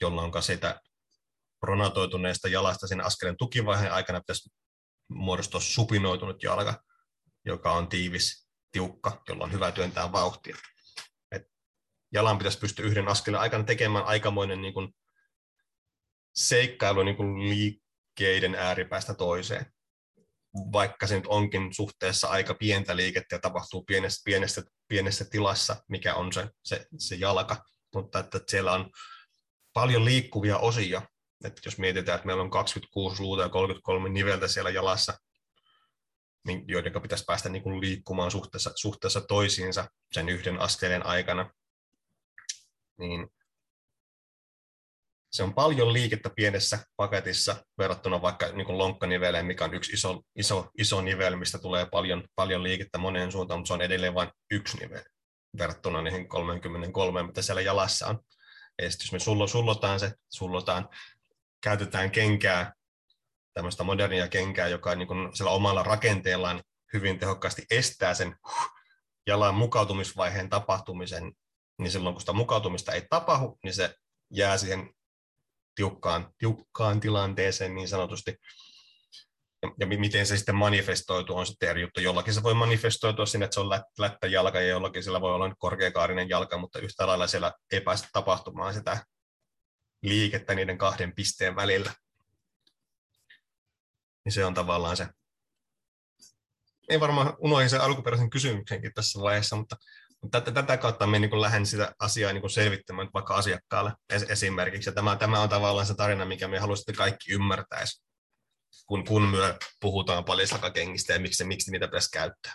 jolloin 0.00 0.42
sitä 0.42 0.80
pronatoituneesta 1.60 2.48
jalasta 2.48 2.86
sen 2.86 3.04
askeleen 3.04 3.36
tukivaiheen 3.36 3.92
aikana 3.92 4.20
pitäisi 4.20 4.50
muodostua 5.08 5.60
supinoitunut 5.60 6.42
jalka, 6.42 6.82
joka 7.44 7.72
on 7.72 7.88
tiivis, 7.88 8.48
tiukka, 8.72 9.22
jolla 9.28 9.44
on 9.44 9.52
hyvä 9.52 9.72
työntää 9.72 10.12
vauhtia. 10.12 10.56
Et 11.32 11.42
jalan 12.12 12.38
pitäisi 12.38 12.58
pystyä 12.58 12.86
yhden 12.86 13.08
askeleen 13.08 13.40
aikana 13.40 13.64
tekemään 13.64 14.04
aikamoinen 14.04 14.62
niin 14.62 14.74
kuin 14.74 14.94
seikkailu 16.36 17.02
niin 17.02 17.16
kuin 17.16 17.48
liikkeiden 17.48 18.54
ääripäästä 18.54 19.14
toiseen 19.14 19.66
vaikka 20.72 21.06
se 21.06 21.16
nyt 21.16 21.26
onkin 21.26 21.74
suhteessa 21.74 22.28
aika 22.28 22.54
pientä 22.54 22.96
liikettä 22.96 23.34
ja 23.34 23.40
tapahtuu 23.40 23.84
pienessä, 23.84 24.22
pienessä, 24.24 24.62
pienessä 24.88 25.24
tilassa, 25.30 25.76
mikä 25.88 26.14
on 26.14 26.32
se, 26.32 26.48
se, 26.64 26.86
se 26.98 27.14
jalka, 27.14 27.64
mutta 27.94 28.18
että 28.18 28.40
siellä 28.48 28.72
on 28.72 28.90
paljon 29.72 30.04
liikkuvia 30.04 30.58
osia. 30.58 31.02
Että 31.44 31.60
jos 31.64 31.78
mietitään, 31.78 32.16
että 32.16 32.26
meillä 32.26 32.42
on 32.42 32.50
26 32.50 33.22
luuta 33.22 33.42
ja 33.42 33.48
33 33.48 34.08
niveltä 34.08 34.48
siellä 34.48 34.70
jalassa, 34.70 35.18
niin 36.46 36.64
joiden 36.68 37.02
pitäisi 37.02 37.24
päästä 37.26 37.48
niin 37.48 37.62
kuin 37.62 37.80
liikkumaan 37.80 38.30
suhteessa, 38.30 38.72
suhteessa 38.76 39.20
toisiinsa 39.20 39.88
sen 40.12 40.28
yhden 40.28 40.60
askeleen 40.60 41.06
aikana, 41.06 41.50
niin 42.98 43.28
se 45.32 45.42
on 45.42 45.54
paljon 45.54 45.92
liikettä 45.92 46.30
pienessä 46.36 46.78
paketissa 46.96 47.56
verrattuna 47.78 48.22
vaikka 48.22 48.46
niin 48.52 48.78
lonkkaniveleen, 48.78 49.46
mikä 49.46 49.64
on 49.64 49.74
yksi 49.74 49.92
iso, 49.92 50.22
iso, 50.36 50.70
iso 50.78 51.00
nivel, 51.00 51.36
mistä 51.36 51.58
tulee 51.58 51.86
paljon, 51.86 52.24
paljon 52.34 52.62
liikettä 52.62 52.98
moneen 52.98 53.32
suuntaan, 53.32 53.60
mutta 53.60 53.68
se 53.68 53.74
on 53.74 53.82
edelleen 53.82 54.14
vain 54.14 54.30
yksi 54.50 54.78
nivel 54.78 55.02
verrattuna 55.58 56.02
niihin 56.02 56.28
33, 56.28 57.22
mitä 57.22 57.42
siellä 57.42 57.60
jalassa 57.60 58.06
on. 58.06 58.18
Ja 58.82 58.90
sitten 58.90 59.04
jos 59.04 59.12
me 59.12 59.18
sullo, 59.18 59.46
sullotaan 59.46 60.00
se, 60.00 60.12
sullotaan, 60.28 60.88
käytetään 61.62 62.10
kenkää, 62.10 62.72
tämmöistä 63.54 63.84
modernia 63.84 64.28
kenkää, 64.28 64.68
joka 64.68 64.94
niin 64.94 65.08
kuin 65.08 65.36
sillä 65.36 65.50
omalla 65.50 65.82
rakenteellaan 65.82 66.62
hyvin 66.92 67.18
tehokkaasti 67.18 67.62
estää 67.70 68.14
sen 68.14 68.36
jalan 69.26 69.54
mukautumisvaiheen 69.54 70.48
tapahtumisen, 70.48 71.32
niin 71.78 71.90
silloin 71.90 72.14
kun 72.14 72.20
sitä 72.20 72.32
mukautumista 72.32 72.92
ei 72.92 73.02
tapahdu, 73.10 73.58
niin 73.64 73.74
se 73.74 73.94
jää 74.30 74.58
siihen 74.58 74.90
tiukkaan, 75.76 76.34
tiukkaan 76.38 77.00
tilanteeseen 77.00 77.74
niin 77.74 77.88
sanotusti. 77.88 78.36
Ja, 79.62 79.70
ja 79.80 79.86
miten 79.86 80.26
se 80.26 80.36
sitten 80.36 80.54
manifestoituu 80.54 81.36
on 81.36 81.46
sitten 81.46 81.68
eri 81.68 81.80
juttu. 81.80 82.00
Jollakin 82.00 82.34
se 82.34 82.42
voi 82.42 82.54
manifestoitua 82.54 83.26
sinne, 83.26 83.44
että 83.44 83.54
se 83.54 83.60
on 83.60 83.70
lättä 83.98 84.26
jalka 84.26 84.60
ja 84.60 84.66
jollakin 84.66 85.02
sillä 85.02 85.20
voi 85.20 85.34
olla 85.34 85.54
korkeakaarinen 85.58 86.28
jalka, 86.28 86.58
mutta 86.58 86.78
yhtä 86.78 87.06
lailla 87.06 87.26
siellä 87.26 87.52
ei 87.72 87.80
päästä 87.80 88.08
tapahtumaan 88.12 88.74
sitä 88.74 89.06
liikettä 90.02 90.54
niiden 90.54 90.78
kahden 90.78 91.14
pisteen 91.14 91.56
välillä. 91.56 91.94
Niin 94.24 94.32
se 94.32 94.44
on 94.44 94.54
tavallaan 94.54 94.96
se. 94.96 95.06
Ei 96.88 97.00
varmaan 97.00 97.34
unohdin 97.38 97.70
sen 97.70 97.80
alkuperäisen 97.80 98.30
kysymyksenkin 98.30 98.94
tässä 98.94 99.20
vaiheessa, 99.20 99.56
mutta 99.56 99.76
tätä, 100.30 100.52
tätä 100.52 100.76
kautta 100.76 101.06
me 101.06 101.18
niin 101.18 101.40
lähden 101.40 101.66
sitä 101.66 101.94
asiaa 101.98 102.32
niin 102.32 102.50
selvittämään 102.50 103.08
vaikka 103.14 103.36
asiakkaalle 103.36 103.92
esimerkiksi. 104.28 104.88
Ja 104.90 104.94
tämä, 104.94 105.16
tämä 105.16 105.40
on 105.40 105.48
tavallaan 105.48 105.86
se 105.86 105.94
tarina, 105.94 106.24
mikä 106.24 106.48
me 106.48 106.58
haluaisimme 106.58 106.96
kaikki 106.96 107.32
ymmärtäisi, 107.32 108.04
kun, 108.86 109.04
kun 109.04 109.22
me 109.22 109.58
puhutaan 109.80 110.24
palisakakengistä 110.24 111.12
ja 111.12 111.20
miksi, 111.20 111.44
miksi 111.44 111.70
niitä 111.70 111.88
pitäisi 111.88 112.10
käyttää. 112.10 112.54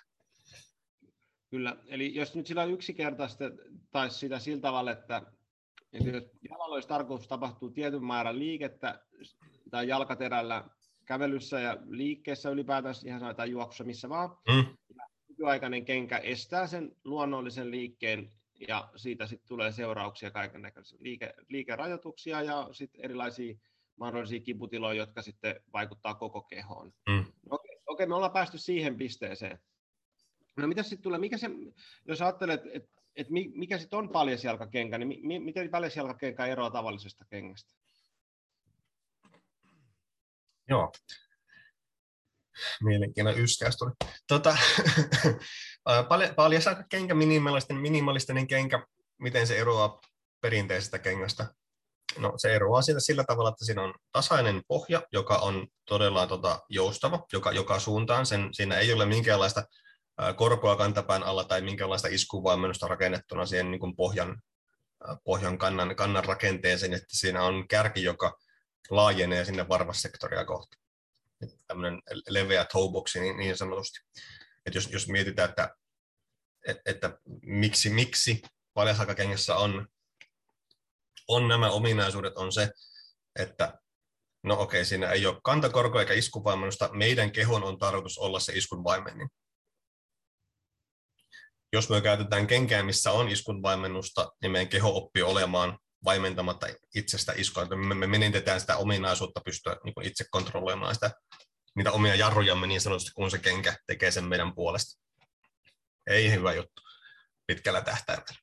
Kyllä, 1.50 1.76
eli 1.88 2.16
jos 2.16 2.36
nyt 2.36 2.48
sillä 2.48 2.66
yksinkertaista 2.66 3.44
tai 3.92 4.10
sitä 4.10 4.40
sillä 4.40 4.62
tavalla, 4.62 4.92
että 4.92 5.22
jos 5.94 6.24
jalalla 6.50 6.76
olisi 6.76 6.88
tarkoitus 6.88 7.28
tapahtuu 7.28 7.70
tietyn 7.70 8.06
määrän 8.06 8.40
liikettä 8.40 9.00
tai 9.72 9.88
jalkaterällä 9.88 10.64
kävelyssä 11.06 11.60
ja 11.60 11.78
liikkeessä 11.90 12.50
ylipäätään 12.50 12.96
ihan 13.06 13.36
tai 13.36 13.50
juoksussa 13.52 13.84
missä 13.84 14.10
vaan, 14.10 14.30
mm 14.30 14.78
nykyaikainen 15.42 15.86
kenkä 15.86 16.18
estää 16.18 16.68
sen 16.68 16.96
luonnollisen 17.04 17.72
liikkeen 17.72 18.32
ja 18.68 18.90
siitä 18.96 19.28
sitten 19.28 19.48
tulee 19.48 19.72
seurauksia 19.72 20.32
kaiken 20.32 20.62
näköisiä 20.62 20.98
liike, 21.02 21.34
liikerajoituksia 21.48 22.42
ja 22.42 22.70
sitten 22.72 23.06
erilaisia 23.06 23.56
mahdollisia 23.96 24.40
kiputiloja, 24.40 24.98
jotka 24.98 25.22
sitten 25.22 25.56
vaikuttaa 25.74 26.14
koko 26.16 26.42
kehoon. 26.42 26.94
Mm. 27.10 27.26
Okei, 27.50 27.82
okei, 27.86 28.06
me 28.06 28.16
ollaan 28.16 28.32
päästy 28.32 28.58
siihen 28.58 28.98
pisteeseen. 28.98 29.60
No 30.58 30.68
mitä 30.68 30.84
sitten 30.84 31.02
tulee, 31.02 31.20
mikä 31.20 31.38
se, 31.38 31.50
jos 32.06 32.22
ajattelet, 32.22 32.62
että 32.74 33.02
et 33.16 33.28
mikä 33.54 33.78
sitten 33.78 34.00
on 34.00 34.10
paljasjalkakenkä, 34.10 34.98
niin 34.98 35.28
mi, 35.28 35.40
miten 35.40 35.70
paljasjalkakenkä 35.70 36.46
eroaa 36.46 36.72
tavallisesta 36.72 37.26
kengästä? 37.26 37.74
Joo. 40.70 40.92
Mielenkiintoinen 42.84 43.44
yskäys 43.44 43.78
tuli. 43.78 43.92
Tota, 44.28 44.58
paljasjalkakenkä, 46.36 47.14
minimalistinen, 47.14 47.82
minimalistinen 47.82 48.48
kenkä, 48.48 48.86
miten 49.18 49.48
se 49.48 49.58
eroaa 49.58 50.00
perinteisestä 50.42 51.00
kengästä? 51.00 51.48
No 52.18 52.34
se 52.38 52.56
eroaa 52.56 52.82
siitä 52.82 53.00
sillä 53.00 53.24
tavalla, 53.24 53.50
että 53.50 53.66
siinä 53.66 53.84
on 53.84 53.94
tasainen 54.12 54.62
pohja, 54.68 55.02
joka 55.12 55.38
on 55.38 55.68
todella 55.86 56.28
tota, 56.28 56.60
joustava, 56.70 57.26
joka, 57.34 57.52
joka 57.52 57.80
suuntaan. 57.80 58.26
Sen, 58.26 58.50
siinä 58.52 58.78
ei 58.78 58.94
ole 58.94 59.06
minkäänlaista 59.06 59.64
korkoa 60.36 60.76
kantapään 60.76 61.24
alla 61.24 61.44
tai 61.44 61.62
minkälaista 61.62 62.08
iskuvoimennusta 62.08 62.88
rakennettuna 62.88 63.46
siihen 63.46 63.72
niin 63.72 63.80
kuin 63.80 63.96
pohjan, 63.96 64.42
pohjan 65.24 65.58
kannan, 65.58 65.96
kannan 65.96 66.26
rakenteeseen, 66.26 66.94
että 66.94 67.18
siinä 67.18 67.44
on 67.44 67.68
kärki, 67.68 68.04
joka 68.04 68.38
laajenee 68.90 69.46
sinne 69.46 69.68
varvassektoria 69.68 70.46
kohti. 70.46 70.78
Tämmöinen 71.68 72.02
leveä 72.30 72.66
toeboxi 72.66 73.20
niin, 73.20 73.38
niin 73.38 73.58
sanotusti. 73.58 74.00
Että 74.66 74.78
jos, 74.78 74.90
jos 74.92 75.08
mietitään, 75.08 75.50
että, 75.50 75.76
että, 76.68 76.82
että 76.86 77.20
miksi, 77.42 77.90
miksi 77.90 78.42
paljasakakengessä 78.74 79.56
on, 79.56 79.88
on 81.28 81.48
nämä 81.48 81.70
ominaisuudet, 81.70 82.38
on 82.38 82.52
se, 82.52 82.72
että 83.40 83.80
no 84.44 84.60
okei, 84.60 84.86
siinä 84.86 85.12
ei 85.12 85.26
ole 85.26 85.42
kantakorko 85.44 86.00
eikä 86.00 86.14
iskuvoimennusta. 86.14 86.90
Meidän 86.94 87.32
kehon 87.32 87.64
on 87.64 87.78
tarkoitus 87.78 88.18
olla 88.18 88.40
se 88.40 88.54
iskun 88.54 88.84
vaimennin 88.84 89.30
jos 91.74 91.90
me 91.90 92.02
käytetään 92.02 92.48
kenkää, 92.48 92.84
missä 92.84 93.12
on 93.12 93.30
iskun 93.30 93.62
vaimennusta, 93.62 94.32
niin 94.42 94.52
meidän 94.52 94.70
keho 94.70 94.98
oppii 94.98 95.24
olemaan 95.24 95.80
vaimentamatta 96.04 96.68
itsestä 96.96 97.34
iskua. 97.36 97.66
Me, 97.66 97.96
me 97.96 98.08
menetetään 98.08 98.62
sitä 98.62 98.78
ominaisuutta 98.78 99.42
pystyä 99.46 99.78
niin 99.84 99.94
kuin 99.94 100.08
itse 100.08 100.26
kontrolloimaan 100.32 100.94
sitä, 100.94 101.12
niitä 101.76 101.92
omia 101.92 102.16
jarrujamme 102.16 102.68
niin 102.68 102.82
sanotusti, 102.82 103.12
kun 103.16 103.32
se 103.32 103.38
kenkä 103.38 103.78
tekee 103.88 104.12
sen 104.12 104.24
meidän 104.24 104.56
puolesta. 104.56 105.02
Ei 106.08 106.32
hyvä 106.32 106.54
juttu 106.54 106.82
pitkällä 107.48 107.82
tähtäimellä. 107.82 108.42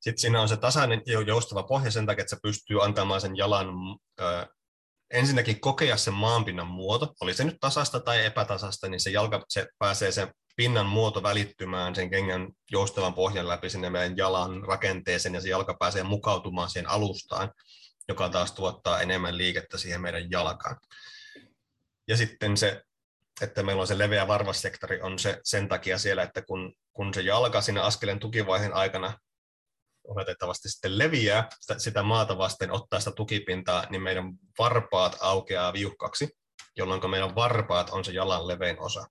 Sitten 0.00 0.20
siinä 0.20 0.40
on 0.40 0.48
se 0.48 0.56
tasainen 0.56 1.02
joustava 1.26 1.62
pohja 1.62 1.90
sen 1.90 2.06
takia, 2.06 2.22
että 2.22 2.36
se 2.36 2.40
pystyy 2.42 2.84
antamaan 2.84 3.20
sen 3.20 3.36
jalan 3.36 3.68
ö, 4.20 4.46
ensinnäkin 5.10 5.60
kokea 5.60 5.96
sen 5.96 6.14
maanpinnan 6.14 6.66
muoto, 6.66 7.14
oli 7.20 7.34
se 7.34 7.44
nyt 7.44 7.56
tasasta 7.60 8.00
tai 8.00 8.24
epätasasta, 8.24 8.88
niin 8.88 9.00
se 9.00 9.10
jalka 9.10 9.44
se 9.48 9.66
pääsee 9.78 10.12
sen 10.12 10.32
pinnan 10.60 10.86
muoto 10.86 11.22
välittymään 11.22 11.94
sen 11.94 12.10
kengän 12.10 12.48
joustavan 12.70 13.14
pohjan 13.14 13.48
läpi 13.48 13.70
sinne 13.70 13.90
meidän 13.90 14.16
jalan 14.16 14.62
rakenteeseen 14.62 15.34
ja 15.34 15.40
se 15.40 15.48
jalka 15.48 15.74
pääsee 15.74 16.02
mukautumaan 16.02 16.70
siihen 16.70 16.90
alustaan, 16.90 17.52
joka 18.08 18.28
taas 18.28 18.52
tuottaa 18.52 19.00
enemmän 19.00 19.38
liikettä 19.38 19.78
siihen 19.78 20.00
meidän 20.00 20.30
jalkaan. 20.30 20.76
Ja 22.08 22.16
sitten 22.16 22.56
se, 22.56 22.82
että 23.40 23.62
meillä 23.62 23.80
on 23.80 23.86
se 23.86 23.98
leveä 23.98 24.28
varvassektori, 24.28 25.00
on 25.00 25.18
se 25.18 25.40
sen 25.44 25.68
takia 25.68 25.98
siellä, 25.98 26.22
että 26.22 26.42
kun, 26.42 26.74
kun 26.92 27.14
se 27.14 27.20
jalka 27.20 27.60
siinä 27.60 27.82
askeleen 27.82 28.20
tukivaiheen 28.20 28.74
aikana 28.74 29.18
oletettavasti 30.04 30.68
sitten 30.68 30.98
leviää 30.98 31.48
sitä, 31.60 31.78
sitä 31.78 32.02
maata 32.02 32.38
vasten, 32.38 32.72
ottaa 32.72 33.00
sitä 33.00 33.12
tukipintaa, 33.12 33.86
niin 33.90 34.02
meidän 34.02 34.32
varpaat 34.58 35.16
aukeaa 35.20 35.72
viuhkaksi, 35.72 36.28
jolloin 36.76 37.10
meidän 37.10 37.34
varpaat 37.34 37.90
on 37.90 38.04
se 38.04 38.12
jalan 38.12 38.48
levein 38.48 38.80
osa. 38.80 39.06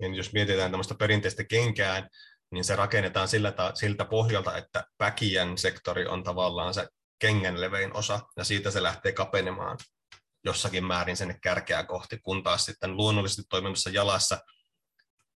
Ja 0.00 0.08
jos 0.14 0.32
mietitään 0.32 0.70
tämmöistä 0.70 0.94
perinteistä 0.94 1.44
kenkää, 1.44 2.08
niin 2.50 2.64
se 2.64 2.76
rakennetaan 2.76 3.28
sillä 3.28 3.52
ta- 3.52 3.74
siltä 3.74 4.04
pohjalta, 4.04 4.56
että 4.56 4.84
päkiän 4.98 5.58
sektori 5.58 6.06
on 6.06 6.24
tavallaan 6.24 6.74
se 6.74 6.88
kengän 7.18 7.60
levein 7.60 7.96
osa, 7.96 8.20
ja 8.36 8.44
siitä 8.44 8.70
se 8.70 8.82
lähtee 8.82 9.12
kapenemaan 9.12 9.78
jossakin 10.44 10.84
määrin 10.84 11.16
sinne 11.16 11.38
kärkeä 11.42 11.84
kohti, 11.84 12.18
kun 12.22 12.42
taas 12.42 12.64
sitten 12.64 12.96
luonnollisesti 12.96 13.42
toimimassa 13.48 13.90
jalassa, 13.90 14.38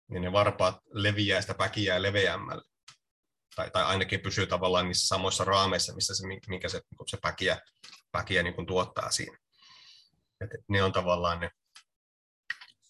niin 0.07 0.21
ne 0.21 0.31
varpaat 0.31 0.75
leviää 0.93 1.41
sitä 1.41 1.53
päkiää 1.53 2.01
leveämmälle. 2.01 2.63
Tai, 3.55 3.71
tai 3.71 3.83
ainakin 3.83 4.19
pysyy 4.19 4.47
tavallaan 4.47 4.87
niissä 4.87 5.07
samoissa 5.07 5.43
raameissa, 5.43 5.95
missä 5.95 6.15
se, 6.15 6.23
minkä 6.47 6.69
se, 6.69 6.77
niin 6.77 7.07
se 7.09 7.17
päkiä, 7.21 7.61
päkiä 8.11 8.43
niin 8.43 8.55
kuin 8.55 8.67
tuottaa 8.67 9.11
siinä. 9.11 9.37
Et 10.41 10.49
ne 10.69 10.83
on 10.83 10.91
tavallaan 10.91 11.39
ne 11.39 11.49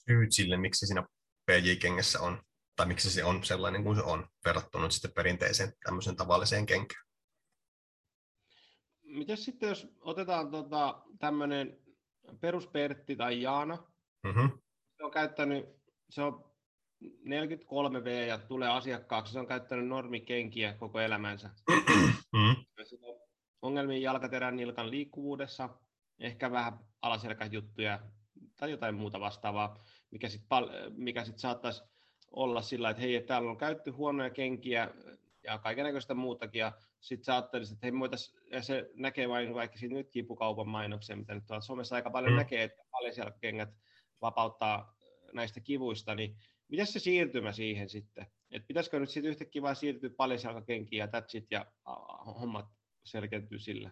syyt 0.05 0.32
sille, 0.32 0.57
miksi 0.57 0.88
siinä 0.88 1.05
PJ-kengessä 1.45 2.21
on, 2.21 2.41
tai 2.75 2.85
miksi 2.85 3.11
se 3.11 3.23
on 3.23 3.43
sellainen 3.43 3.83
kuin 3.83 3.95
se 3.95 4.03
on, 4.03 4.27
verrattuna 4.45 4.89
sitten 4.89 5.11
perinteiseen 5.11 5.73
tämmöisen 5.83 6.15
tavalliseen 6.15 6.65
kenkään. 6.65 7.03
Miten 9.03 9.37
sitten, 9.37 9.69
jos 9.69 9.87
otetaan 10.01 10.51
tota, 10.51 11.01
tämmöinen 11.19 11.77
peruspertti 12.41 13.15
tai 13.15 13.41
Jaana, 13.41 13.75
mm-hmm. 14.23 14.49
se 14.97 15.03
on 15.03 15.11
käyttänyt, 15.11 15.65
se 16.09 16.21
on 16.21 16.53
43V 17.03 18.27
ja 18.27 18.37
tulee 18.37 18.69
asiakkaaksi, 18.69 19.33
se 19.33 19.39
on 19.39 19.47
käyttänyt 19.47 19.87
normikenkiä 19.87 20.73
koko 20.73 20.99
elämänsä. 20.99 21.49
Mm-hmm. 22.33 22.65
Ongelmia 23.61 23.97
jalkaterän 23.97 24.55
nilkan 24.55 24.91
liikkuvuudessa, 24.91 25.69
ehkä 26.19 26.51
vähän 26.51 26.79
alaselkäjuttuja 27.01 27.99
tai 28.64 28.72
jotain 28.72 28.95
muuta 28.95 29.20
vastaavaa 29.20 29.78
mikä 30.11 30.30
sitten 30.30 30.47
mikä 30.95 31.26
sit 31.26 31.38
saattaisi 31.38 31.84
olla 32.32 32.61
sillä, 32.61 32.89
että 32.89 33.01
hei, 33.01 33.22
täällä 33.22 33.51
on 33.51 33.57
käytetty 33.57 33.91
huonoja 33.91 34.30
kenkiä 34.30 34.89
ja 35.43 35.57
kaikenlaista 35.57 36.14
muutakin, 36.14 36.59
ja 36.59 36.72
sitten 36.99 37.26
sä 37.26 37.38
että 37.38 37.78
hei, 37.84 37.99
voitais, 37.99 38.36
ja 38.51 38.61
se 38.61 38.89
näkee 38.95 39.30
vain 39.30 39.53
vaikka 39.53 39.78
siinä 39.78 39.95
nyt 39.95 40.09
kipukaupan 40.09 40.68
mainoksia, 40.68 41.16
mitä 41.16 41.36
nyt 41.36 41.45
tuolla 41.47 41.61
somessa 41.61 41.95
aika 41.95 42.09
paljon 42.09 42.34
mm. 42.34 42.38
näkee, 42.38 42.64
että 42.64 42.84
paljon 42.91 43.14
siellä 43.14 43.32
kengät 43.41 43.70
vapauttaa 44.22 44.95
näistä 45.34 45.59
kivuista, 45.59 46.16
niin 46.16 46.38
miten 46.68 46.88
se 46.88 46.99
siirtymä 46.99 47.51
siihen 47.51 47.89
sitten? 47.89 48.28
Että 48.51 48.68
pitäisikö 48.68 48.99
nyt 48.99 49.09
sitten 49.09 49.32
yhtäkkiä 49.32 49.61
vain 49.61 49.76
siirtyä 49.76 50.09
paljon 50.18 50.66
kenkiä 50.66 51.03
ja 51.03 51.20
that's 51.20 51.38
it, 51.38 51.51
ja 51.51 51.66
hommat 52.39 52.66
selkeytyy 53.03 53.59
sillä? 53.59 53.91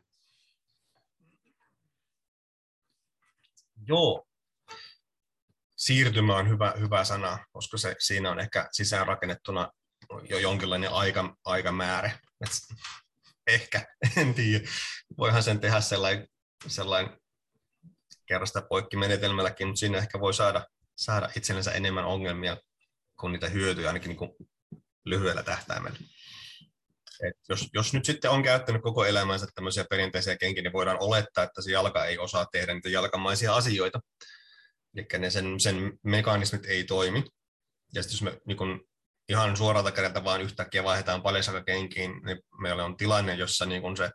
Joo, 3.88 4.31
siirtymä 5.82 6.36
on 6.36 6.50
hyvä, 6.50 6.74
hyvä 6.80 7.04
sana, 7.04 7.46
koska 7.52 7.78
se, 7.78 7.96
siinä 8.00 8.32
on 8.32 8.40
ehkä 8.40 8.68
sisäänrakennettuna 8.72 9.72
jo 10.30 10.40
jonkinlainen 10.40 10.92
aika, 10.92 11.36
aikamäärä. 11.46 12.12
Et 12.42 12.52
ehkä, 13.48 13.86
en 14.18 14.34
tiedä. 14.34 14.68
Voihan 15.18 15.44
sen 15.44 15.60
tehdä 15.60 15.82
sellainen, 15.82 16.28
sellainen 16.68 17.18
kerrasta 18.26 18.62
poikkimenetelmälläkin, 18.62 19.68
mutta 19.68 19.80
siinä 19.80 19.98
ehkä 19.98 20.20
voi 20.20 20.34
saada, 20.34 20.68
saada 20.98 21.30
itsellensä 21.38 21.72
enemmän 21.72 22.06
ongelmia 22.06 22.58
kuin 23.20 23.34
niitä 23.34 23.50
hyötyjä 23.50 23.88
ainakin 23.88 24.10
niin 24.10 24.18
kuin 24.18 24.32
lyhyellä 25.06 25.44
tähtäimellä. 25.44 26.00
Et 27.28 27.38
jos, 27.50 27.70
jos 27.74 27.94
nyt 27.94 28.06
sitten 28.06 28.32
on 28.32 28.44
käyttänyt 28.44 28.82
koko 28.82 29.06
elämänsä 29.06 29.48
tämmöisiä 29.56 29.86
perinteisiä 29.90 30.38
kenkiä, 30.38 30.64
niin 30.64 30.74
voidaan 30.74 30.98
olettaa, 31.00 31.44
että 31.44 31.62
se 31.62 31.72
jalka 31.72 32.06
ei 32.06 32.18
osaa 32.18 32.46
tehdä 32.46 32.74
niitä 32.74 32.90
jalkamaisia 32.90 33.56
asioita. 33.56 34.00
Eli 34.96 35.08
ne 35.18 35.30
sen, 35.30 35.60
sen 35.60 36.00
mekanismit 36.04 36.66
ei 36.66 36.84
toimi. 36.84 37.24
Ja 37.94 38.04
sitten 38.04 38.16
jos 38.16 38.22
me 38.22 38.42
niin 38.48 38.58
kun 38.58 38.88
ihan 39.30 39.58
suoralta 39.58 39.92
kädeltä 39.92 40.24
vaan 40.24 40.42
yhtäkkiä 40.42 40.84
vaihdetaan 40.84 41.22
kenkiin, 41.66 42.12
niin 42.26 42.42
meillä 42.62 42.86
on 42.86 42.98
tilanne, 42.98 43.34
jossa 43.34 43.66
niin 43.66 43.82
kun 43.82 43.98
se 43.98 44.12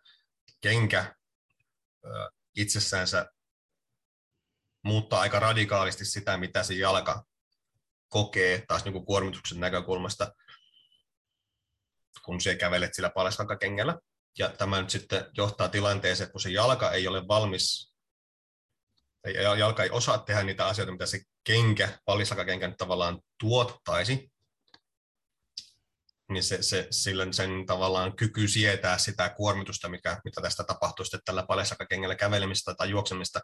kenkä 0.61 1.15
itsessänsä 2.57 3.27
muuttaa 4.85 5.21
aika 5.21 5.41
radikaalisti 5.41 6.05
sitä, 6.05 6.37
mitä 6.37 6.63
se 6.63 6.75
jalka 6.75 7.25
kokee 8.09 8.65
taas 8.69 8.85
niin 8.85 9.07
kuormituksen 9.07 9.61
näkökulmasta, 9.61 10.33
kun 12.25 12.41
se 12.41 12.55
kävelet 12.55 12.95
sillä 12.95 13.11
paljasjalkakengällä. 13.11 13.99
Ja 14.39 14.49
tämä 14.49 14.81
nyt 14.81 14.91
sitten 14.91 15.31
johtaa 15.37 15.69
tilanteeseen, 15.69 16.25
että 16.25 16.33
kun 16.33 16.41
se 16.41 16.51
jalka 16.51 16.93
ei 16.93 17.09
ole 17.09 17.29
valmis 17.29 17.96
jalka 19.59 19.83
ei 19.83 19.91
osaa 19.91 20.19
tehdä 20.19 20.43
niitä 20.43 20.67
asioita, 20.67 20.93
mitä 20.93 21.07
se 21.07 21.21
kenkä, 21.45 21.99
pallislakakenkä 22.05 22.69
nyt 22.69 22.77
tavallaan 22.77 23.21
tuottaisi, 23.41 24.31
niin 26.31 26.43
se, 26.43 26.63
se, 26.63 26.87
sillä 26.91 27.27
sen 27.31 27.67
tavallaan 27.67 28.17
kyky 28.17 28.49
sietää 28.49 28.99
sitä 28.99 29.29
kuormitusta, 29.29 29.89
mikä, 29.89 30.21
mitä 30.25 30.41
tästä 30.41 30.65
tapahtuu 30.65 31.05
sitten 31.05 31.21
tällä 31.25 31.47
paljasakakengällä 31.49 32.15
kävelemistä 32.15 32.75
tai 32.75 32.91
juoksemista, 32.91 33.41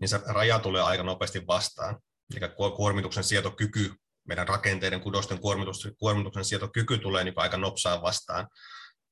niin 0.00 0.08
se 0.08 0.20
raja 0.26 0.58
tulee 0.58 0.82
aika 0.82 1.02
nopeasti 1.02 1.46
vastaan. 1.46 1.98
Eli 2.36 2.50
kuormituksen 2.76 3.24
sietokyky 3.24 3.94
meidän 4.28 4.48
rakenteiden, 4.48 5.00
kudosten 5.00 5.40
kuormituksen, 5.40 5.96
kuormituksen 5.96 6.44
sietokyky 6.44 6.98
tulee 6.98 7.24
niin 7.24 7.34
aika 7.36 7.56
nopsaan 7.56 8.02
vastaan. 8.02 8.48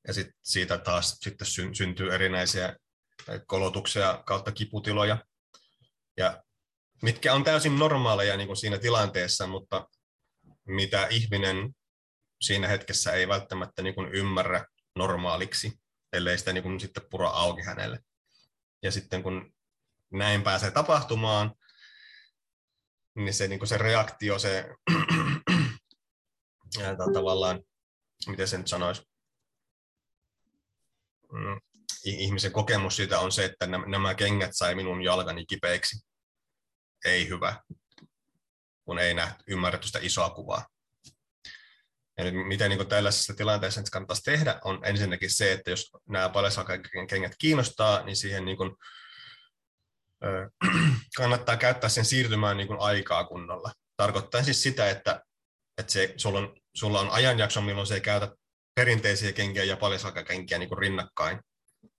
Ja 0.07 0.15
sit 0.15 0.29
siitä 0.43 0.79
taas 0.79 1.17
sitten 1.21 1.47
syntyy 1.75 2.15
erinäisiä 2.15 2.77
kolotuksia 3.47 4.23
kautta 4.27 4.53
kiputiloja, 4.53 5.19
ja 6.17 6.43
mitkä 7.03 7.35
on 7.35 7.45
täysin 7.45 7.79
normaaleja 7.79 8.37
niin 8.37 8.47
kuin 8.47 8.57
siinä 8.57 8.79
tilanteessa, 8.79 9.47
mutta 9.47 9.89
mitä 10.67 11.07
ihminen 11.07 11.75
siinä 12.41 12.69
hetkessä 12.69 13.13
ei 13.13 13.29
välttämättä 13.29 13.83
niin 13.83 13.95
kuin 13.95 14.09
ymmärrä 14.09 14.67
normaaliksi, 14.97 15.73
ellei 16.13 16.39
sitä 16.39 16.53
niin 16.53 16.63
kuin 16.63 16.81
sitten 16.81 17.07
pura 17.11 17.29
auki 17.29 17.63
hänelle. 17.63 17.99
Ja 18.83 18.91
sitten 18.91 19.23
kun 19.23 19.55
näin 20.13 20.43
pääsee 20.43 20.71
tapahtumaan, 20.71 21.55
niin 23.15 23.35
se, 23.35 23.49
niin 23.49 23.59
kuin 23.59 23.69
se 23.69 23.79
reaktio, 23.79 24.39
se 24.39 24.69
tavallaan, 27.15 27.63
miten 28.27 28.49
sen 28.49 28.61
nyt 28.61 28.69
sanoisi, 28.69 29.03
ihmisen 32.05 32.53
kokemus 32.53 32.97
siitä 32.97 33.19
on 33.19 33.33
se, 33.33 33.45
että 33.45 33.67
nämä 33.67 34.15
kengät 34.15 34.51
sai 34.53 34.75
minun 34.75 35.03
jalkani 35.03 35.47
kipeiksi. 35.47 36.07
Ei 37.05 37.29
hyvä, 37.29 37.63
kun 38.85 38.99
ei 38.99 39.15
nähty, 39.15 39.45
ymmärretty 39.49 39.87
sitä 39.87 39.99
isoa 40.03 40.31
kuvaa. 40.31 40.67
Eli 42.19 42.33
mitä 42.33 42.69
niin 42.69 42.89
tällaisessa 42.89 43.35
tilanteessa 43.35 43.83
kannattaisi 43.93 44.23
tehdä, 44.23 44.61
on 44.65 44.81
ensinnäkin 44.85 45.31
se, 45.31 45.53
että 45.53 45.71
jos 45.71 45.91
nämä 46.09 46.31
kengät 47.09 47.33
kiinnostaa, 47.39 48.05
niin 48.05 48.17
siihen 48.17 48.45
niin 48.45 48.57
kuin, 48.57 48.71
kannattaa 51.17 51.57
käyttää 51.57 51.91
sen 51.91 52.05
siirtymään 52.05 52.57
niin 52.57 52.67
kuin 52.67 52.81
aikaa 52.81 53.25
kunnolla. 53.25 53.73
Tarkoittaa 53.97 54.43
siis 54.43 54.63
sitä, 54.63 54.91
että, 54.91 55.23
että 55.79 55.93
se, 55.93 56.15
sulla, 56.17 56.39
on, 56.39 56.57
sulla 56.75 57.01
on 57.01 57.11
ajanjakso, 57.11 57.61
milloin 57.61 57.87
se 57.87 57.95
ei 57.95 58.01
käytä 58.01 58.29
perinteisiä 58.75 59.33
kenkiä 59.33 59.65
ja 59.65 59.77
paljasalkakenkiä 59.77 60.59
niin 60.59 60.79
rinnakkain, 60.79 61.41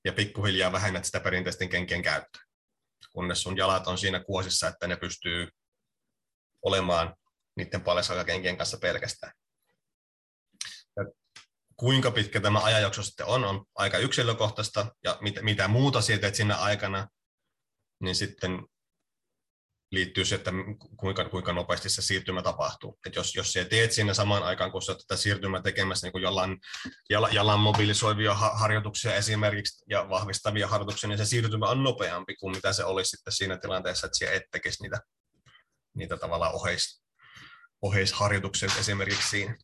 ja 0.06 0.14
pikkuhiljaa 0.14 0.72
vähennät 0.72 1.06
sitä 1.06 1.20
perinteisten 1.20 1.70
kenkien 1.70 2.02
käyttöä, 2.02 2.42
kunnes 3.12 3.42
sun 3.42 3.58
jalat 3.58 3.88
on 3.88 3.98
siinä 3.98 4.24
kuosissa, 4.24 4.68
että 4.68 4.88
ne 4.88 4.96
pystyy 4.96 5.48
olemaan 6.62 7.16
niiden 7.58 7.82
paljasalkakenkien 7.82 8.58
kanssa 8.58 8.78
pelkästään. 8.78 9.34
Ja 10.96 11.06
kuinka 11.78 12.12
pitkä 12.12 12.42
tämä 12.42 12.64
ajanjakso 12.64 13.04
sitten 13.04 13.26
on, 13.26 13.44
on 13.44 13.66
aika 13.76 13.98
yksilökohtaista, 13.98 14.96
ja 15.04 15.18
mit, 15.22 15.36
mitä 15.42 15.68
muuta 15.68 16.02
siitä 16.02 16.22
teet 16.22 16.36
siinä 16.36 16.56
aikana, 16.56 17.08
niin 18.00 18.16
sitten 18.16 18.68
liittyy 19.96 20.26
se, 20.26 20.36
että 20.36 20.52
kuinka, 20.98 21.30
kuinka 21.30 21.54
nopeasti 21.54 21.90
se 21.90 22.02
siirtymä 22.02 22.42
tapahtuu. 22.42 23.00
Et 23.06 23.16
jos, 23.16 23.36
jos 23.36 23.54
sä 23.54 23.66
teet 23.66 23.92
siinä 23.92 24.14
samaan 24.14 24.44
aikaan, 24.44 24.72
kun 24.72 24.82
sä 24.82 24.96
tätä 24.96 25.16
siirtymää 25.16 25.62
tekemässä 25.62 26.08
niin 26.08 26.24
jalan, 26.24 26.58
jalan, 27.10 27.34
jalan 27.34 27.60
mobilisoivia 27.60 28.34
harjoituksia 28.34 29.16
esimerkiksi 29.16 29.84
ja 29.90 30.10
vahvistavia 30.10 30.68
harjoituksia, 30.68 31.08
niin 31.08 31.18
se 31.18 31.26
siirtymä 31.26 31.70
on 31.70 31.84
nopeampi 31.84 32.36
kuin 32.36 32.56
mitä 32.56 32.74
se 32.74 32.84
olisi 32.84 33.10
sitten 33.10 33.34
siinä 33.34 33.58
tilanteessa, 33.58 34.08
että 34.08 34.18
sä 34.18 34.32
et 34.32 34.44
tekisi 34.52 34.84
niitä, 34.84 35.00
niitä 35.96 36.18
tavallaan 36.18 36.56
oheis, 36.56 37.04
oheisharjoituksia 37.82 38.70
esimerkiksi 38.80 39.30
siinä. 39.30 39.58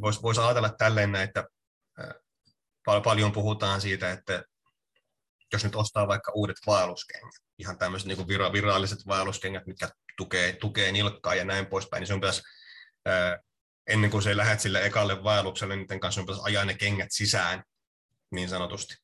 Voisi 0.00 0.22
vois 0.22 0.38
ajatella 0.38 0.70
tälleen 0.78 1.14
että 1.14 1.44
paljon 3.04 3.32
puhutaan 3.32 3.80
siitä, 3.80 4.10
että 4.10 4.44
jos 5.52 5.64
nyt 5.64 5.74
ostaa 5.74 6.08
vaikka 6.08 6.32
uudet 6.34 6.56
vaelluskengät, 6.66 7.34
ihan 7.58 7.78
tämmöiset 7.78 8.08
niin 8.08 8.28
vira, 8.28 8.52
viralliset 8.52 9.06
vaelluskengät, 9.06 9.66
mitkä 9.66 9.90
tukee, 10.16 10.52
tukee 10.52 10.92
nilkkaa 10.92 11.34
ja 11.34 11.44
näin 11.44 11.66
poispäin, 11.66 12.00
niin 12.00 12.08
sun 12.08 12.20
pitäisi 12.20 12.42
ää, 13.04 13.38
ennen 13.86 14.10
kuin 14.10 14.22
se 14.22 14.36
lähdet 14.36 14.60
sille 14.60 14.86
ekalle 14.86 15.24
vaellukselle, 15.24 15.76
niin 15.76 16.00
kanssa 16.00 16.18
sun 16.18 16.26
pitäisi 16.26 16.42
ajaa 16.44 16.64
ne 16.64 16.74
kengät 16.74 17.12
sisään, 17.12 17.64
niin 18.30 18.48
sanotusti. 18.48 18.94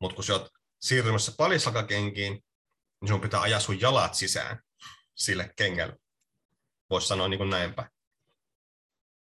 Mutta 0.00 0.14
kun 0.14 0.24
sä 0.24 0.32
oot 0.32 0.48
siirtymässä 0.80 1.32
palislakakenkiin, 1.36 2.44
niin 3.00 3.08
sun 3.08 3.20
pitää 3.20 3.40
ajaa 3.40 3.60
sun 3.60 3.80
jalat 3.80 4.14
sisään 4.14 4.62
sille 5.14 5.52
kengälle. 5.56 5.96
Voisi 6.90 7.08
sanoa 7.08 7.28
niin 7.28 7.38
kuin 7.38 7.50
näin 7.50 7.74
päin. 7.74 7.88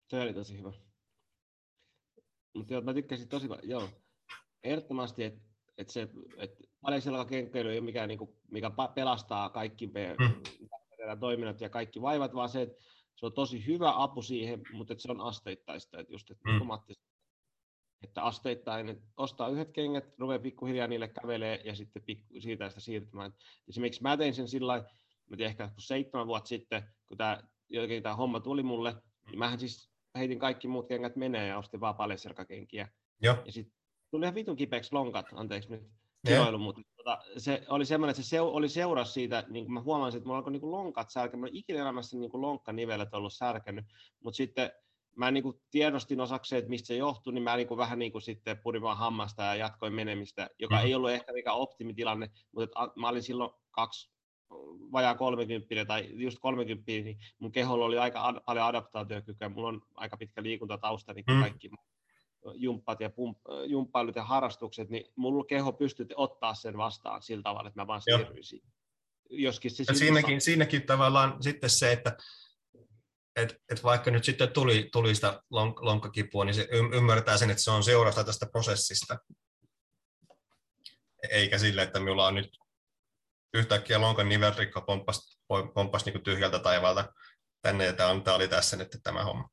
Se 0.08 0.20
oli 0.20 0.34
tosi 0.34 0.58
hyvä. 0.58 0.72
Mutta 2.54 2.80
mä 2.80 2.94
tykkäsin 2.94 3.28
tosi 3.28 3.48
paljon, 3.48 3.68
joo, 3.68 4.02
ehdottomasti, 4.62 5.24
että 5.24 5.51
että 5.78 5.92
se, 5.92 6.08
että 6.38 6.64
kenkkely 7.28 7.70
ei 7.70 7.78
ole 7.78 7.84
mikään, 7.84 8.08
niin 8.08 8.18
kuin, 8.18 8.30
mikä 8.50 8.70
pelastaa 8.94 9.48
kaikki 9.48 9.86
mm. 9.86 11.18
toiminnot 11.20 11.60
ja 11.60 11.68
kaikki 11.68 12.02
vaivat, 12.02 12.34
vaan 12.34 12.48
se, 12.48 12.62
että 12.62 12.82
se 13.16 13.26
on 13.26 13.32
tosi 13.32 13.66
hyvä 13.66 13.92
apu 13.96 14.22
siihen, 14.22 14.62
mutta 14.72 14.94
se 14.98 15.10
on 15.10 15.20
asteittaista, 15.20 16.00
että 16.00 16.12
just, 16.12 16.30
että, 16.30 16.48
mm. 16.48 16.58
että 18.02 18.22
asteittain, 18.22 18.88
että 18.88 19.04
ostaa 19.16 19.48
yhdet 19.48 19.70
kengät, 19.72 20.18
rupeaa 20.18 20.38
pikkuhiljaa 20.38 20.88
niille 20.88 21.08
kävelee 21.08 21.60
ja 21.64 21.74
sitten 21.74 22.02
pikku, 22.02 22.34
siitä 22.40 22.68
sitä 22.68 22.80
siirtymään. 22.80 23.34
Esimerkiksi 23.68 24.02
mä 24.02 24.16
tein 24.16 24.34
sen 24.34 24.48
sillä 24.48 24.66
lailla, 24.66 24.88
mä 25.30 25.36
tein 25.36 25.46
ehkä 25.46 25.70
seitsemän 25.78 26.26
vuotta 26.26 26.48
sitten, 26.48 26.82
kun 27.06 27.18
tämä, 27.18 27.42
jotenkin 27.68 28.02
tämä 28.02 28.16
homma 28.16 28.40
tuli 28.40 28.62
mulle, 28.62 28.94
niin 29.26 29.38
mähän 29.38 29.58
siis 29.58 29.90
heitin 30.18 30.38
kaikki 30.38 30.68
muut 30.68 30.88
kengät 30.88 31.16
menee 31.16 31.46
ja 31.46 31.58
ostin 31.58 31.80
vaan 31.80 31.94
paljon 31.94 32.18
Ja 33.46 33.52
sitten 33.52 33.81
tuli 34.12 34.24
ihan 34.24 34.34
vitun 34.34 34.56
kipeäksi 34.56 34.92
lonkat, 34.92 35.26
anteeksi 35.34 35.70
nyt 35.70 35.82
kiloilu, 36.26 36.58
mutta 36.58 36.82
tota, 36.96 37.18
se 37.38 37.62
oli 37.68 37.84
semmoinen, 37.84 38.10
että 38.10 38.22
se 38.22 38.28
seu, 38.28 38.56
oli 38.56 38.68
seuraus 38.68 39.14
siitä, 39.14 39.44
niin 39.48 39.64
kuin 39.64 39.74
mä 39.74 39.80
huomasin, 39.80 40.18
että 40.18 40.26
mulla 40.26 40.38
alkoi 40.38 40.52
niin 40.52 40.70
lonkat 40.70 41.10
särkeä, 41.10 41.40
mä 41.40 41.46
ikinä 41.52 41.80
elämässä 41.80 42.16
niin 42.16 42.30
lonkkanivelet 42.32 43.14
ollut 43.14 43.32
särkenyt, 43.32 43.84
mutta 44.24 44.36
sitten 44.36 44.70
mä 45.16 45.30
niin 45.30 45.42
kuin 45.42 45.60
tiedostin 45.70 46.20
osakseen, 46.20 46.58
että 46.58 46.68
mistä 46.68 46.86
se 46.86 46.96
johtui, 46.96 47.32
niin 47.32 47.42
mä 47.42 47.56
niin 47.56 47.68
kuin 47.68 47.78
vähän 47.78 47.98
niin 47.98 48.12
kuin 48.12 48.22
sitten 48.22 48.58
purin 48.58 48.82
vaan 48.82 48.96
hammasta 48.96 49.42
ja 49.42 49.54
jatkoin 49.54 49.94
menemistä, 49.94 50.50
joka 50.58 50.74
mm. 50.74 50.82
ei 50.82 50.94
ollut 50.94 51.10
ehkä 51.10 51.32
mikä 51.32 51.52
optimitilanne, 51.52 52.30
mutta 52.52 52.84
että 52.84 53.00
mä 53.00 53.08
olin 53.08 53.22
silloin 53.22 53.50
kaksi 53.70 54.12
vajaa 54.92 55.14
30 55.14 55.84
tai 55.86 56.08
just 56.12 56.38
30, 56.40 56.84
niin 56.86 57.18
mun 57.38 57.52
keholla 57.52 57.84
oli 57.84 57.98
aika 57.98 58.26
ad, 58.26 58.40
paljon 58.46 58.66
adaptaatiokykyä, 58.66 59.48
mulla 59.48 59.68
on 59.68 59.82
aika 59.94 60.16
pitkä 60.16 60.42
liikuntatausta, 60.42 61.12
niin 61.12 61.24
kuin 61.24 61.36
mm. 61.36 61.42
kaikki 61.42 61.70
jumppat 62.54 63.00
ja 63.00 63.10
pump, 63.10 63.38
jumppailut 63.66 64.16
ja 64.16 64.24
harrastukset, 64.24 64.90
niin 64.90 65.12
mulla 65.16 65.44
keho 65.44 65.72
pystyy 65.72 66.06
ottaa 66.16 66.54
sen 66.54 66.76
vastaan 66.76 67.22
sillä 67.22 67.42
tavalla, 67.42 67.68
että 67.68 67.80
mä 67.80 67.86
vaan 67.86 68.02
siirryin 68.02 68.44
siihen. 68.44 68.72
Joskin 69.30 69.70
se 69.70 69.84
siinäkin, 69.94 70.40
siinäkin 70.40 70.82
tavallaan 70.86 71.42
sitten 71.42 71.70
se, 71.70 71.92
että 71.92 72.16
et, 73.36 73.62
et 73.72 73.84
vaikka 73.84 74.10
nyt 74.10 74.24
sitten 74.24 74.52
tuli, 74.52 74.88
tuli 74.92 75.14
sitä 75.14 75.42
lonk, 75.50 75.80
lonkkakipua, 75.80 76.44
niin 76.44 76.54
se 76.54 76.68
ymmärtää 76.94 77.36
sen, 77.36 77.50
että 77.50 77.62
se 77.62 77.70
on 77.70 77.84
seurasta 77.84 78.24
tästä 78.24 78.46
prosessista. 78.46 79.18
Eikä 81.30 81.58
sille, 81.58 81.82
että 81.82 82.00
minulla 82.00 82.26
on 82.26 82.34
nyt 82.34 82.58
yhtäkkiä 83.54 84.00
lonkan 84.00 84.28
nivelrikko 84.28 84.80
pomppas, 84.80 85.38
pomppas 85.74 86.04
niin 86.04 86.22
tyhjältä 86.22 86.58
taivaalta 86.58 87.12
tänne, 87.62 87.84
ja 87.84 87.92
tämä, 87.92 88.20
tämä 88.20 88.36
oli 88.36 88.48
tässä 88.48 88.76
nyt 88.76 88.96
tämä 89.02 89.24
homma. 89.24 89.48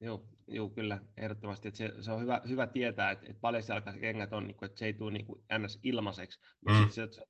Joo, 0.00 0.24
Joo, 0.48 0.68
kyllä, 0.68 1.00
ehdottomasti. 1.16 1.68
Että 1.68 1.78
se, 1.78 1.92
se, 2.00 2.12
on 2.12 2.20
hyvä, 2.20 2.40
hyvä 2.48 2.66
tietää, 2.66 3.10
että, 3.10 3.26
että 3.78 3.92
kengät 4.00 4.32
on, 4.32 4.46
niin 4.46 4.56
kuin, 4.56 4.66
että 4.66 4.78
se 4.78 4.86
ei 4.86 4.92
tule 4.92 5.12
niin 5.12 5.26
kuin 5.26 5.42
ns. 5.58 5.80
ilmaiseksi. 5.82 6.40
Mm. 6.68 6.88
Se, 6.90 7.02
että, 7.02 7.22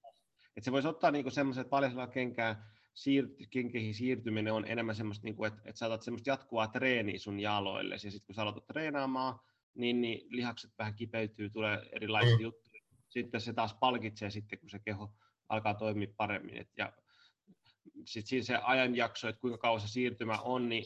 että 0.56 0.64
se 0.64 0.72
voisi 0.72 0.88
ottaa 0.88 1.10
niin 1.10 1.30
semmoiset 1.30 1.70
paljasalkakenkään 1.70 2.64
siirt, 2.94 3.30
kenkihin 3.50 3.94
siirtyminen 3.94 4.52
on 4.52 4.64
enemmän 4.66 4.94
semmoista, 4.94 5.24
niin 5.24 5.36
kuin, 5.36 5.48
että, 5.48 5.62
että 5.64 5.78
saatat 5.78 6.02
semmoista 6.02 6.30
jatkuvaa 6.30 6.68
treeniä 6.68 7.18
sun 7.18 7.40
jaloille. 7.40 7.94
Ja 7.94 7.98
sitten 7.98 8.26
kun 8.26 8.34
sä 8.34 8.42
aloitat 8.42 8.66
treenaamaan, 8.66 9.40
niin, 9.74 10.00
niin 10.00 10.26
lihakset 10.28 10.70
vähän 10.78 10.94
kipeytyy, 10.94 11.50
tulee 11.50 11.88
erilaisia 11.92 12.36
mm. 12.36 12.42
juttuja. 12.42 12.82
Sitten 13.08 13.40
se 13.40 13.52
taas 13.52 13.74
palkitsee 13.74 14.30
sitten, 14.30 14.58
kun 14.58 14.70
se 14.70 14.78
keho 14.78 15.14
alkaa 15.48 15.74
toimia 15.74 16.08
paremmin. 16.16 16.56
Et, 16.56 16.68
ja 16.76 16.92
sitten 18.04 18.28
siinä 18.28 18.44
se 18.44 18.56
ajanjakso, 18.56 19.28
että 19.28 19.40
kuinka 19.40 19.58
kauan 19.58 19.80
se 19.80 19.88
siirtymä 19.88 20.38
on, 20.38 20.68
niin 20.68 20.84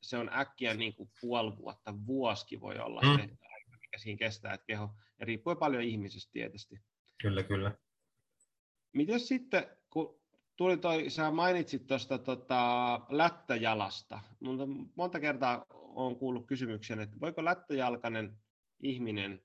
se 0.00 0.18
on 0.18 0.30
äkkiä 0.32 0.74
niin 0.74 0.94
kuin 0.94 1.10
puoli 1.20 1.56
vuotta, 1.56 1.94
vuosikin 2.06 2.60
voi 2.60 2.78
olla 2.78 3.00
mm. 3.00 3.06
se 3.06 3.22
aika, 3.22 3.70
mikä 3.80 3.98
siinä 3.98 4.18
kestää, 4.18 4.54
että 4.54 4.66
keho, 4.66 4.90
ja 5.18 5.26
riippuu 5.26 5.56
paljon 5.56 5.82
ihmisestä 5.82 6.32
tietysti. 6.32 6.80
Kyllä, 7.22 7.42
kyllä. 7.42 7.72
Miten 8.92 9.20
sitten, 9.20 9.66
kun 9.90 10.20
tuli 10.56 10.76
toi, 10.76 11.10
sä 11.10 11.30
mainitsit 11.30 11.86
tuosta 11.86 12.18
tota, 12.18 13.00
lättäjalasta, 13.08 14.20
mutta 14.40 14.64
monta 14.94 15.20
kertaa 15.20 15.66
olen 15.70 16.16
kuullut 16.16 16.46
kysymyksen, 16.46 17.00
että 17.00 17.20
voiko 17.20 17.44
lättäjalkainen 17.44 18.38
ihminen, 18.80 19.42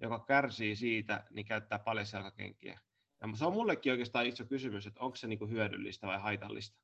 joka 0.00 0.24
kärsii 0.28 0.76
siitä, 0.76 1.24
niin 1.30 1.46
käyttää 1.46 1.78
paljon 1.78 2.06
selkäkenkiä? 2.06 2.80
Ja 3.22 3.36
se 3.36 3.44
on 3.44 3.52
mullekin 3.52 3.92
oikeastaan 3.92 4.26
iso 4.26 4.44
kysymys, 4.44 4.86
että 4.86 5.00
onko 5.00 5.16
se 5.16 5.26
niin 5.26 5.50
hyödyllistä 5.50 6.06
vai 6.06 6.20
haitallista? 6.20 6.78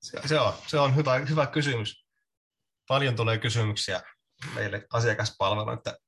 Se, 0.00 0.20
se 0.26 0.40
on, 0.40 0.54
se 0.66 0.78
on 0.78 0.96
hyvä, 0.96 1.18
hyvä 1.18 1.46
kysymys. 1.46 2.06
Paljon 2.88 3.16
tulee 3.16 3.38
kysymyksiä 3.38 4.02
meille 4.54 4.86
asiakaspalveluun, 4.92 5.78
että 5.78 5.98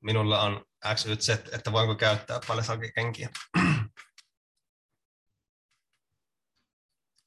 minulla 0.00 0.42
on 0.42 0.64
X, 0.94 1.06
Y, 1.06 1.16
Z, 1.16 1.28
että 1.28 1.72
voinko 1.72 1.94
käyttää 1.94 2.40
paljon 2.46 2.64
kenkiä. 2.94 3.28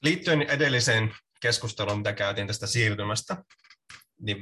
liittyen 0.03 0.41
edelliseen 0.41 1.15
keskusteluun, 1.41 1.97
mitä 1.97 2.13
käytiin 2.13 2.47
tästä 2.47 2.67
siirtymästä, 2.67 3.43
niin 4.19 4.37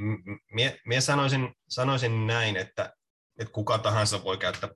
mie 0.85 1.01
sanoisin, 1.01 1.55
sanoisin 1.69 2.27
näin, 2.27 2.57
että, 2.57 2.93
että 3.39 3.53
kuka 3.53 3.77
tahansa 3.77 4.23
voi 4.23 4.37
käyttää 4.37 4.69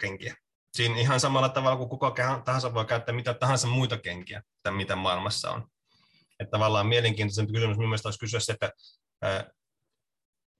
kenkiä. 0.00 0.36
Siinä 0.72 0.98
ihan 0.98 1.20
samalla 1.20 1.48
tavalla 1.48 1.76
kuin 1.76 1.88
kuka 1.88 2.14
tahansa 2.44 2.74
voi 2.74 2.84
käyttää 2.84 3.14
mitä 3.14 3.34
tahansa 3.34 3.68
muita 3.68 3.98
kenkiä, 3.98 4.42
mitä 4.70 4.96
maailmassa 4.96 5.50
on. 5.50 5.68
Että 6.40 6.50
tavallaan 6.50 6.86
mielenkiintoisempi 6.86 7.52
kysymys 7.52 7.76
minun 7.76 7.90
mielestä 7.90 8.08
olisi 8.08 8.18
kysyä 8.18 8.40
se, 8.40 8.52
että 8.52 8.72
ää, 9.22 9.50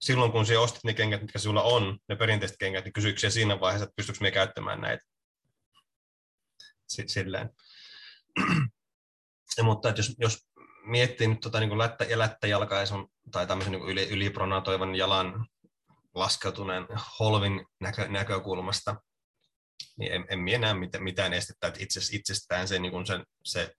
silloin 0.01 0.31
kun 0.31 0.45
sinä 0.45 0.59
ostit 0.59 0.83
ne 0.83 0.93
kengät, 0.93 1.21
mitkä 1.21 1.39
sinulla 1.39 1.63
on, 1.63 1.99
ne 2.09 2.15
perinteiset 2.15 2.57
kengät, 2.59 2.85
niin 2.85 2.93
kysyykö 2.93 3.29
siinä 3.29 3.59
vaiheessa, 3.59 3.83
että 3.83 3.93
pystyykö 3.95 4.19
me 4.21 4.31
käyttämään 4.31 4.81
näitä? 4.81 5.05
Sitten 6.87 7.13
silleen. 7.13 7.49
ja, 9.57 9.63
mutta 9.63 9.89
että 9.89 9.99
jos, 9.99 10.15
jos 10.17 10.47
miettii 10.85 11.27
nyt 11.27 11.39
tota, 11.39 11.59
niin 11.59 11.77
lättä, 11.77 12.03
ja 12.05 12.19
lättäjalkaisen 12.19 13.07
tai 13.31 13.47
tämmöisen 13.47 13.73
niin 13.73 13.85
yli, 13.85 14.09
ylipronatoivan 14.09 14.95
jalan 14.95 15.47
laskeutuneen 16.15 16.87
holvin 17.19 17.65
näkö, 17.79 18.07
näkökulmasta, 18.07 18.95
niin 19.97 20.11
en, 20.11 20.25
en 20.29 20.39
minä 20.39 20.57
näe 20.57 20.73
mitään, 20.73 21.03
mitään 21.03 21.33
estettä, 21.33 21.67
että 21.67 21.79
itse, 21.83 21.99
itsestään 22.11 22.67
se, 22.67 22.79
niin 22.79 23.07
se, 23.07 23.23
se 23.45 23.73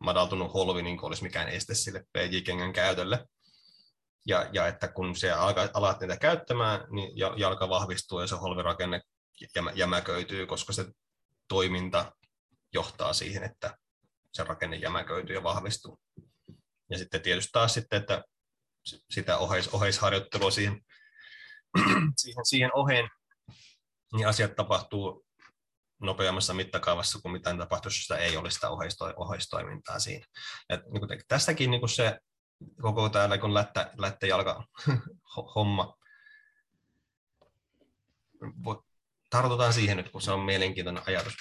madaltunut 0.00 0.54
holvi 0.54 0.82
niin 0.82 1.04
olisi 1.04 1.22
mikään 1.22 1.48
este 1.48 1.74
sille 1.74 2.04
PJ-kengän 2.12 2.72
käytölle. 2.72 3.26
Ja, 4.26 4.50
ja 4.52 4.66
että 4.66 4.88
kun 4.88 5.16
se 5.16 5.30
alat 5.74 6.00
niitä 6.00 6.16
käyttämään, 6.16 6.80
niin 6.90 7.18
jalka 7.36 7.68
vahvistuu 7.68 8.20
ja 8.20 8.26
se 8.26 8.36
holvirakenne 8.36 9.00
jämäköityy, 9.74 10.46
koska 10.46 10.72
se 10.72 10.86
toiminta 11.48 12.12
johtaa 12.72 13.12
siihen, 13.12 13.42
että 13.42 13.78
se 14.32 14.44
rakenne 14.44 14.76
jämäköityy 14.76 15.36
ja 15.36 15.42
vahvistuu. 15.42 15.98
Ja 16.90 16.98
sitten 16.98 17.22
tietysti 17.22 17.50
taas 17.52 17.74
sitten, 17.74 18.00
että 18.00 18.24
sitä 19.10 19.38
oheis, 19.38 19.68
oheisharjoittelua 19.68 20.50
siihen, 20.50 20.80
siihen, 22.22 22.46
siihen 22.46 22.70
oheen, 22.74 23.08
niin 24.12 24.28
asiat 24.28 24.56
tapahtuu 24.56 25.26
nopeammassa 26.00 26.54
mittakaavassa 26.54 27.18
kuin 27.22 27.32
mitä 27.32 27.56
tapahtuisi, 27.56 27.98
jos 27.98 28.02
sitä 28.02 28.16
ei 28.16 28.36
olisi 28.36 28.54
sitä 28.54 28.70
oheisto, 28.70 29.12
oheistoimintaa 29.16 29.98
siinä. 29.98 30.26
Ja 30.68 30.76
niin 30.76 31.08
kuin 31.08 31.20
tästäkin 31.28 31.70
niin 31.70 31.80
kuin 31.80 31.90
se 31.90 32.18
koko 32.82 33.08
täällä 33.08 33.38
kun 33.38 33.54
lättä, 33.54 33.90
lättä 33.98 34.26
jalka 34.26 34.64
homma. 35.54 35.96
Tartutaan 39.30 39.72
siihen 39.72 39.96
nyt, 39.96 40.08
kun 40.08 40.22
se 40.22 40.32
on 40.32 40.40
mielenkiintoinen 40.40 41.02
ajatus. 41.06 41.34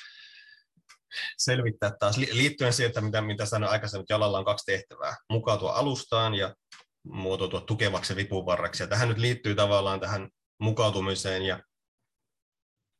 Selvittää 1.37 1.91
taas 1.99 2.17
liittyen 2.17 2.73
siihen, 2.73 2.89
että 2.89 3.01
mitä, 3.01 3.21
mitä 3.21 3.45
sanoin 3.45 3.71
aikaisemmin, 3.71 4.03
että 4.03 4.13
jalalla 4.13 4.37
on 4.37 4.45
kaksi 4.45 4.65
tehtävää. 4.65 5.15
Mukautua 5.29 5.73
alustaan 5.73 6.35
ja 6.35 6.55
muotoutua 7.03 7.61
tukevaksi 7.61 8.15
vipuvarreksi. 8.15 8.83
Ja 8.83 8.87
tähän 8.87 9.09
nyt 9.09 9.17
liittyy 9.17 9.55
tavallaan 9.55 9.99
tähän 9.99 10.29
mukautumiseen 10.59 11.41
ja 11.41 11.63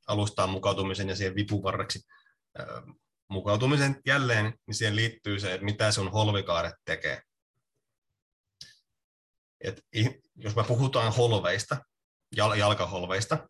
alustaan 0.08 0.50
mukautumisen 0.50 1.10
ja 1.10 1.16
siihen 1.16 1.36
vipuvarreksi 1.36 2.00
mukautumisen 3.30 4.02
jälleen, 4.06 4.54
niin 4.68 4.76
siihen 4.76 4.96
liittyy 4.96 5.40
se, 5.40 5.54
että 5.54 5.66
mitä 5.66 5.92
sun 5.92 6.12
holvikaaret 6.12 6.76
tekee. 6.86 7.22
Et 9.62 9.82
jos 10.36 10.56
me 10.56 10.64
puhutaan 10.64 11.14
holveista, 11.14 11.78
jal- 12.36 12.58
jalkaholveista, 12.58 13.50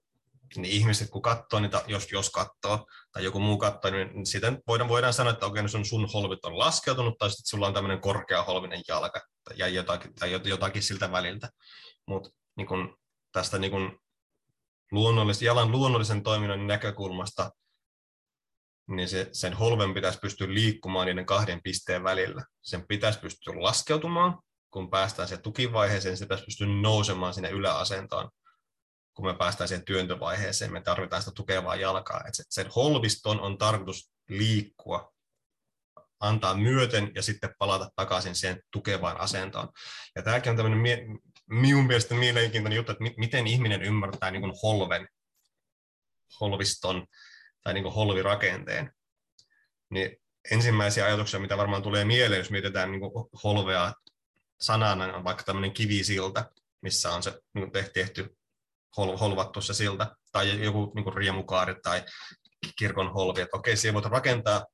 niin 0.56 0.74
ihmiset 0.74 1.10
kun 1.10 1.22
katsoo 1.22 1.60
niitä, 1.60 1.84
jos, 1.88 2.12
jos 2.12 2.30
katsoo, 2.30 2.86
tai 3.12 3.24
joku 3.24 3.40
muu 3.40 3.58
katsoo, 3.58 3.92
niin 3.92 4.26
sitten 4.26 4.60
voidaan, 4.68 4.90
voidaan 4.90 5.14
sanoa, 5.14 5.34
että 5.34 5.46
okei, 5.46 5.70
sun, 5.70 5.86
sun 5.86 6.10
holvit 6.14 6.46
on 6.46 6.60
laskeutunut, 6.60 7.18
tai 7.18 7.30
sitten 7.30 7.50
sulla 7.50 7.68
on 7.68 7.74
tämmöinen 7.74 8.02
korkeaholvinen 8.02 8.82
jalka, 8.88 9.22
tai 9.44 9.76
jotakin, 9.76 10.16
tai 10.16 10.32
jotakin 10.46 10.84
siltä 10.84 11.12
väliltä. 11.12 11.50
Mutta 12.08 12.30
niin 12.58 12.68
tästä 13.32 13.58
niin 13.58 13.72
kun 13.72 14.00
luonnollis, 14.92 15.42
jalan 15.42 15.72
luonnollisen 15.72 16.24
toiminnan 16.24 16.68
näkökulmasta, 16.68 17.52
niin 18.88 19.10
se, 19.10 19.30
sen 19.32 19.54
holven 19.54 19.94
pitäisi 19.94 20.20
pystyä 20.20 20.54
liikkumaan 20.54 21.06
niiden 21.08 21.26
kahden 21.26 21.62
pisteen 21.64 22.04
välillä. 22.04 22.46
Sen 22.62 22.88
pitäisi 22.88 23.20
pystyä 23.20 23.54
laskeutumaan, 23.58 24.40
kun 24.72 24.90
päästään 24.90 25.28
siihen 25.28 25.44
tukivaiheeseen, 25.44 26.18
se 26.18 26.26
pitäisi 26.26 26.46
pystyä 26.46 26.68
nousemaan 26.68 27.34
sinne 27.34 27.50
yläasentoon. 27.50 28.30
Kun 29.14 29.26
me 29.26 29.34
päästään 29.38 29.68
siihen 29.68 29.86
työntövaiheeseen, 29.86 30.74
me 30.74 30.82
tarvitaan 30.82 31.22
sitä 31.22 31.36
tukevaa 31.36 31.76
jalkaa. 31.76 32.24
Et 32.28 32.34
sen 32.50 32.68
holviston 32.76 33.40
on 33.40 33.58
tarkoitus 33.58 34.12
liikkua, 34.30 35.14
antaa 36.20 36.54
myöten 36.54 37.12
ja 37.16 37.22
sitten 37.22 37.56
palata 37.58 37.90
takaisin 37.96 38.36
siihen 38.36 38.62
tukevaan 38.72 39.20
asentoon. 39.20 39.70
Ja 40.16 40.22
tämäkin 40.22 40.50
on 40.50 40.56
tämmöinen 40.56 40.80
mie- 40.80 41.06
minun 41.50 41.88
mielestä 41.88 42.16
mielenkiintoinen 42.16 42.78
juttu, 42.78 42.92
että 42.92 43.04
miten 43.18 43.48
ihminen 43.48 43.82
ymmärtää 43.82 44.32
niin 44.32 44.42
kuin 44.42 44.54
holven, 44.64 45.08
holviston 46.40 47.08
tai 47.64 47.74
niin 47.74 47.84
kuin 47.84 47.94
holvirakenteen. 47.94 48.92
Niin 49.90 50.18
ensimmäisiä 50.52 51.06
ajatuksia, 51.06 51.40
mitä 51.40 51.58
varmaan 51.58 51.84
tulee 51.84 52.06
mieleen, 52.06 52.40
jos 52.40 52.52
mietitään 52.52 52.92
niin 52.92 53.02
kuin 53.02 53.30
holvea 53.44 53.94
sanana, 54.62 55.16
on 55.16 55.24
vaikka 55.24 55.44
tämmöinen 55.44 55.74
kivisilta, 55.74 56.52
missä 56.82 57.12
on 57.12 57.24
se 57.24 57.40
niin 57.54 57.72
tehty 57.94 58.38
hol, 58.98 59.18
holvattu 59.18 59.62
se 59.62 59.74
silta, 59.74 60.16
tai 60.32 60.64
joku 60.64 60.92
niin 60.96 61.04
kuin 61.04 61.14
riemukaari 61.14 61.76
tai 61.84 62.04
kirkon 62.78 63.14
holvi, 63.14 63.42
että 63.42 63.58
okei, 63.58 63.78
siellä 63.78 63.94
voit 63.94 64.06
rakentaa, 64.06 64.66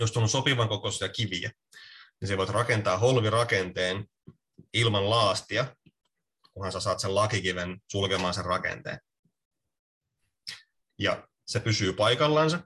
jos 0.00 0.16
on 0.16 0.28
sopivan 0.28 0.68
kokoisia 0.68 1.08
kiviä, 1.08 1.50
niin 2.20 2.28
se 2.28 2.36
voit 2.36 2.48
rakentaa 2.48 2.98
holvirakenteen 2.98 4.04
ilman 4.72 5.10
laastia, 5.10 5.76
kunhan 6.52 6.72
sä 6.72 6.80
saat 6.80 7.00
sen 7.00 7.14
lakikiven 7.14 7.80
sulkemaan 7.90 8.34
sen 8.34 8.44
rakenteen. 8.44 8.98
Ja 10.98 11.28
se 11.46 11.60
pysyy 11.60 11.92
paikallansa, 11.92 12.60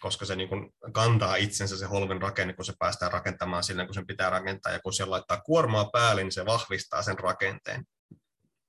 koska 0.00 0.26
se 0.26 0.36
niin 0.36 0.48
kuin 0.48 0.74
kantaa 0.92 1.36
itsensä 1.36 1.78
se 1.78 1.86
holven 1.86 2.22
rakenne, 2.22 2.52
kun 2.52 2.64
se 2.64 2.72
päästään 2.78 3.12
rakentamaan 3.12 3.64
sillä, 3.64 3.84
kun 3.84 3.94
sen 3.94 4.06
pitää 4.06 4.30
rakentaa. 4.30 4.72
Ja 4.72 4.80
kun 4.80 4.92
se 4.92 5.04
laittaa 5.04 5.40
kuormaa 5.40 5.90
päälle, 5.92 6.22
niin 6.22 6.32
se 6.32 6.46
vahvistaa 6.46 7.02
sen 7.02 7.18
rakenteen. 7.18 7.84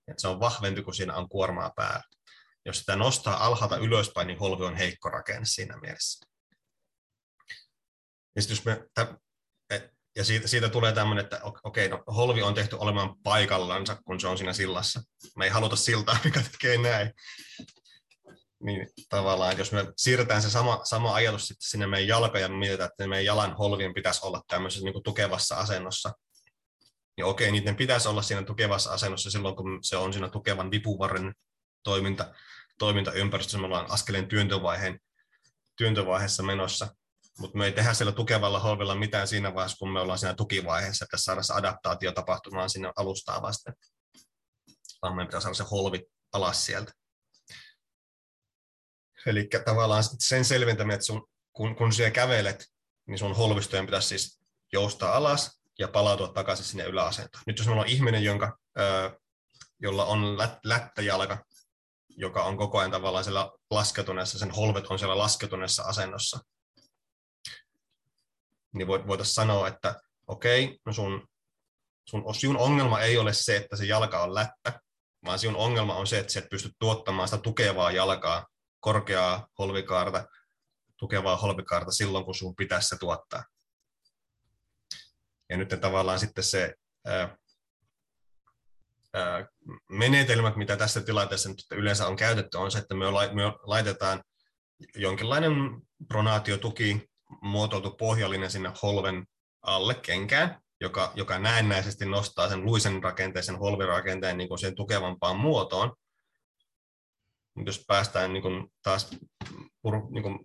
Et 0.08 0.20
se 0.20 0.28
on 0.28 0.40
vahvempi, 0.40 0.84
kun 0.84 0.94
siinä 0.96 1.16
on 1.16 1.30
kuormaa 1.30 1.72
päällä. 1.76 2.04
Jos 2.66 2.80
sitä 2.80 2.96
nostaa 2.96 3.46
alhaalta 3.46 3.78
ylöspäin, 3.78 4.28
niin 4.28 4.40
holvi 4.40 4.66
on 4.66 4.76
heikko 4.76 5.10
rakenne 5.10 5.46
siinä 5.46 5.78
mielessä. 5.78 6.26
Ja, 8.36 8.42
jos 8.50 8.66
me, 8.66 8.88
ja 10.16 10.24
siitä, 10.24 10.48
siitä 10.48 10.70
tulee 10.70 10.92
tämmöinen, 10.94 11.24
että 11.24 11.40
okei, 11.64 11.90
no, 11.90 12.04
holvi 12.16 12.42
on 12.42 12.54
tehty 12.54 12.76
olemaan 12.76 13.16
paikallansa, 13.24 13.98
kun 14.06 14.20
se 14.20 14.28
on 14.28 14.38
siinä 14.38 14.54
sillassa. 14.54 15.02
Me 15.36 15.46
ei 15.46 15.52
haluta 15.52 15.76
siltaa, 15.76 16.18
mikä 16.24 16.42
tekee 16.52 16.78
näin 16.78 17.14
niin 18.66 18.88
tavallaan, 19.10 19.52
että 19.52 19.62
jos 19.62 19.72
me 19.72 19.94
siirretään 19.98 20.42
se 20.42 20.50
sama, 20.50 20.80
sama 20.84 21.16
ajatus 21.16 21.48
sitten 21.48 21.70
sinne 21.70 21.88
meidän 21.88 22.08
jalka 22.08 22.40
ja 22.40 22.50
mietitään, 22.50 22.90
että 22.90 23.08
meidän 23.08 23.26
jalan 23.26 23.58
holvien 23.58 23.94
pitäisi 23.94 24.26
olla 24.26 24.42
tämmöisessä 24.48 24.84
niin 24.84 24.94
kuin 24.94 25.04
tukevassa 25.04 25.56
asennossa, 25.56 26.14
niin 27.18 27.26
okei, 27.26 27.52
niiden 27.52 27.76
pitäisi 27.76 28.08
olla 28.08 28.22
siinä 28.22 28.44
tukevassa 28.44 28.94
asennossa 28.94 29.32
silloin, 29.32 29.56
kun 29.56 29.80
se 29.82 29.98
on 29.98 30.14
siinä 30.14 30.30
tukevan 30.30 30.72
vipuvarren 30.72 31.36
toiminta, 31.84 32.34
toimintaympäristössä, 32.80 33.58
me 33.58 33.66
ollaan 33.66 33.92
askeleen 33.92 34.28
työntövaiheen, 34.28 35.00
työntövaiheessa 35.76 36.44
menossa, 36.44 36.96
mutta 37.40 37.58
me 37.58 37.66
ei 37.66 37.72
tehdä 37.72 37.94
siellä 37.94 38.12
tukevalla 38.12 38.60
holvilla 38.60 38.96
mitään 38.96 39.28
siinä 39.28 39.56
vaiheessa, 39.56 39.78
kun 39.78 39.92
me 39.92 40.00
ollaan 40.00 40.20
siinä 40.20 40.34
tukivaiheessa, 40.34 41.06
että 41.06 41.18
saada 41.18 41.44
se 41.44 41.54
adaptaatio 41.54 42.12
tapahtumaan 42.12 42.70
sinne 42.70 42.92
alustaa 42.96 43.42
vasten, 43.42 43.74
vaan 45.02 45.16
meidän 45.16 45.28
pitää 45.28 45.40
saada 45.42 45.54
se 45.54 45.64
holvi 45.64 46.06
alas 46.34 46.66
sieltä. 46.66 46.92
Eli 49.26 49.48
tavallaan 49.66 50.04
sen 50.20 50.46
selventäminen, 50.46 50.96
että 50.96 51.06
sun, 51.06 51.28
kun, 51.54 51.76
kun 51.76 51.94
siellä 51.94 52.12
kävelet, 52.12 52.66
niin 53.08 53.20
sun 53.20 53.36
holvistojen 53.36 53.86
pitäisi 53.86 54.08
siis 54.08 54.40
joustaa 54.74 55.16
alas 55.16 55.55
ja 55.80 55.88
palautua 55.88 56.28
takaisin 56.28 56.66
sinne 56.66 56.84
yläasentoon. 56.84 57.44
Nyt 57.48 57.58
jos 57.58 57.68
meillä 57.68 57.82
on 57.82 57.88
ihminen, 57.88 58.24
jonka, 58.24 58.58
jolla 59.80 60.06
on 60.06 60.38
lät, 60.38 60.60
lättäjalka, 60.64 61.46
joka 62.10 62.44
on 62.44 62.58
koko 62.58 62.80
ajan 62.80 62.92
tavallaan 62.92 63.24
siellä 63.24 63.52
lasketuneessa, 63.70 64.40
sen 64.40 64.52
holvet 64.52 64.88
on 64.88 65.00
siellä 65.00 65.18
lasketuneessa 65.18 65.84
asennossa, 65.84 66.40
niin 68.74 68.88
voitaisiin 68.88 69.36
sanoa, 69.36 69.68
että 69.68 70.02
okei, 70.28 70.80
no 70.86 70.94
sun, 70.94 71.28
sun, 72.10 72.36
sun 72.36 72.58
ongelma 72.58 73.00
ei 73.02 73.18
ole 73.18 73.34
se, 73.34 73.56
että 73.56 73.76
se 73.76 73.86
jalka 73.86 74.24
on 74.24 74.36
lättä, 74.36 74.80
vaan 75.26 75.40
sinun 75.40 75.56
ongelma 75.56 75.96
on 75.96 76.08
se, 76.08 76.20
että 76.20 76.34
sä 76.34 76.40
et 76.40 76.50
pysty 76.50 76.72
tuottamaan 76.80 77.28
sitä 77.28 77.42
tukevaa 77.42 77.92
jalkaa 77.92 78.46
korkeaa 78.80 79.48
holvikaarta, 79.60 80.28
tukevaa 80.98 81.38
holvikaarta 81.38 81.92
silloin, 81.92 82.26
kun 82.26 82.36
sun 82.36 82.56
pitäisi 82.56 82.88
se 82.88 82.98
tuottaa. 82.98 83.44
Ja 85.50 85.58
nyt 85.58 85.70
tavallaan 85.82 86.20
sitten 86.20 86.44
se 86.44 86.76
ää, 87.06 87.38
ää, 89.14 89.48
menetelmät, 89.90 90.56
mitä 90.56 90.78
tässä 90.78 91.02
tilanteessa 91.02 91.50
nyt 91.50 91.66
yleensä 91.72 92.08
on 92.08 92.16
käytetty, 92.16 92.58
on 92.58 92.72
se, 92.72 92.78
että 92.78 92.96
me, 92.96 93.06
laitetaan 93.64 94.24
jonkinlainen 94.96 95.54
pronaatiotuki 96.08 97.10
muotoiltu 97.42 97.92
pohjallinen 97.92 98.52
sinne 98.52 98.72
holven 98.84 99.26
alle 99.62 99.94
kenkään, 99.94 100.62
joka, 100.82 101.12
joka 101.16 101.40
näennäisesti 101.40 102.06
nostaa 102.06 102.50
sen 102.50 102.66
luisen 102.66 103.04
rakenteen, 103.04 103.46
sen 103.46 103.60
holvirakenteen 103.60 104.38
niin 104.38 104.60
sen 104.60 104.76
tukevampaan 104.76 105.38
muotoon. 105.38 105.96
Jos 107.66 107.84
päästään 107.88 108.34
niin 108.34 108.42
kuin 108.42 108.72
taas 108.84 109.12
niin 110.10 110.24
kuin 110.24 110.40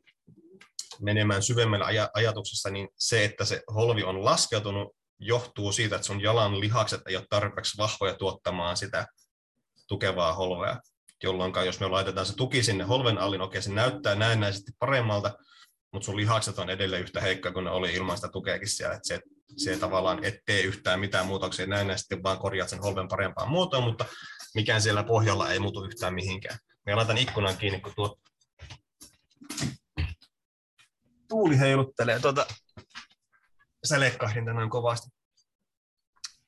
menemään 1.01 1.43
syvemmällä 1.43 1.87
aj- 1.87 2.11
ajatuksessa, 2.15 2.71
niin 2.71 2.89
se, 2.99 3.25
että 3.25 3.45
se 3.45 3.63
holvi 3.75 4.05
on 4.05 4.25
laskeutunut, 4.25 4.97
johtuu 5.19 5.73
siitä, 5.73 5.97
että 5.97 6.07
sun 6.07 6.21
jalan 6.21 6.61
lihakset 6.61 7.01
ei 7.09 7.17
ole 7.17 7.27
tarpeeksi 7.31 7.79
vahvoja 7.79 8.15
tuottamaan 8.15 8.77
sitä 8.77 9.07
tukevaa 9.89 10.33
holvea. 10.33 10.81
Jolloin 11.23 11.53
jos 11.67 11.81
me 11.81 11.89
laitetaan 11.89 12.27
se 12.27 12.37
tuki 12.37 12.63
sinne 12.63 12.85
holven 12.85 13.19
alle, 13.19 13.37
niin 13.37 13.45
okei, 13.45 13.63
se 13.63 13.73
näyttää 13.73 14.15
näennäisesti 14.15 14.73
paremmalta, 14.79 15.35
mutta 15.93 16.07
sun 16.07 16.17
lihakset 16.17 16.59
on 16.59 16.71
edelleen 16.71 17.03
yhtä 17.03 17.21
heikkoja 17.21 17.53
kuin 17.53 17.65
ne 17.65 17.71
oli 17.71 17.95
ilman 17.95 18.17
sitä 18.17 18.29
tukeakin 18.29 18.69
siellä. 18.69 18.95
Että 18.95 19.09
se, 19.09 19.21
se 19.57 19.77
tavallaan 19.77 20.25
et 20.25 20.35
tee 20.47 20.61
yhtään 20.61 21.01
mitään 21.01 21.27
muutoksia, 21.27 21.67
näennäisesti 21.67 22.23
vaan 22.23 22.39
korjaat 22.39 22.69
sen 22.69 22.83
holven 22.83 23.09
parempaan 23.09 23.49
muotoon, 23.49 23.85
mutta 23.85 24.05
mikään 24.55 24.83
siellä 24.83 25.05
pohjalla 25.05 25.53
ei 25.53 25.59
muutu 25.59 25.85
yhtään 25.85 26.15
mihinkään. 26.15 26.59
Me 26.87 26.95
laitan 26.95 27.19
ikkunan 27.19 27.57
kiinni, 27.57 27.81
kun 27.81 27.93
tuo 27.97 28.19
tuuli 31.31 31.59
heiluttelee 31.59 32.21
tuota 32.21 32.47
sälekkahdin 33.85 34.45
tänään 34.45 34.71
kovasti. 34.71 35.09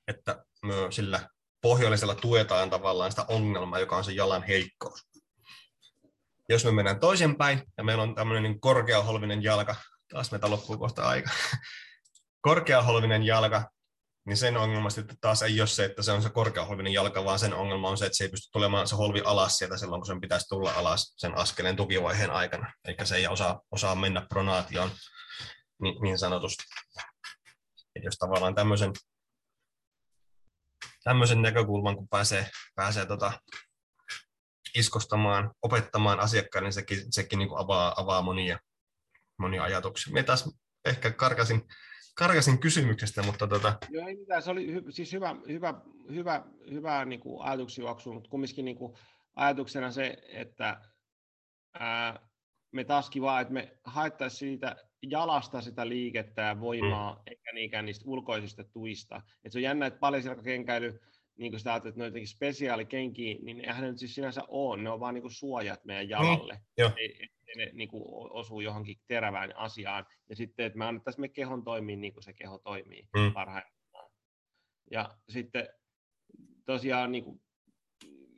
Että 0.08 0.44
me 0.62 0.72
sillä 0.90 1.28
pohjallisella 1.62 2.14
tuetaan 2.14 2.70
tavallaan 2.70 3.12
sitä 3.12 3.24
ongelmaa, 3.28 3.78
joka 3.78 3.96
on 3.96 4.04
se 4.04 4.12
jalan 4.12 4.42
heikkous. 4.42 5.06
Jos 6.48 6.64
me 6.64 6.72
mennään 6.72 7.00
toisinpäin 7.00 7.62
ja 7.76 7.84
meillä 7.84 8.02
on 8.02 8.14
tämmöinen 8.14 8.42
niin 8.42 8.60
korkeaholvinen 8.60 9.42
jalka, 9.42 9.74
taas 10.08 10.30
meitä 10.30 10.50
loppuu 10.50 10.78
kohta 10.78 11.08
aika, 11.08 11.30
korkeaholvinen 12.40 13.22
jalka, 13.22 13.70
niin 14.26 14.36
sen 14.36 14.56
ongelma 14.56 14.90
sitten 14.90 15.16
taas 15.20 15.42
ei 15.42 15.60
ole 15.60 15.68
se, 15.68 15.84
että 15.84 16.02
se 16.02 16.12
on 16.12 16.22
se 16.22 16.30
korkeaholvinen 16.30 16.92
jalka, 16.92 17.24
vaan 17.24 17.38
sen 17.38 17.54
ongelma 17.54 17.88
on 17.88 17.98
se, 17.98 18.06
että 18.06 18.16
se 18.16 18.24
ei 18.24 18.30
pysty 18.30 18.48
tulemaan 18.52 18.88
se 18.88 18.96
holvi 18.96 19.22
alas 19.24 19.58
sieltä 19.58 19.76
silloin, 19.76 20.00
kun 20.00 20.06
sen 20.06 20.20
pitäisi 20.20 20.48
tulla 20.48 20.72
alas 20.72 21.14
sen 21.16 21.38
askeleen 21.38 21.76
tukivaiheen 21.76 22.30
aikana. 22.30 22.72
Eikä 22.88 23.04
se 23.04 23.16
ei 23.16 23.26
osaa, 23.26 23.60
osaa 23.70 23.94
mennä 23.94 24.26
pronaatioon 24.28 24.90
niin, 25.82 26.02
niin 26.02 26.18
sanotusti. 26.18 26.64
Et 27.96 28.04
jos 28.04 28.18
tavallaan 28.18 28.54
tämmöisen, 28.54 28.92
tämmöisen 31.04 31.42
näkökulman, 31.42 31.96
kun 31.96 32.08
pääsee, 32.08 32.50
pääsee 32.74 33.06
tota, 33.06 33.32
iskostamaan, 34.74 35.50
opettamaan 35.62 36.20
asiakkaille, 36.20 36.66
niin 36.66 36.74
sekin, 36.74 37.12
sekin 37.12 37.38
niin 37.38 37.48
avaa, 37.56 37.94
avaa 37.96 38.22
monia, 38.22 38.58
monia 39.38 39.62
ajatuksia. 39.62 40.12
Minä 40.12 40.22
taas 40.22 40.50
ehkä 40.84 41.10
karkasin 41.10 41.62
karkasin 42.14 42.58
kysymyksestä, 42.58 43.22
mutta 43.22 43.46
tota... 43.46 43.76
Joo, 43.90 44.08
ei 44.08 44.16
mitään, 44.16 44.42
se 44.42 44.50
oli 44.50 44.72
hy, 44.72 44.84
siis 44.90 45.12
hyvä, 45.12 45.36
hyvä, 45.48 45.74
hyvä, 46.10 46.44
hyvä 46.70 47.04
niin 47.04 47.20
kuin 47.20 47.42
ajatusjuoksu, 47.42 48.12
mutta 48.12 48.30
kumminkin 48.30 48.64
niin 48.64 48.76
kuin 48.76 48.94
ajatuksena 49.36 49.90
se, 49.90 50.16
että 50.28 50.80
ää, 51.78 52.28
me 52.72 52.84
taaskin 52.84 53.22
vaan, 53.22 53.42
että 53.42 53.54
me 53.54 53.76
haettaisiin 53.84 54.38
siitä 54.38 54.76
jalasta 55.02 55.60
sitä 55.60 55.88
liikettä 55.88 56.42
ja 56.42 56.60
voimaa, 56.60 57.14
mm. 57.14 57.20
eikä 57.26 57.52
niinkään 57.52 57.86
niistä 57.86 58.04
ulkoisista 58.08 58.64
tuista. 58.64 59.22
Et 59.44 59.52
se 59.52 59.58
on 59.58 59.62
jännä, 59.62 59.86
että 59.86 60.00
paljon 60.00 60.22
kenkäily, 60.44 61.00
niin 61.38 61.52
kuin 61.52 61.60
sitä 61.60 61.74
että 61.74 61.92
ne 61.96 62.02
on 62.02 62.08
jotenkin 62.08 62.28
spesiaalikenkiä, 62.28 63.36
niin 63.42 63.60
eihän 63.60 63.82
ne 63.82 63.90
nyt 63.90 63.98
siis 63.98 64.14
sinänsä 64.14 64.42
ole, 64.48 64.82
ne 64.82 64.90
on 64.90 65.00
vaan 65.00 65.14
niin 65.14 65.22
kuin 65.22 65.32
suojat 65.32 65.84
meidän 65.84 66.08
jalalle. 66.08 66.54
Mm, 66.54 66.92
ei, 66.96 67.28
ne 67.56 67.70
niin 67.72 67.88
kuin 67.88 68.02
osuu 68.32 68.60
johonkin 68.60 69.00
terävään 69.06 69.56
asiaan. 69.56 70.06
Ja 70.28 70.36
sitten, 70.36 70.66
että 70.66 70.78
me 70.78 70.84
annettaisiin 70.84 71.20
me 71.20 71.28
kehon 71.28 71.64
toimia 71.64 71.96
niin 71.96 72.12
kuin 72.12 72.22
se 72.22 72.32
keho 72.32 72.58
toimii 72.58 73.08
mm. 73.16 73.32
parhaimmillaan. 73.32 74.10
Ja 74.90 75.18
sitten 75.28 75.68
tosiaan 76.66 77.12
niin 77.12 77.24
kuin, 77.24 77.40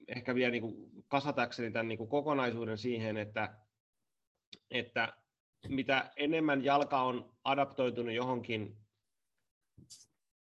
ehkä 0.09 0.35
vielä 0.35 0.51
niin 0.51 0.63
kuin 0.63 0.91
kasatakseni 1.09 1.71
tämän 1.71 1.89
niin 1.89 1.99
kuin 1.99 2.11
kokonaisuuden 2.11 2.79
siihen, 2.79 3.17
että, 3.17 3.59
että 4.71 5.17
mitä 5.69 6.11
enemmän 6.17 6.65
jalka 6.65 7.03
on 7.03 7.35
adaptoitunut 7.45 8.15
johonkin, 8.15 8.77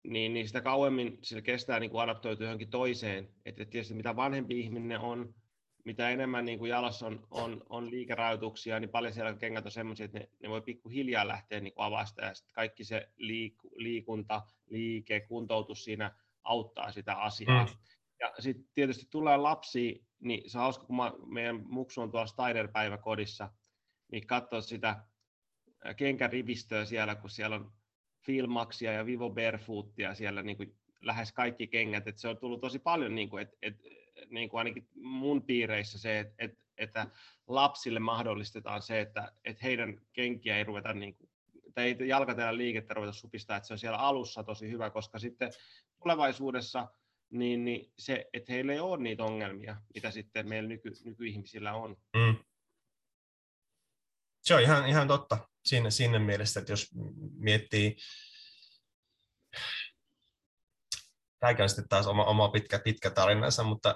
niin, 0.08 0.34
niin 0.34 0.48
sitä 0.48 0.62
kauemmin 0.62 1.20
sillä 1.24 1.42
kestää 1.42 1.80
niin 1.80 1.92
kuin 1.92 2.02
adaptoitua 2.02 2.46
johonkin 2.46 2.70
toiseen. 2.70 3.34
Että 3.46 3.66
tietysti 3.66 3.94
mitä 3.94 4.16
vanhempi 4.16 4.60
ihminen 4.60 5.00
on, 5.00 5.34
mitä 5.88 6.10
enemmän 6.10 6.46
niin 6.46 6.60
kuin 6.60 6.70
jalassa 6.70 7.08
on, 7.08 7.28
on, 7.32 7.64
on 7.70 7.90
liikerajoituksia, 7.92 8.80
niin 8.80 8.90
paljon 8.90 9.14
siellä 9.14 9.34
kengät 9.34 9.66
on 9.66 9.72
sellaisia, 9.72 10.06
että 10.06 10.20
ne, 10.20 10.30
ne 10.40 10.50
voi 10.50 10.62
pikkuhiljaa 10.62 11.28
lähteä 11.28 11.60
niin 11.60 11.74
avasta 11.76 12.22
ja 12.22 12.34
sitten 12.34 12.54
kaikki 12.54 12.84
se 12.84 13.10
liik, 13.18 13.56
liikunta, 13.76 14.42
liike, 14.70 15.20
kuntoutus 15.20 15.84
siinä 15.84 16.12
auttaa 16.44 16.92
sitä 16.92 17.14
asiaa. 17.14 17.66
Mm. 17.66 17.72
Ja 18.20 18.34
sitten 18.40 18.66
tietysti 18.74 19.08
tulee 19.12 19.38
lapsi, 19.38 20.06
niin 20.20 20.50
se 20.50 20.58
on 20.58 20.62
hauska, 20.62 20.86
kun 20.86 20.96
mä, 20.96 21.12
meidän 21.26 21.64
muksu 21.66 22.02
on 22.02 22.12
tuolla 22.12 22.28
Steiner-päiväkodissa, 22.28 23.50
niin 24.12 24.28
katsoa 24.28 24.62
sitä 24.62 25.04
kenkärivistöä 25.98 26.86
siellä, 26.86 27.16
kun 27.16 27.30
siellä 27.30 27.56
on 27.56 27.72
Filmaxia 28.26 28.94
ja 28.94 29.06
Vivo 29.06 29.30
Barefootia 29.30 30.16
siellä 30.16 30.44
niin 30.44 30.58
kuin 30.58 30.76
lähes 31.02 31.34
kaikki 31.34 31.68
kengät, 31.68 32.08
että 32.08 32.22
se 32.22 32.28
on 32.28 32.38
tullut 32.38 32.62
tosi 32.62 32.80
paljon, 32.80 33.16
niin 33.16 33.30
kuin, 33.30 33.44
että, 33.44 33.58
että 33.62 33.84
niin 34.30 34.50
kuin 34.50 34.60
ainakin 34.60 34.88
mun 34.96 35.42
piireissä 35.46 36.00
se, 36.00 36.20
että, 36.20 36.58
että, 36.78 37.08
lapsille 37.48 38.00
mahdollistetaan 38.00 38.82
se, 38.82 39.02
että, 39.02 39.32
että 39.46 39.66
heidän 39.66 40.02
kenkiä 40.14 40.58
ei 40.58 40.64
ruveta 40.64 40.94
niin 40.94 41.16
kuin, 41.16 41.30
tai 41.74 41.86
ei 41.86 42.08
jalkatella 42.08 42.58
liikettä 42.58 42.94
ruveta 42.94 43.14
supistaa, 43.14 43.58
että 43.58 43.68
se 43.68 43.74
on 43.74 43.80
siellä 43.80 43.98
alussa 43.98 44.44
tosi 44.44 44.72
hyvä, 44.72 44.90
koska 44.90 45.20
sitten 45.20 45.52
tulevaisuudessa 46.04 46.88
niin, 47.30 47.66
niin 47.66 47.94
se, 48.00 48.30
että 48.34 48.54
heillä 48.54 48.74
ei 48.74 48.80
ole 48.80 48.98
niitä 48.98 49.24
ongelmia, 49.24 49.76
mitä 49.94 50.12
sitten 50.12 50.50
meillä 50.50 50.70
nyky, 50.70 50.92
nykyihmisillä 51.04 51.74
on. 51.74 51.96
Mm. 52.16 52.36
Se 54.44 54.56
on 54.56 54.62
ihan, 54.62 54.90
ihan 54.90 55.08
totta 55.08 55.48
siinä, 55.66 55.90
siinä 55.90 56.20
mielessä, 56.20 56.60
että 56.60 56.72
jos 56.72 56.90
miettii 57.38 57.96
Tämäkin 61.40 61.64
on 61.64 61.70
sitten 61.70 61.90
taas 61.90 62.08
oma, 62.08 62.26
oma 62.26 62.50
pitkä, 62.50 62.80
pitkä 62.80 63.10
tarinansa, 63.10 63.64
mutta 63.64 63.96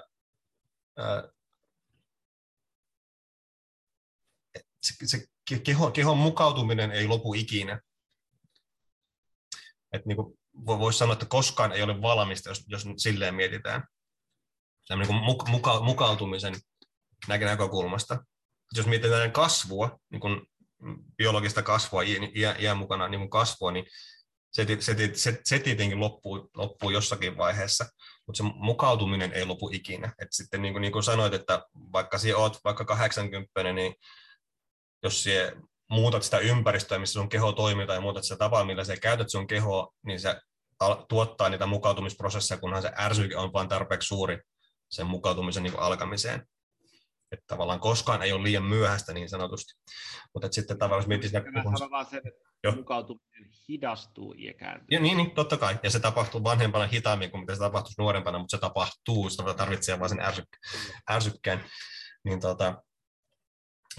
se, 4.82 5.06
se 5.06 5.26
keho, 5.64 5.90
kehon 5.90 6.18
mukautuminen 6.18 6.92
ei 6.92 7.06
lopu 7.06 7.34
ikinä. 7.34 7.80
Et 9.92 10.06
niin 10.06 10.16
kuin 10.16 10.38
voisi 10.66 10.98
sanoa, 10.98 11.12
että 11.12 11.26
koskaan 11.26 11.72
ei 11.72 11.82
ole 11.82 12.02
valmista, 12.02 12.48
jos, 12.48 12.64
jos 12.66 12.86
silleen 12.96 13.34
mietitään. 13.34 13.84
Niin 14.90 15.06
kuin 15.06 15.50
muka, 15.50 15.80
mukautumisen 15.80 16.54
näkökulmasta. 17.28 18.24
Jos 18.76 18.86
mietitään 18.86 19.32
kasvua, 19.32 20.00
niin 20.10 20.20
kuin 20.20 20.46
biologista 21.16 21.62
kasvua, 21.62 22.02
iän, 22.02 22.60
iän 22.60 22.76
mukana 22.76 23.08
niin 23.08 23.30
kasvua, 23.30 23.72
niin 23.72 23.86
se, 24.52 24.66
se, 24.80 25.10
se, 25.14 25.40
se 25.44 25.58
tietenkin 25.58 26.00
loppuu, 26.00 26.50
loppuu 26.54 26.90
jossakin 26.90 27.36
vaiheessa, 27.36 27.86
mutta 28.26 28.36
se 28.36 28.42
mukautuminen 28.54 29.32
ei 29.32 29.44
lopu 29.44 29.70
ikinä. 29.72 30.12
Et 30.18 30.28
sitten 30.30 30.62
niin 30.62 30.74
kuin, 30.74 30.80
niin 30.82 30.92
kuin 30.92 31.02
sanoit, 31.02 31.34
että 31.34 31.62
vaikka 31.92 32.18
sinä 32.18 32.36
olet 32.36 32.58
vaikka 32.64 32.84
80, 32.84 33.72
niin 33.72 33.94
jos 35.02 35.22
sinä 35.22 35.52
muutat 35.90 36.22
sitä 36.22 36.38
ympäristöä, 36.38 36.98
missä 36.98 37.12
sun 37.12 37.28
keho 37.28 37.52
toimii, 37.52 37.86
tai 37.86 38.00
muutat 38.00 38.24
sitä 38.24 38.36
tapaa, 38.36 38.64
millä 38.64 38.84
sä 38.84 38.96
käytät 38.96 39.30
sun 39.30 39.46
kehoa, 39.46 39.92
niin 40.06 40.20
se 40.20 40.40
tuottaa 41.08 41.48
niitä 41.48 41.66
mukautumisprosesseja, 41.66 42.60
kunhan 42.60 42.82
se 42.82 42.92
ärsyke 42.98 43.36
on 43.36 43.52
vain 43.52 43.68
tarpeeksi 43.68 44.06
suuri 44.06 44.38
sen 44.90 45.06
mukautumisen 45.06 45.62
niin 45.62 45.78
alkamiseen. 45.78 46.46
Että 47.32 47.44
tavallaan 47.46 47.80
koskaan 47.80 48.22
ei 48.22 48.32
ole 48.32 48.42
liian 48.42 48.62
myöhäistä 48.62 49.12
niin 49.12 49.28
sanotusti. 49.28 49.72
Mutta 50.34 50.48
sitten 50.50 50.78
tavallaan 50.78 51.00
jos 51.00 51.08
miettii 51.08 51.28
sitä... 51.28 51.40
Mä 51.40 51.90
vaan 51.90 52.06
sen, 52.06 52.18
että 52.24 52.50
Joo. 52.64 52.74
mukautuminen 52.74 53.50
hidastuu 53.68 54.34
ikääntyessä. 54.38 54.94
Ja 54.94 55.00
niin, 55.00 55.16
niin, 55.16 55.30
totta 55.30 55.56
kai. 55.56 55.78
Ja 55.82 55.90
se 55.90 56.00
tapahtuu 56.00 56.44
vanhempana 56.44 56.86
hitaammin 56.86 57.30
kuin 57.30 57.40
mitä 57.40 57.54
se 57.54 57.58
tapahtuisi 57.58 58.00
nuorempana, 58.00 58.38
mutta 58.38 58.56
se 58.56 58.60
tapahtuu. 58.60 59.30
Sitä 59.30 59.54
tarvitsee 59.54 60.00
vain 60.00 60.08
sen 60.08 60.18
ärsyk- 60.18 60.92
ärsykkään. 61.10 61.64
Niin 62.24 62.40
tota, 62.40 62.82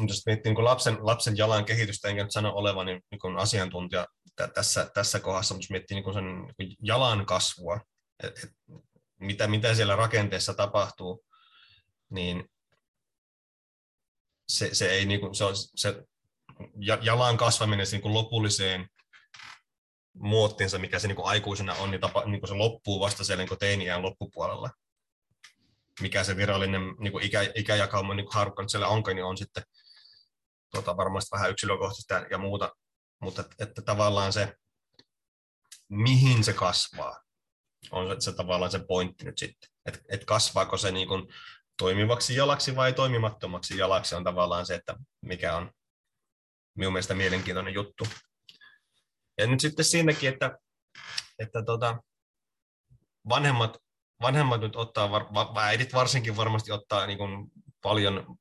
jos 0.07 0.25
miettii 0.25 0.53
niin 0.53 0.65
lapsen, 0.65 0.97
lapsen 1.01 1.37
jalan 1.37 1.65
kehitystä, 1.65 2.07
enkä 2.07 2.23
nyt 2.23 2.31
sano 2.31 2.51
olevan 2.55 2.85
niin, 2.85 3.01
niin 3.11 3.37
asiantuntija 3.37 4.07
t- 4.35 4.53
tässä, 4.53 4.91
tässä 4.93 5.19
kohdassa, 5.19 5.53
mutta 5.53 5.63
jos 5.63 5.69
miettii 5.69 6.01
niin 6.01 6.13
sen 6.13 6.53
niin 6.57 6.75
jalan 6.81 7.25
kasvua, 7.25 7.79
et, 8.23 8.37
et, 8.43 8.51
mitä, 9.19 9.47
mitä 9.47 9.75
siellä 9.75 9.95
rakenteessa 9.95 10.53
tapahtuu, 10.53 11.25
niin 12.09 12.49
se, 14.47 14.69
se, 14.73 14.89
ei, 14.89 15.05
niin 15.05 15.19
kuin, 15.19 15.35
se, 15.35 15.43
on, 15.43 15.53
se 15.55 16.03
jalan 17.01 17.37
kasvaminen 17.37 17.87
niin 17.91 18.01
kuin 18.01 18.13
lopulliseen 18.13 18.87
muottinsa, 20.13 20.79
mikä 20.79 20.99
se 20.99 21.07
niin 21.07 21.15
kuin 21.15 21.27
aikuisena 21.27 21.73
on, 21.73 21.91
niin, 21.91 22.01
tapa, 22.01 22.25
niin 22.25 22.39
kuin 22.39 22.47
se 22.47 22.53
loppuu 22.53 22.99
vasta 22.99 23.23
siellä 23.23 23.45
niin 23.45 23.59
teiniään 23.59 24.01
loppupuolella. 24.01 24.69
Mikä 26.01 26.23
se 26.23 26.35
virallinen 26.35 26.81
niin 26.99 27.11
kuin 27.11 27.23
ikä, 27.23 27.41
ikäjakauma 27.55 28.13
niin 28.13 28.27
harukka 28.31 28.63
nyt 28.63 28.69
siellä 28.69 28.87
onko, 28.87 29.13
niin 29.13 29.25
on 29.25 29.37
sitten 29.37 29.63
tuota, 30.71 30.97
varmasti 30.97 31.31
vähän 31.31 31.51
yksilökohtaista 31.51 32.25
ja 32.31 32.37
muuta, 32.37 32.71
mutta 33.21 33.41
että, 33.41 33.55
että 33.59 33.81
tavallaan 33.81 34.33
se 34.33 34.53
mihin 35.89 36.43
se 36.43 36.53
kasvaa. 36.53 37.21
On 37.91 38.07
se, 38.07 38.15
se 38.19 38.33
tavallaan 38.33 38.71
se 38.71 38.85
pointti 38.87 39.25
nyt 39.25 39.37
sitten, 39.37 39.69
että 39.85 39.99
et 40.09 40.25
kasvaako 40.25 40.77
se 40.77 40.91
niin 40.91 41.07
kuin 41.07 41.27
toimivaksi 41.77 42.35
jalaksi 42.35 42.75
vai 42.75 42.93
toimimattomaksi 42.93 43.77
jalaksi 43.77 44.15
on 44.15 44.23
tavallaan 44.23 44.65
se, 44.65 44.75
että 44.75 44.95
mikä 45.21 45.55
on 45.55 45.71
minun 46.77 46.93
mielestä 46.93 47.15
mielenkiintoinen 47.15 47.73
juttu. 47.73 48.07
Ja 49.37 49.47
nyt 49.47 49.59
sitten 49.59 49.85
siinäkin, 49.85 50.29
että, 50.29 50.57
että 51.39 51.63
tota, 51.65 52.03
vanhemmat, 53.29 53.77
vanhemmat 54.21 54.61
nyt 54.61 54.75
ottaa, 54.75 55.11
va, 55.11 55.63
äidit 55.63 55.93
varsinkin 55.93 56.37
varmasti 56.37 56.71
ottaa 56.71 57.05
niin 57.05 57.17
kuin 57.17 57.51
paljon 57.81 58.37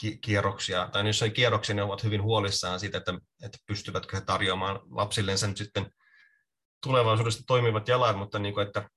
ki- 0.00 0.18
kierroksia, 0.18 0.88
tai 0.92 1.06
jos 1.06 1.22
ei 1.22 1.30
kierroksia, 1.30 1.74
ne 1.74 1.82
ovat 1.82 2.04
hyvin 2.04 2.22
huolissaan 2.22 2.80
siitä, 2.80 2.98
että, 2.98 3.12
että 3.42 3.58
pystyvätkö 3.66 4.16
he 4.16 4.24
tarjoamaan 4.24 4.80
lapsillensa 4.90 5.46
nyt 5.46 5.56
sitten 5.56 5.90
tulevaisuudesta 6.82 7.42
toimivat 7.46 7.88
jalat, 7.88 8.18
mutta 8.18 8.38
niin 8.38 8.54
kuin, 8.54 8.66
että 8.66 8.88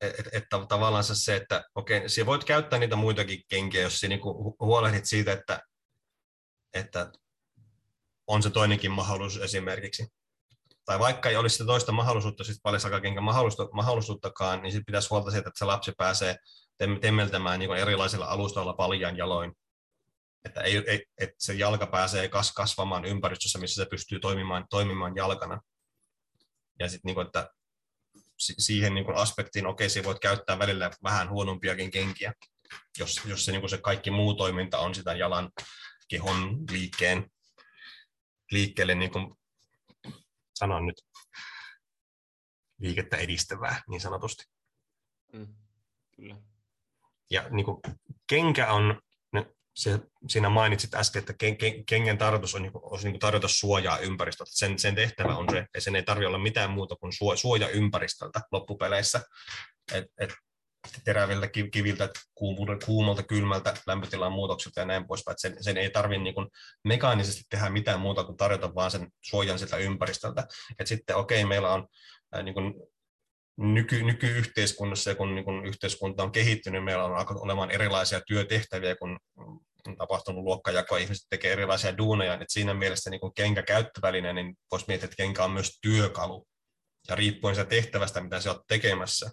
että 0.00 0.22
et, 0.22 0.26
et, 0.32 0.44
tavallaan 0.68 1.04
se, 1.04 1.36
että 1.36 1.64
okei, 1.74 1.98
okay, 1.98 2.26
voit 2.26 2.44
käyttää 2.44 2.78
niitä 2.78 2.96
muitakin 2.96 3.42
kenkiä, 3.48 3.82
jos 3.82 4.02
niin 4.02 4.20
huolehdit 4.60 5.04
siitä, 5.04 5.32
että, 5.32 5.60
että 6.74 7.12
on 8.26 8.42
se 8.42 8.50
toinenkin 8.50 8.90
mahdollisuus 8.90 9.44
esimerkiksi. 9.44 10.06
Tai 10.84 10.98
vaikka 10.98 11.28
ei 11.28 11.36
olisi 11.36 11.52
sitä 11.52 11.66
toista 11.66 11.92
mahdollisuutta, 11.92 12.44
sitten 12.44 12.62
paljasakakenkä 12.62 13.20
mahdollisuuttakaan, 13.72 14.62
niin 14.62 14.72
sitten 14.72 14.86
pitäisi 14.86 15.08
huolta 15.10 15.30
siitä, 15.30 15.48
että 15.48 15.58
se 15.58 15.64
lapsi 15.64 15.92
pääsee 15.98 16.36
temmeltämään 17.00 17.58
niin 17.58 17.76
erilaisilla 17.76 18.26
alustoilla 18.26 18.72
paljan 18.72 19.16
jaloin. 19.16 19.52
Että, 20.44 20.60
ei, 20.60 20.84
ei, 20.86 21.06
että 21.20 21.34
se 21.38 21.54
jalka 21.54 21.86
pääsee 21.86 22.28
kas, 22.28 22.52
kasvamaan 22.52 23.04
ympäristössä, 23.04 23.58
missä 23.58 23.84
se 23.84 23.90
pystyy 23.90 24.20
toimimaan, 24.20 24.66
toimimaan 24.70 25.16
jalkana. 25.16 25.60
Ja 26.78 26.88
sitten, 26.88 27.08
niin 27.08 27.14
kuin, 27.14 27.26
että 27.26 27.50
siihen 28.40 28.94
niin 28.94 29.04
kuin 29.04 29.16
aspektiin, 29.16 29.66
okei, 29.66 29.86
okay, 29.86 30.04
voit 30.04 30.18
käyttää 30.18 30.58
välillä 30.58 30.90
vähän 31.02 31.30
huonompiakin 31.30 31.90
kenkiä, 31.90 32.34
jos, 32.98 33.20
jos 33.24 33.44
se, 33.44 33.52
niin 33.52 33.60
kuin 33.60 33.70
se 33.70 33.78
kaikki 33.78 34.10
muu 34.10 34.34
toiminta 34.34 34.78
on 34.78 34.94
sitä 34.94 35.14
jalan 35.14 35.50
kehon 36.08 36.64
liikkeen 36.70 37.30
liikkeelle, 38.50 38.94
niin 38.94 39.10
kuin 39.10 39.34
sanon 40.54 40.86
nyt, 40.86 40.96
liikettä 42.80 43.16
edistävää 43.16 43.82
niin 43.88 44.00
sanotusti. 44.00 44.44
Mm, 45.32 45.54
kyllä. 46.16 46.36
Ja 47.30 47.48
niin 47.48 47.64
kuin, 47.64 47.80
kenkä 48.26 48.72
on, 48.72 49.00
se, 49.80 50.00
mainitsit 50.48 50.94
äsken, 50.94 51.20
että 51.20 51.32
ken, 51.32 51.56
ken, 51.56 51.84
kengän 51.84 52.18
tarkoitus 52.18 52.54
on, 52.54 52.62
niin 52.62 52.72
kuin, 52.72 52.84
on 52.84 52.98
niin 53.02 53.12
kuin 53.12 53.20
tarjota 53.20 53.48
suojaa 53.48 53.98
ympäristöltä. 53.98 54.50
Sen, 54.54 54.78
sen 54.78 54.94
tehtävä 54.94 55.36
on 55.36 55.46
se, 55.50 55.58
että 55.58 55.80
sen 55.80 55.96
ei 55.96 56.02
tarvitse 56.02 56.26
olla 56.26 56.38
mitään 56.38 56.70
muuta 56.70 56.96
kuin 56.96 57.12
suoja 57.36 57.68
ympäristöltä 57.68 58.40
loppupeleissä. 58.52 59.22
Et, 59.94 60.04
et 60.18 60.30
teräviltä 61.04 61.48
kiviltä, 61.72 62.08
kuumalta, 62.86 63.22
kylmältä, 63.22 63.74
lämpötilan 63.86 64.32
muutoksilta 64.32 64.80
ja 64.80 64.86
näin 64.86 65.06
poispäin. 65.06 65.36
Sen, 65.38 65.64
sen 65.64 65.76
ei 65.76 65.90
tarvitse 65.90 66.22
niin 66.22 66.34
mekaanisesti 66.84 67.42
tehdä 67.50 67.70
mitään 67.70 68.00
muuta 68.00 68.24
kuin 68.24 68.36
tarjota 68.36 68.74
vaan 68.74 68.90
sen 68.90 69.08
suojan 69.20 69.58
siltä 69.58 69.76
ympäristöltä. 69.76 70.46
Et 70.78 70.86
sitten 70.86 71.16
okei, 71.16 71.38
okay, 71.38 71.48
meillä 71.48 71.72
on 71.72 71.86
ää, 72.32 72.42
niin 72.42 72.54
kuin 72.54 72.74
nyky, 73.56 74.02
nykyyhteiskunnassa 74.02 75.10
ja 75.10 75.16
kun 75.16 75.34
niin 75.34 75.44
kun 75.44 75.66
yhteiskunta 75.66 76.22
on 76.22 76.32
kehittynyt, 76.32 76.84
meillä 76.84 77.04
on 77.04 77.16
alkanut 77.16 77.42
olemaan 77.42 77.70
erilaisia 77.70 78.20
työtehtäviä, 78.20 78.96
kun 78.96 79.18
on 79.86 79.96
tapahtunut 79.96 80.44
luokkajako, 80.44 80.96
ihmiset 80.96 81.26
tekee 81.30 81.52
erilaisia 81.52 81.98
duuneja, 81.98 82.34
että 82.34 82.44
siinä 82.48 82.74
mielessä 82.74 83.10
niin 83.10 83.20
kun 83.20 83.34
kenkä 83.34 83.62
käyttöväline, 83.62 84.32
niin 84.32 84.56
voisi 84.70 84.84
miettiä, 84.88 85.04
että 85.04 85.16
kenkä 85.16 85.44
on 85.44 85.50
myös 85.50 85.78
työkalu. 85.82 86.46
Ja 87.08 87.16
riippuen 87.16 87.54
siitä 87.54 87.68
tehtävästä, 87.68 88.20
mitä 88.20 88.40
se 88.40 88.50
olet 88.50 88.62
tekemässä, 88.68 89.30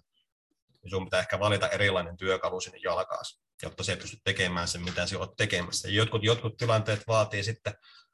niin 0.70 0.89
sinun 0.89 1.06
pitää 1.06 1.20
ehkä 1.20 1.39
valita 1.39 1.70
erilainen 1.70 2.18
työkalu 2.18 2.60
sinne 2.60 2.80
jalkaas, 2.84 3.41
jotta 3.64 3.84
se 3.84 3.95
pystyt 3.95 4.20
tekemään 4.24 4.68
sen, 4.68 4.84
mitä 4.84 5.08
sinä 5.08 5.20
olet 5.20 5.36
tekemässä. 5.38 5.89
Jotkut, 5.89 6.24
jotkut 6.24 6.58
tilanteet 6.58 7.04
vaatii 7.08 7.43
sitten 7.43 7.74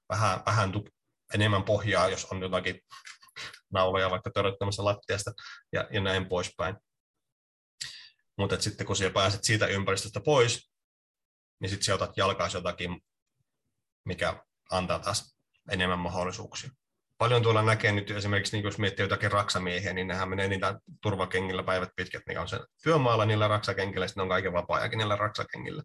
vähän, 0.09 0.39
vähän 0.45 0.73
enemmän 1.33 1.63
pohjaa, 1.63 2.09
jos 2.09 2.25
on 2.25 2.41
jotakin 2.41 2.81
nauloja 3.73 4.09
vaikka 4.09 4.31
töröttämässä 4.31 4.85
lattiasta 4.85 5.31
ja, 5.71 5.87
ja 5.91 6.01
näin 6.01 6.29
poispäin. 6.29 6.75
Mutta 8.37 8.61
sitten 8.61 8.87
kun 8.87 8.95
siellä 8.95 9.13
pääset 9.13 9.43
siitä 9.43 9.67
ympäristöstä 9.67 10.21
pois, 10.25 10.72
niin 11.59 11.69
sitten 11.69 11.85
sieltä 11.85 12.03
otat 12.03 12.17
jalkaasi 12.17 12.57
jotakin, 12.57 13.01
mikä 14.05 14.43
antaa 14.71 14.99
taas 14.99 15.37
enemmän 15.71 15.99
mahdollisuuksia. 15.99 16.69
Paljon 17.17 17.43
tuolla 17.43 17.63
näkee 17.63 17.91
nyt 17.91 18.11
esimerkiksi, 18.11 18.57
niin 18.57 18.63
jos 18.65 18.77
miettii 18.77 19.03
jotakin 19.03 19.31
raksamiehiä, 19.31 19.93
niin 19.93 20.07
nehän 20.07 20.29
menee 20.29 20.47
niitä 20.47 20.79
turvakengillä 21.01 21.63
päivät 21.63 21.89
pitkät, 21.95 22.23
niin 22.27 22.39
on 22.39 22.47
se 22.47 22.59
työmaalla 22.83 23.25
niillä 23.25 23.47
raksakengillä, 23.47 24.07
sitten 24.07 24.21
on 24.21 24.29
kaiken 24.29 24.53
vapaa-ajakin 24.53 24.97
niillä 24.97 25.15
raksakengillä. 25.15 25.83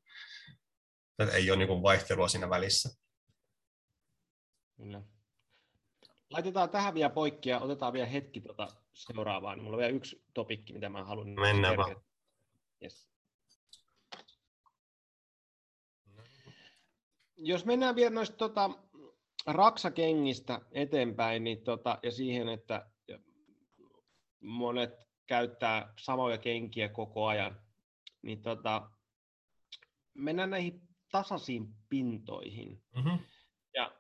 Että 1.19 1.35
ei 1.35 1.51
ole 1.51 1.59
niin 1.59 1.83
vaihtelua 1.83 2.29
siinä 2.29 2.51
välissä. 2.51 2.89
Kyllä. 4.77 5.03
Laitetaan 6.31 6.71
tähän 6.71 6.95
vielä 6.95 7.11
poikki 7.11 7.51
ja 7.51 7.61
otetaan 7.61 7.93
vielä 7.93 8.07
hetki 8.07 8.41
tuota 8.41 8.69
seuraavaan. 8.95 9.63
Mulla 9.63 9.77
on 9.77 9.79
vielä 9.79 9.93
yksi 9.93 10.25
topikki, 10.35 10.73
mitä 10.73 10.89
mä 10.89 11.05
haluan. 11.05 11.29
Mennään 11.29 11.77
vaan. 11.77 11.97
Yes. 12.83 13.08
Jos 17.39 17.65
mennään 17.65 17.97
vielä 17.97 18.15
noista 18.15 18.37
tota, 18.37 18.71
raksakengistä 19.47 20.61
eteenpäin 20.73 21.45
niin 21.45 21.65
tota, 21.65 21.99
ja 22.03 22.11
siihen, 22.11 22.49
että 22.49 22.91
monet 24.41 24.91
käyttää 25.27 25.93
samoja 26.01 26.39
kenkiä 26.39 26.89
koko 26.89 27.27
ajan, 27.27 27.61
niin 28.23 28.43
tota, 28.43 28.91
mennään 30.15 30.51
näihin 30.51 30.81
tasaisiin 31.11 31.69
pintoihin. 31.89 32.83
Mm-hmm. 32.97 33.19
Ja 33.75 33.93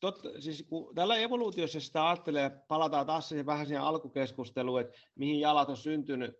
tot, 0.00 0.18
siis 0.38 0.66
kun 0.68 0.94
tällä 0.94 1.16
evoluutiossa 1.16 1.80
sitä 1.80 2.08
ajattelee, 2.08 2.50
palataan 2.68 3.06
taas 3.06 3.28
siihen 3.28 3.46
vähän 3.46 3.66
siihen 3.66 3.82
alkukeskusteluun, 3.82 4.80
että 4.80 4.98
mihin 5.14 5.40
jalat 5.40 5.68
on 5.68 5.76
syntynyt 5.76 6.36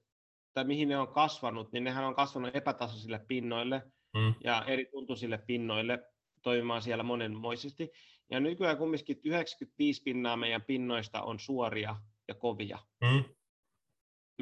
tai 0.55 0.64
mihin 0.64 0.89
ne 0.89 0.99
on 0.99 1.12
kasvanut, 1.12 1.72
niin 1.72 1.85
nehän 1.85 2.05
on 2.05 2.14
kasvanut 2.14 2.57
epätasaisille 2.57 3.18
pinnoille 3.28 3.83
mm. 4.14 4.34
ja 4.44 4.64
eri 4.66 4.86
tuntuisille 4.86 5.38
pinnoille 5.38 5.98
toimimaan 6.42 6.82
siellä 6.82 7.02
monenmoisesti. 7.02 7.90
Ja 8.30 8.40
nykyään 8.40 8.78
kumminkin 8.78 9.20
95 9.24 10.02
pinnaa 10.02 10.36
meidän 10.36 10.62
pinnoista 10.62 11.22
on 11.22 11.40
suoria 11.40 11.96
ja 12.28 12.34
kovia. 12.34 12.78
Mm. 13.00 13.24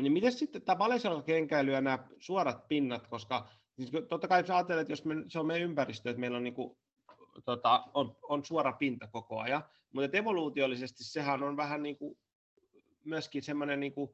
Niin 0.02 0.12
miten 0.12 0.32
sitten 0.32 0.62
tämä 0.62 0.78
kenkäily 1.26 1.72
ja 1.72 1.80
nämä 1.80 1.98
suorat 2.20 2.68
pinnat, 2.68 3.06
koska 3.06 3.48
siis 3.76 3.90
totta 4.08 4.28
kai 4.28 4.46
sä 4.46 4.56
ajattelet, 4.56 4.80
että 4.80 4.92
jos 4.92 5.04
me, 5.04 5.14
se 5.28 5.38
on 5.38 5.46
meidän 5.46 5.68
ympäristö, 5.68 6.10
että 6.10 6.20
meillä 6.20 6.36
on, 6.36 6.44
niin 6.44 6.54
kuin, 6.54 6.78
tota, 7.44 7.84
on, 7.94 8.16
on 8.22 8.44
suora 8.44 8.72
pinta 8.72 9.06
koko 9.06 9.40
ajan, 9.40 9.64
mutta 9.92 10.16
evoluutiollisesti 10.16 11.04
sehän 11.04 11.42
on 11.42 11.56
vähän 11.56 11.82
niin 11.82 11.98
kuin, 11.98 12.18
myöskin 13.04 13.42
semmoinen, 13.42 13.80
niin 13.80 13.92
kuin, 13.92 14.10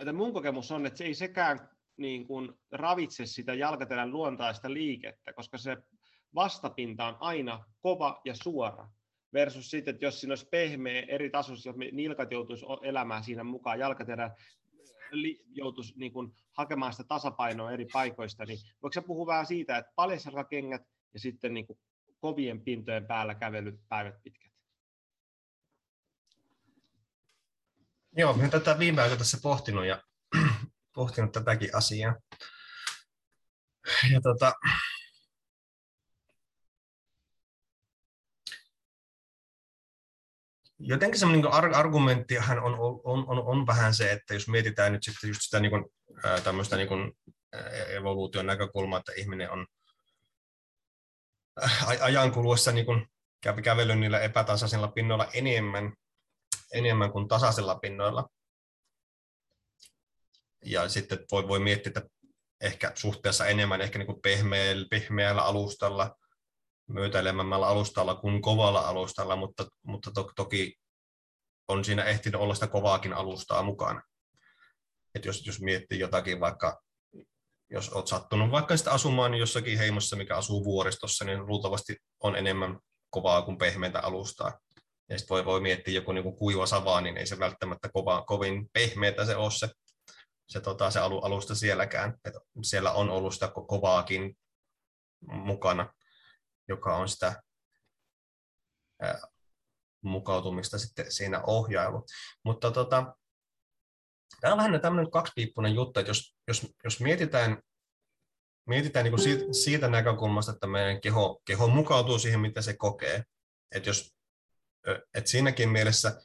että 0.00 0.12
mun 0.12 0.32
kokemus 0.32 0.72
on, 0.72 0.86
että 0.86 0.96
se 0.96 1.04
ei 1.04 1.14
sekään 1.14 1.68
niin 1.96 2.26
kuin 2.26 2.52
ravitse 2.72 3.26
sitä 3.26 3.54
jalkaterän 3.54 4.12
luontaista 4.12 4.72
liikettä, 4.72 5.32
koska 5.32 5.58
se 5.58 5.76
vastapinta 6.34 7.06
on 7.06 7.16
aina 7.20 7.64
kova 7.80 8.20
ja 8.24 8.34
suora. 8.34 8.88
Versus 9.32 9.70
sitten, 9.70 9.94
että 9.94 10.06
jos 10.06 10.20
siinä 10.20 10.32
olisi 10.32 10.48
pehmeä 10.50 11.02
eri 11.08 11.30
tasossa, 11.30 11.68
jos 11.68 11.76
nilkat 11.76 12.32
joutuisi 12.32 12.66
elämään 12.82 13.24
siinä 13.24 13.44
mukaan, 13.44 13.78
jalkaterä 13.78 14.30
joutuisi 15.52 15.94
niin 15.98 16.12
kuin 16.12 16.32
hakemaan 16.52 16.92
sitä 16.92 17.04
tasapainoa 17.04 17.72
eri 17.72 17.86
paikoista, 17.92 18.44
niin 18.44 18.58
voiko 18.82 18.92
sä 18.92 19.02
puhua 19.02 19.26
vähän 19.26 19.46
siitä, 19.46 19.76
että 19.76 19.92
paljasjalkakengät 19.94 20.82
ja 21.14 21.20
sitten 21.20 21.54
niin 21.54 21.66
kuin 21.66 21.78
kovien 22.20 22.60
pintojen 22.60 23.06
päällä 23.06 23.34
kävelyt 23.34 23.80
päivät 23.88 24.14
pitkät? 24.22 24.52
Joo, 28.16 28.32
minä 28.32 28.48
tätä 28.48 28.78
viime 28.78 29.02
aikoina 29.02 29.18
tässä 29.18 29.38
pohtinut 29.42 29.84
ja 29.84 30.02
pohtinut 30.94 31.32
tätäkin 31.32 31.76
asiaa. 31.76 32.14
Ja 34.12 34.20
tota, 34.20 34.52
jotenkin 40.78 41.20
semmoinen 41.20 41.44
niin 41.44 41.74
argumenttihan 41.74 42.58
on, 42.58 42.74
on, 43.04 43.28
on, 43.28 43.46
on, 43.46 43.66
vähän 43.66 43.94
se, 43.94 44.12
että 44.12 44.34
jos 44.34 44.48
mietitään 44.48 44.92
nyt 44.92 45.02
sitten 45.02 45.28
just 45.28 45.40
sitä 45.42 45.60
niin 45.60 45.70
kuin, 45.70 45.84
tämmöistä 46.44 46.76
niin 46.76 46.88
kuin 46.88 47.12
evoluution 47.88 48.46
näkökulmaa, 48.46 48.98
että 48.98 49.12
ihminen 49.16 49.50
on 49.50 49.66
ajan 52.00 52.32
kuluessa 52.32 52.72
niin 52.72 53.06
kävellyt 53.62 53.98
niillä 53.98 54.20
epätasaisilla 54.20 54.88
pinnoilla 54.88 55.26
enemmän, 55.34 55.92
enemmän 56.74 57.12
kuin 57.12 57.28
tasaisilla 57.28 57.74
pinnoilla. 57.74 58.28
Ja 60.64 60.88
sitten 60.88 61.18
voi, 61.32 61.48
voi 61.48 61.58
miettiä, 61.58 61.92
että 61.96 62.10
ehkä 62.60 62.92
suhteessa 62.94 63.46
enemmän 63.46 63.80
ehkä 63.80 63.98
niin 63.98 64.22
pehmeällä, 64.22 64.86
pehmeällä 64.90 65.42
alustalla 65.42 66.16
myötäilemämällä 66.90 67.66
alustalla 67.66 68.14
kuin 68.14 68.42
kovalla 68.42 68.80
alustalla, 68.80 69.36
mutta, 69.36 69.66
mutta 69.82 70.10
to, 70.10 70.30
toki 70.36 70.74
on 71.68 71.84
siinä 71.84 72.04
ehtinyt 72.04 72.40
olla 72.40 72.54
sitä 72.54 72.66
kovaakin 72.66 73.12
alustaa 73.12 73.62
mukana. 73.62 74.02
Et 75.14 75.24
jos, 75.24 75.46
jos 75.46 75.60
miettii 75.60 75.98
jotakin 75.98 76.40
vaikka, 76.40 76.82
jos 77.70 77.88
olet 77.88 78.06
sattunut 78.06 78.50
vaikka 78.50 78.76
sitä 78.76 78.90
asumaan 78.90 79.34
jossakin 79.34 79.78
heimossa, 79.78 80.16
mikä 80.16 80.36
asuu 80.36 80.64
vuoristossa, 80.64 81.24
niin 81.24 81.46
luultavasti 81.46 81.96
on 82.20 82.36
enemmän 82.36 82.78
kovaa 83.10 83.42
kuin 83.42 83.58
pehmeitä 83.58 84.00
alustaa. 84.00 84.58
Ja 85.08 85.18
sitten 85.18 85.34
voi, 85.34 85.44
voi 85.44 85.60
miettiä 85.60 85.94
joku 85.94 86.12
niin 86.12 86.36
kuiva 86.36 86.66
savaa, 86.66 87.00
niin 87.00 87.16
ei 87.16 87.26
se 87.26 87.38
välttämättä 87.38 87.88
kova, 87.92 88.24
kovin 88.26 88.68
pehmeätä 88.72 89.24
se 89.24 89.36
ole 89.36 89.50
se, 89.50 89.68
se, 90.50 90.60
tota, 90.60 90.90
se 90.90 91.00
alusta 91.00 91.54
sielläkään. 91.54 92.18
Et 92.24 92.34
siellä 92.62 92.92
on 92.92 93.10
ollut 93.10 93.34
sitä 93.34 93.52
kovaakin 93.68 94.38
mukana, 95.26 95.94
joka 96.68 96.96
on 96.96 97.08
sitä 97.08 97.42
ää, 99.02 99.20
mukautumista 100.02 100.78
sitten 100.78 101.12
siinä 101.12 101.42
ohjailu. 101.42 102.06
Mutta 102.44 102.70
tota, 102.70 103.16
tämä 104.40 104.52
on 104.52 104.58
vähän 104.58 104.80
tämmöinen 104.80 105.10
kaksipiippunen 105.10 105.74
juttu, 105.74 106.00
että 106.00 106.10
jos, 106.10 106.36
jos, 106.48 106.66
jos 106.84 107.00
mietitään, 107.00 107.62
mietitään 108.66 109.04
niin 109.04 109.12
kuin 109.12 109.22
siitä, 109.22 109.44
siitä 109.52 109.88
näkökulmasta, 109.88 110.52
että 110.52 110.66
meidän 110.66 111.00
keho, 111.00 111.40
keho 111.44 111.68
mukautuu 111.68 112.18
siihen, 112.18 112.40
mitä 112.40 112.62
se 112.62 112.76
kokee, 112.76 113.24
että 113.74 113.88
jos 113.88 114.14
että 115.14 115.30
siinäkin 115.30 115.68
mielessä, 115.68 116.22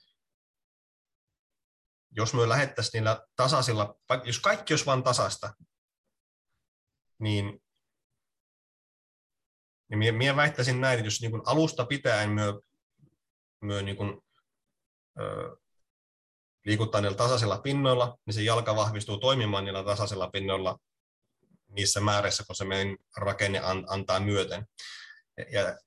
jos 2.16 2.34
me 2.34 2.49
lähettäisiin 2.49 2.91
niillä 2.93 3.28
tasaisilla, 3.36 3.95
jos 4.24 4.39
kaikki 4.39 4.74
olisi 4.74 4.86
vain 4.86 5.03
tasasta, 5.03 5.53
niin, 7.20 7.45
niin 9.89 9.97
minä, 9.97 10.11
minä 10.11 10.36
väittäisin 10.36 10.82
näin, 10.82 10.99
että 10.99 11.07
jos 11.07 11.22
niin 11.22 11.41
alusta 11.45 11.86
pitäen 11.86 12.30
myö, 12.30 12.61
myö 13.61 13.82
niin 13.82 13.97
kuin, 13.97 14.22
ö, 15.20 15.57
liikuttaa 16.66 17.01
niillä 17.01 17.18
tasaisilla 17.18 17.57
pinnoilla, 17.57 18.18
niin 18.26 18.34
se 18.34 18.41
jalka 18.41 18.76
vahvistuu 18.76 19.18
toimimaan 19.18 19.66
niillä 19.66 19.84
tasaisilla 19.84 20.30
pinnoilla 20.30 20.78
niissä 21.68 21.99
määrissä, 21.99 22.43
kun 22.47 22.55
se 22.55 22.66
meidän 22.66 22.97
rakenne 23.18 23.61
antaa 23.88 24.20
myöten. 24.20 24.68
Ja 25.51 25.78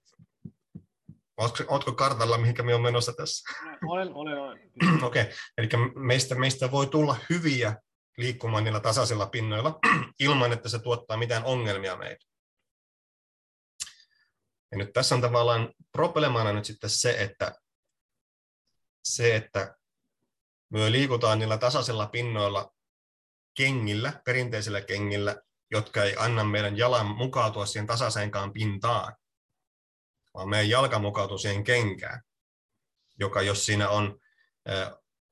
Oletko, 1.39 1.65
oletko 1.69 1.93
kartalla, 1.93 2.39
mihinkä 2.39 2.63
me 2.63 2.75
on 2.75 2.83
menossa 2.83 3.13
tässä? 3.13 3.55
Olen, 3.87 4.15
olen, 4.15 4.39
olen. 4.39 4.59
Okei, 5.03 5.23
okay. 5.23 5.35
eli 5.59 5.69
meistä, 5.95 6.35
meistä 6.35 6.71
voi 6.71 6.87
tulla 6.87 7.17
hyviä 7.31 7.77
liikkumaan 8.17 8.65
niillä 8.65 8.81
tasaisilla 8.81 9.27
pinnoilla 9.27 9.79
ilman, 10.21 10.53
että 10.53 10.69
se 10.69 10.79
tuottaa 10.79 11.17
mitään 11.17 11.45
ongelmia 11.45 11.97
meille. 11.97 12.19
Ja 14.73 14.79
nyt 14.79 14.93
tässä 14.93 15.15
on 15.15 15.21
tavallaan 15.21 15.73
problemana 15.93 16.53
nyt 16.53 16.65
sitten 16.65 16.91
se, 16.91 17.23
että, 17.23 17.55
se, 19.05 19.37
että 19.37 19.75
me 20.73 20.93
liikutaan 20.93 21.39
niillä 21.39 21.59
tasaisilla 21.59 22.07
pinnoilla 22.07 22.75
kengillä, 23.57 24.23
perinteisillä 24.25 24.81
kengillä, 24.81 25.37
jotka 25.71 26.05
ei 26.05 26.17
anna 26.19 26.45
meidän 26.45 26.77
jalan 26.79 27.07
mukautua 27.07 27.67
siihen 27.67 27.87
tasaiseenkaan 27.87 28.53
pintaan 28.53 29.17
vaan 30.35 30.49
meidän 30.49 30.69
jalka 30.69 30.99
mukautuu 30.99 31.39
siihen 31.39 31.65
kenkään, 31.65 32.21
joka 33.19 33.43
jos 33.43 33.67
siinä 33.67 33.89
on, 33.89 34.19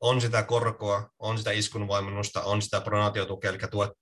on 0.00 0.20
sitä 0.20 0.42
korkoa, 0.42 1.10
on 1.18 1.38
sitä 1.38 1.50
iskunvoimennusta, 1.50 2.42
on 2.42 2.62
sitä 2.62 2.80
pronaatiotukea, 2.80 3.50
eli 3.50 3.58
tuo 3.70 3.94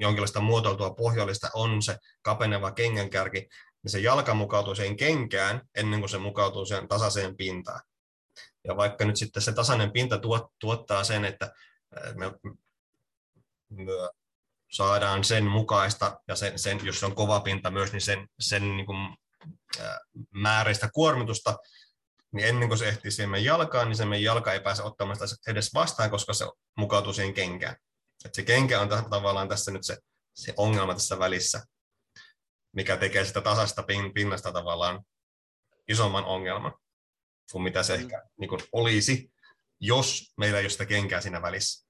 jonkinlaista 0.00 0.40
muotoiltua 0.40 0.90
pohjallista, 0.90 1.50
on 1.54 1.82
se 1.82 1.96
kapeneva 2.22 2.72
kengänkärki, 2.72 3.48
niin 3.82 3.90
se 3.90 3.98
jalka 3.98 4.34
mukautuu 4.34 4.74
siihen 4.74 4.96
kenkään 4.96 5.60
ennen 5.74 6.00
kuin 6.00 6.10
se 6.10 6.18
mukautuu 6.18 6.66
siihen 6.66 6.88
tasaiseen 6.88 7.36
pintaan. 7.36 7.80
Ja 8.64 8.76
vaikka 8.76 9.04
nyt 9.04 9.16
sitten 9.16 9.42
se 9.42 9.52
tasainen 9.52 9.92
pinta 9.92 10.18
tuot, 10.18 10.46
tuottaa 10.58 11.04
sen, 11.04 11.24
että 11.24 11.52
me, 12.14 12.32
me 13.70 13.92
saadaan 14.70 15.24
sen 15.24 15.44
mukaista, 15.44 16.20
ja 16.28 16.36
sen, 16.36 16.58
sen, 16.58 16.80
jos 16.82 17.00
se 17.00 17.06
on 17.06 17.14
kova 17.14 17.40
pinta 17.40 17.70
myös, 17.70 17.92
niin 17.92 18.00
sen, 18.00 18.28
sen 18.40 18.76
niin 18.76 18.86
kuin 18.86 19.16
määräistä 20.30 20.90
kuormitusta, 20.94 21.58
niin 22.32 22.48
ennen 22.48 22.68
kuin 22.68 22.78
se 22.78 22.88
ehtii 22.88 23.10
siihen 23.10 23.30
meidän 23.30 23.44
jalkaan, 23.44 23.88
niin 23.88 23.96
se 23.96 24.04
meidän 24.04 24.24
jalka 24.24 24.52
ei 24.52 24.60
pääse 24.60 24.82
ottamaan 24.82 25.28
sitä 25.28 25.50
edes 25.50 25.74
vastaan, 25.74 26.10
koska 26.10 26.32
se 26.32 26.44
mukautuu 26.76 27.12
siihen 27.12 27.34
kenkään. 27.34 27.76
Et 28.24 28.34
se 28.34 28.42
kenkä 28.42 28.80
on 28.80 28.88
tavallaan 28.88 29.48
tässä 29.48 29.70
nyt 29.70 29.84
se, 29.84 29.98
se 30.34 30.54
ongelma 30.56 30.94
tässä 30.94 31.18
välissä, 31.18 31.62
mikä 32.72 32.96
tekee 32.96 33.24
sitä 33.24 33.40
tasasta 33.40 33.82
pin, 33.82 34.14
pinnasta 34.14 34.52
tavallaan 34.52 35.04
isomman 35.88 36.24
ongelman 36.24 36.74
kuin 37.52 37.62
mitä 37.62 37.82
se 37.82 37.96
mm. 37.96 38.02
ehkä 38.02 38.22
niin 38.40 38.48
kuin 38.48 38.60
olisi, 38.72 39.32
jos 39.80 40.32
meillä 40.38 40.58
ei 40.58 40.64
ole 40.64 40.70
sitä 40.70 40.86
kenkää 40.86 41.20
siinä 41.20 41.42
välissä. 41.42 41.88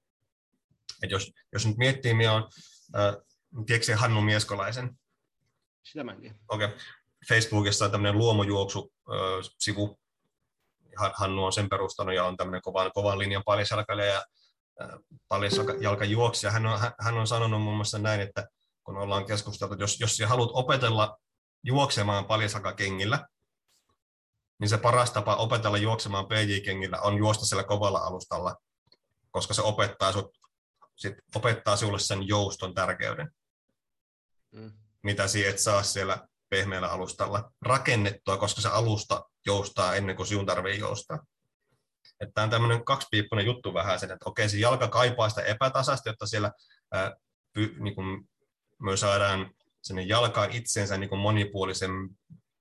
Et 1.03 1.11
jos, 1.11 1.31
jos 1.53 1.65
nyt 1.65 1.77
miettii, 1.77 2.13
minä 2.13 2.33
on, 2.33 2.49
äh, 2.95 3.15
tiedätkö 3.65 3.97
Hannu 3.97 4.21
Mieskolaisen? 4.21 4.99
Sitä 5.83 6.03
mä 6.03 6.11
en 6.11 6.21
tiedä. 6.21 6.35
Okei. 6.47 6.67
Okay. 6.67 6.79
Facebookissa 7.27 7.85
on 7.85 7.91
tämmöinen 7.91 8.17
luomojuoksu-sivu. 8.17 9.99
Hannu 11.13 11.45
on 11.45 11.53
sen 11.53 11.69
perustanut 11.69 12.15
ja 12.15 12.25
on 12.25 12.37
tämmöinen 12.37 12.61
kovan, 12.61 12.91
kovan 12.93 13.19
linjan 13.19 13.43
paljasjalkailija 13.45 14.07
ja 14.07 14.23
paljasjalkajuoksija. 15.27 16.51
Hän 16.51 16.65
on, 16.65 16.79
hän 16.99 17.17
on 17.17 17.27
sanonut 17.27 17.61
muun 17.61 17.75
muassa 17.75 17.99
näin, 17.99 18.21
että 18.21 18.47
kun 18.83 18.97
ollaan 18.97 19.25
keskusteltu, 19.25 19.73
että 19.73 19.83
jos, 19.83 19.99
jos 19.99 20.21
haluat 20.25 20.49
opetella 20.53 21.17
juoksemaan 21.63 22.25
paljasjalkakengillä, 22.25 23.27
niin 24.59 24.69
se 24.69 24.77
paras 24.77 25.11
tapa 25.11 25.35
opetella 25.35 25.77
juoksemaan 25.77 26.25
PJ-kengillä 26.25 27.01
on 27.01 27.17
juosta 27.17 27.45
sillä 27.45 27.63
kovalla 27.63 27.99
alustalla, 27.99 28.55
koska 29.31 29.53
se 29.53 29.61
opettaa, 29.61 30.11
sut, 30.11 30.37
sit 30.95 31.13
opettaa 31.35 31.75
sinulle 31.75 31.99
sen 31.99 32.27
jouston 32.27 32.73
tärkeyden, 32.73 33.31
mm. 34.51 34.71
mitä 35.03 35.27
sinä 35.27 35.49
et 35.49 35.59
saa 35.59 35.83
siellä 35.83 36.27
pehmeällä 36.51 36.87
alustalla 36.87 37.51
rakennettua, 37.61 38.37
koska 38.37 38.61
se 38.61 38.69
alusta 38.69 39.25
joustaa 39.45 39.95
ennen 39.95 40.15
kuin 40.15 40.27
sinun 40.27 40.45
tarvii 40.45 40.79
joustaa. 40.79 41.19
Että 42.19 42.33
tämä 42.33 42.43
on 42.43 42.49
tämmöinen 42.49 42.85
kaksipiippunen 42.85 43.45
juttu 43.45 43.73
vähän 43.73 43.99
sen, 43.99 44.11
että 44.11 44.29
okei, 44.29 44.49
se 44.49 44.57
jalka 44.57 44.87
kaipaa 44.87 45.29
sitä 45.29 45.41
epätasasta, 45.41 46.09
jotta 46.09 46.27
siellä 46.27 46.51
ää, 46.91 47.15
py, 47.53 47.75
niin 47.79 47.95
kuin 47.95 48.29
me 48.81 48.97
saadaan 48.97 49.51
sinne 49.83 50.01
jalkaan 50.01 50.51
itsensä 50.51 50.97
niin 50.97 51.09
kuin 51.09 51.19
monipuolisen 51.19 51.91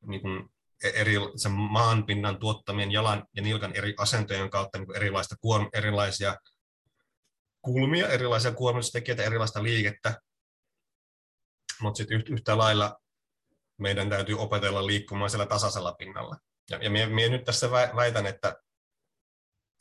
niin 0.06 0.20
kuin 0.20 0.48
e, 0.84 0.88
eri, 0.88 1.14
sen 1.36 1.52
maanpinnan 1.52 2.38
tuottamien 2.38 2.92
jalan 2.92 3.24
ja 3.36 3.42
nilkan 3.42 3.76
eri 3.76 3.94
asentojen 3.98 4.50
kautta 4.50 4.78
niin 4.78 4.86
kuin 4.86 4.96
erilaista 4.96 5.36
kuorm, 5.40 5.68
erilaisia 5.74 6.36
kulmia, 7.62 8.08
erilaisia 8.08 8.52
kuormitustekijöitä, 8.52 9.22
erilaista 9.22 9.62
liikettä, 9.62 10.20
mutta 11.80 11.98
sitten 11.98 12.24
yhtä 12.28 12.58
lailla 12.58 12.96
meidän 13.80 14.10
täytyy 14.10 14.38
opetella 14.38 14.86
liikkumaan 14.86 15.30
siellä 15.30 15.46
tasaisella 15.46 15.92
pinnalla. 15.92 16.36
Ja, 16.70 16.78
ja 16.82 16.90
minä, 16.90 17.06
minä 17.06 17.28
nyt 17.28 17.44
tässä 17.44 17.70
väitän, 17.70 18.26
että, 18.26 18.56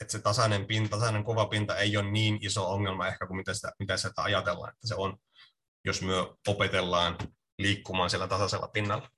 että 0.01 0.11
se 0.11 0.21
tasainen 0.21 0.65
pinta, 0.65 0.89
tasainen 0.89 1.23
kova 1.23 1.45
pinta 1.45 1.77
ei 1.77 1.97
ole 1.97 2.11
niin 2.11 2.37
iso 2.41 2.71
ongelma 2.71 3.07
ehkä 3.07 3.27
kuin 3.27 3.37
mitä 3.37 3.53
sitä, 3.53 3.71
mitä 3.79 3.97
sitä 3.97 4.23
ajatellaan, 4.23 4.73
että 4.73 4.87
se 4.87 4.95
on, 4.95 5.17
jos 5.85 6.01
me 6.01 6.13
opetellaan 6.47 7.17
liikkumaan 7.57 8.09
siellä 8.09 8.27
tasaisella 8.27 8.67
pinnalla. 8.67 9.09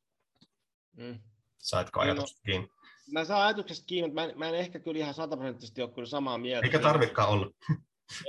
Mm. 0.98 1.20
Saitko 1.58 2.00
ajatuksesta 2.00 2.42
kiinni? 2.46 2.68
Mä 3.12 3.26
saan 3.26 3.42
ajatuksesta 3.42 3.86
kiinni, 3.86 4.08
mutta 4.08 4.22
mä 4.22 4.32
en, 4.32 4.40
mä 4.40 4.50
en 4.50 4.56
ehkä 4.56 4.80
kyllä 4.80 5.00
ihan 5.00 5.14
sataprosenttisesti 5.14 5.82
ole 5.82 5.92
kyllä 5.92 6.08
samaa 6.08 6.38
mieltä. 6.38 6.66
Eikä 6.66 6.80
tarvikaan 6.80 7.30
olla. 7.30 7.52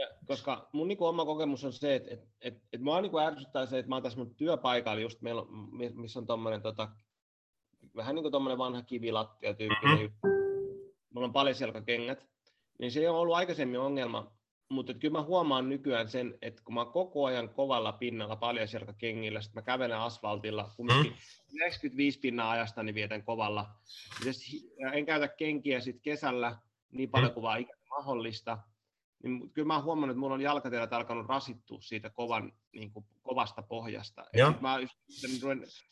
Ja, 0.00 0.08
koska 0.26 0.68
mun 0.72 0.88
niin 0.88 0.98
kuin, 0.98 1.08
oma 1.08 1.24
kokemus 1.24 1.64
on 1.64 1.72
se, 1.72 1.94
että 1.94 2.10
et, 2.10 2.20
et, 2.40 2.62
et 2.72 2.80
mua 2.80 3.00
niin 3.00 3.18
ärsyttää 3.18 3.66
se, 3.66 3.78
että 3.78 3.88
mä 3.88 3.94
oon 3.94 4.02
tässä 4.02 4.18
mun 4.18 4.34
työpaikalla 4.34 5.00
just 5.00 5.20
meillä 5.22 5.42
on, 5.42 5.68
missä 5.94 6.18
on 6.18 6.26
tommonen, 6.26 6.62
tota, 6.62 6.88
vähän 7.96 8.14
niin 8.14 8.22
kuin 8.22 8.32
tommonen 8.32 8.58
vanha 8.58 8.82
kivilattia 8.82 9.54
tyyppinen 9.54 9.98
mm-hmm. 9.98 10.32
Mulla 11.14 11.26
on 11.26 11.32
paljon 11.32 11.54
selkäkengät. 11.54 12.26
Niin 12.78 12.92
se 12.92 13.00
ei 13.00 13.08
ole 13.08 13.18
ollut 13.18 13.36
aikaisemmin 13.36 13.80
ongelma, 13.80 14.32
mutta 14.68 14.94
kyllä 14.94 15.18
mä 15.18 15.22
huomaan 15.22 15.68
nykyään 15.68 16.08
sen, 16.08 16.38
että 16.42 16.62
kun 16.64 16.74
mä 16.74 16.82
oon 16.82 16.92
koko 16.92 17.24
ajan 17.24 17.48
kovalla 17.48 17.92
pinnalla 17.92 18.36
paljon 18.36 18.68
selkäkengillä, 18.68 19.40
sitten 19.40 19.62
mä 19.62 19.64
kävelen 19.64 19.98
asfaltilla, 19.98 20.70
kumminkin 20.76 21.12
mm. 21.12 21.18
95 21.54 22.18
pinnaa 22.18 22.50
ajasta 22.50 22.82
niin 22.82 22.94
vietän 22.94 23.22
kovalla. 23.22 23.66
En 24.92 25.06
käytä 25.06 25.28
kenkiä 25.28 25.80
sitten 25.80 26.02
kesällä 26.02 26.56
niin 26.92 27.10
paljon 27.10 27.30
mm. 27.30 27.34
kuin 27.34 27.42
vaan 27.42 27.60
ikinä 27.60 27.78
mahdollista 27.90 28.58
niin 29.22 29.50
kyllä 29.52 29.66
mä 29.66 29.74
oon 29.74 29.84
huomannut, 29.84 30.14
että 30.14 30.20
mulla 30.20 30.34
on 30.34 30.40
jalkaterät 30.40 30.92
alkanut 30.92 31.26
rasittua 31.26 31.80
siitä 31.80 32.10
kovan, 32.10 32.52
niin 32.72 32.92
kuin, 32.92 33.06
kovasta 33.22 33.62
pohjasta. 33.62 34.24
Ja 34.32 34.46
sitten 34.46 34.62
mä 34.62 34.78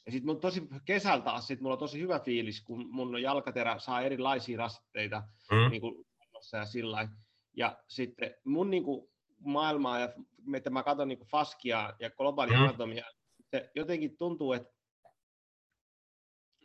ja 0.07 0.13
sit 0.13 0.25
mun 0.25 0.41
tosi 0.41 0.69
kesällä 0.85 1.25
taas 1.25 1.47
sit 1.47 1.61
mulla 1.61 1.75
on 1.75 1.79
tosi 1.79 2.01
hyvä 2.01 2.19
fiilis, 2.19 2.65
kun 2.65 2.87
mun 2.91 3.23
jalkaterä 3.23 3.79
saa 3.79 4.01
erilaisia 4.01 4.59
rasitteita 4.59 5.23
mm. 5.51 5.71
niin 5.71 5.81
kuin, 5.81 6.07
ja 6.53 6.65
sillä 6.65 7.09
Ja 7.57 7.79
sitten 7.89 8.35
mun 8.45 8.71
niin 8.71 8.85
kuin, 8.85 9.09
maailmaa 9.45 9.99
ja 9.99 10.09
että 10.55 10.71
mä 10.71 10.83
katson 10.83 11.09
niin 11.09 11.19
kuin 11.19 11.29
Faskia 11.29 11.95
ja 11.99 12.11
globaalia 12.11 12.59
mm. 12.59 12.63
anatomia, 12.65 13.05
se 13.51 13.71
jotenkin 13.75 14.17
tuntuu, 14.17 14.53
että 14.53 14.81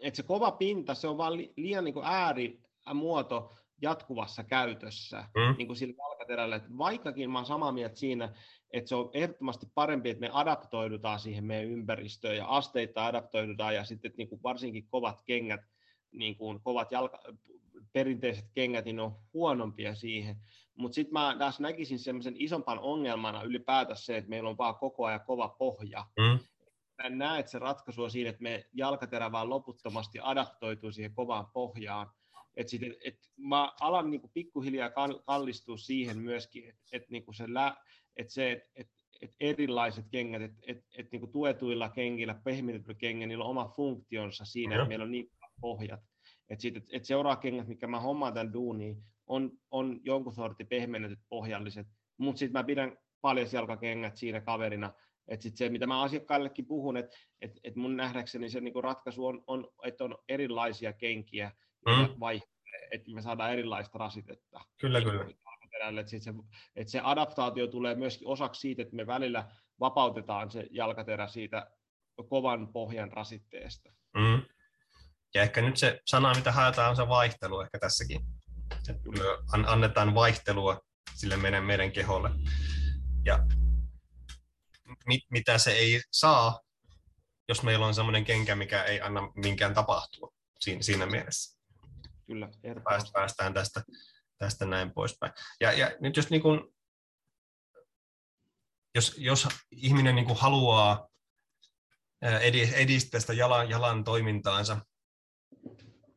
että 0.02 0.18
se 0.18 0.24
kova 0.24 0.52
pinta, 0.52 0.94
se 0.94 1.08
on 1.08 1.18
vaan 1.18 1.38
liian 1.58 1.84
niin 1.84 1.94
kuin 1.94 2.06
äärimuoto 2.06 3.54
jatkuvassa 3.82 4.44
käytössä 4.44 5.18
mm. 5.36 5.56
niin 5.58 5.68
kuin 5.68 5.78
sillä 5.78 5.94
jalkaterällä. 5.98 6.56
Että 6.56 6.70
vaikkakin 6.78 7.32
mä 7.32 7.38
olen 7.38 7.46
samaa 7.46 7.72
mieltä 7.72 7.96
siinä, 7.96 8.34
että 8.72 8.90
se 8.90 8.96
on 8.96 9.10
ehdottomasti 9.14 9.68
parempi, 9.76 10.10
että 10.10 10.22
me 10.22 10.30
adaptoidutaan 10.34 11.20
siihen 11.20 11.44
meidän 11.44 11.72
ympäristöön 11.72 12.38
ja 12.38 12.46
asteita 12.46 13.06
adaptoidutaan 13.06 13.76
ja 13.76 13.84
sitten 13.84 14.10
että 14.10 14.18
niin 14.18 14.30
kuin 14.30 14.44
varsinkin 14.44 14.88
kovat 14.88 15.22
kengät, 15.26 15.62
niin 16.12 16.38
kuin 16.38 16.62
kovat 16.62 16.92
jalka, 16.92 17.20
perinteiset 17.94 18.46
kengät, 18.54 18.86
niin 18.86 18.96
ne 18.96 19.02
on 19.02 19.16
huonompia 19.34 19.96
siihen. 19.96 20.36
Mutta 20.78 20.96
sitten 20.96 21.14
mä 21.14 21.36
taas 21.40 21.60
näkisin 21.60 22.00
semmoisen 22.00 22.36
isompaan 22.38 22.80
ongelmana 22.80 23.44
ylipäätänsä 23.44 24.06
se, 24.06 24.18
että 24.18 24.30
meillä 24.30 24.50
on 24.50 24.58
vaan 24.58 24.76
koko 24.76 25.06
ajan 25.06 25.22
kova 25.28 25.50
pohja. 25.50 26.06
Mm. 26.18 26.40
Mä 26.98 27.08
en 27.08 27.18
näe, 27.18 27.40
että 27.40 27.52
se 27.52 27.60
ratkaisu 27.60 28.04
on 28.04 28.12
siinä, 28.12 28.30
että 28.30 28.44
me 28.44 28.66
jalkaterä 28.74 29.32
vaan 29.32 29.50
loputtomasti 29.50 30.20
adaptoituu 30.22 30.92
siihen 30.92 31.14
kovaan 31.14 31.48
pohjaan. 31.54 32.12
Et 32.58 32.70
sit, 32.70 32.84
et, 32.84 32.94
et 33.06 33.20
mä 33.38 33.72
alan 33.80 34.12
niinku 34.12 34.32
pikkuhiljaa 34.34 34.92
kallistua 35.26 35.78
siihen 35.78 36.18
myöskin, 36.18 36.70
että 36.70 36.84
et 36.92 37.10
niinku 37.10 37.34
se, 37.34 37.54
lä, 37.54 37.76
et 38.18 38.30
se 38.30 38.52
et, 38.52 38.64
et, 38.76 38.88
et 39.22 39.36
erilaiset 39.40 40.06
kengät, 40.12 40.42
että 40.42 40.62
et, 40.68 40.86
et 40.98 41.12
niinku 41.12 41.28
tuetuilla 41.28 41.90
kengillä, 41.90 42.42
pehmitetyillä 42.44 42.94
kengillä, 42.94 43.28
niillä 43.28 43.44
on 43.44 43.50
oma 43.50 43.74
funktionsa 43.76 44.46
siinä, 44.46 44.76
että 44.76 44.88
meillä 44.88 45.04
on 45.04 45.12
niin 45.12 45.32
pohjat. 45.62 46.00
Että 46.50 46.68
et, 46.68 46.84
et 46.92 47.06
seuraava 47.06 47.42
kengät, 47.42 47.68
mikä 47.68 47.88
mä 47.88 48.00
hommaan 48.00 48.34
tämän 48.34 48.54
duuniin, 48.54 48.98
on, 49.28 49.52
on 49.72 50.00
jonkun 50.04 50.34
sortin 50.34 50.68
pehmennetyt 50.68 51.20
pohjalliset, 51.30 51.88
mutta 52.18 52.40
sitten 52.40 52.60
mä 52.60 52.64
pidän 52.64 52.98
paljon 53.22 53.48
jalkakengät 53.54 54.18
siinä 54.18 54.42
kaverina, 54.42 54.94
että 55.28 55.44
sitten 55.44 55.58
se, 55.58 55.70
mitä 55.70 55.88
mä 55.88 56.02
asiakkaillekin 56.02 56.66
puhun, 56.66 56.98
että 56.98 57.18
et, 57.42 57.60
et 57.64 57.76
mun 57.76 57.98
nähdäkseni 57.98 58.50
se 58.50 58.62
niinku 58.62 58.82
ratkaisu 58.82 59.26
on, 59.26 59.44
on 59.48 59.68
että 59.84 60.04
on 60.04 60.18
erilaisia 60.30 60.94
kenkiä, 60.94 61.52
mm. 61.86 62.20
vaihtelee, 62.20 62.88
että 62.92 63.12
me 63.12 63.22
saadaan 63.22 63.54
erilaista 63.54 63.98
rasitetta. 63.98 64.60
Kyllä, 64.78 65.02
kyllä. 65.02 65.26
Että 66.00 66.20
se, 66.20 66.34
että 66.76 66.92
se 66.92 67.02
adaptaatio 67.04 67.68
tulee 67.68 67.96
myöskin 67.96 68.28
osaksi 68.28 68.60
siitä, 68.60 68.82
että 68.82 68.96
me 68.96 69.08
välillä 69.08 69.52
vapautetaan 69.80 70.52
se 70.52 70.68
jalkaterä 70.72 71.28
siitä 71.28 71.72
kovan 72.30 72.68
pohjan 72.74 73.12
rasitteesta. 73.12 73.92
Mm. 74.18 74.42
Ja 75.34 75.42
ehkä 75.42 75.62
nyt 75.62 75.78
se 75.78 76.02
sana, 76.06 76.34
mitä 76.34 76.52
haetaan, 76.52 76.90
on 76.90 76.96
se 76.96 77.08
vaihtelu 77.08 77.62
ehkä 77.62 77.80
tässäkin. 77.80 78.22
Että 78.90 78.94
annetaan 79.66 80.16
vaihtelua 80.16 80.82
sille 81.16 81.38
meidän, 81.38 81.64
meidän 81.64 81.92
keholle. 81.92 82.30
Ja 83.26 83.40
mit, 85.06 85.22
mitä 85.30 85.58
se 85.58 85.72
ei 85.72 86.02
saa, 86.12 86.60
jos 87.50 87.64
meillä 87.64 87.86
on 87.86 87.94
sellainen 87.94 88.26
kenkä, 88.26 88.56
mikä 88.56 88.84
ei 88.84 89.02
anna 89.02 89.32
minkään 89.36 89.74
tapahtua 89.74 90.34
siinä, 90.60 90.82
siinä 90.82 91.06
mielessä. 91.06 91.55
Kyllä, 92.28 92.50
Pääst, 92.84 93.14
päästään 93.14 93.54
tästä, 93.54 93.84
tästä 94.38 94.66
näin 94.66 94.92
poispäin. 94.92 95.34
Ja, 95.62 95.72
ja 95.72 95.92
nyt 96.00 96.18
jos, 96.18 96.30
niin 96.30 96.42
kun, 96.42 96.74
jos, 98.96 99.16
jos 99.18 99.48
ihminen 99.72 100.16
niin 100.16 100.36
haluaa 100.36 101.08
edistää 102.76 103.20
sitä 103.20 103.34
jalan, 103.34 103.70
jalan 103.70 104.04
toimintaansa, 104.04 104.78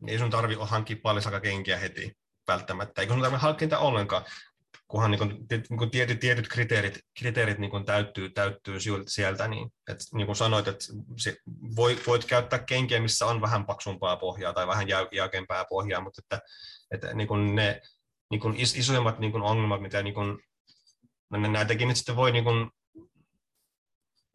niin 0.00 0.08
ei 0.08 0.18
sun 0.18 0.30
tarvi 0.30 0.56
hankkia 0.60 0.96
paljon 1.02 1.42
kenkiä 1.42 1.78
heti 1.78 2.18
välttämättä. 2.48 3.00
Eikö 3.00 3.12
sun 3.12 3.22
tarvitse 3.22 3.42
hankkia 3.42 3.78
ollenkaan, 3.78 4.24
kunhan 4.88 5.10
niin 5.10 5.18
kuin, 5.18 5.46
niin 5.50 5.78
kuin 5.78 5.90
tietyt, 5.90 6.20
tietyt 6.20 6.48
kriteerit, 6.48 6.98
kriteerit 7.18 7.58
niin 7.58 7.70
kuin 7.70 7.84
täyttyy, 7.84 8.30
täyttyy 8.30 8.78
sieltä. 9.06 9.48
Niin, 9.48 9.70
että, 9.90 10.04
niin 10.14 10.26
kuin 10.26 10.36
sanoit, 10.36 10.68
että 10.68 10.84
se, 11.16 11.36
voi, 11.76 11.98
voit 12.06 12.24
käyttää 12.24 12.58
kenkiä, 12.58 13.00
missä 13.00 13.26
on 13.26 13.40
vähän 13.40 13.66
paksumpaa 13.66 14.16
pohjaa 14.16 14.52
tai 14.52 14.66
vähän 14.66 14.88
jäykempää 15.12 15.64
pohjaa, 15.68 16.00
mutta 16.00 16.22
että, 16.24 16.40
että 16.90 17.14
niin 17.14 17.28
kuin 17.28 17.54
ne 17.54 17.80
niin 18.30 18.40
kuin 18.40 18.56
isoimmat 18.56 19.18
niin 19.18 19.32
kuin 19.32 19.42
ongelmat, 19.42 19.82
mitä 19.82 20.02
niin 20.02 20.14
kuin, 20.14 20.38
näitäkin 21.30 21.88
nyt 21.88 21.96
sitten 21.96 22.16
voi 22.16 22.32
niin 22.32 22.44
kuin, 22.44 22.70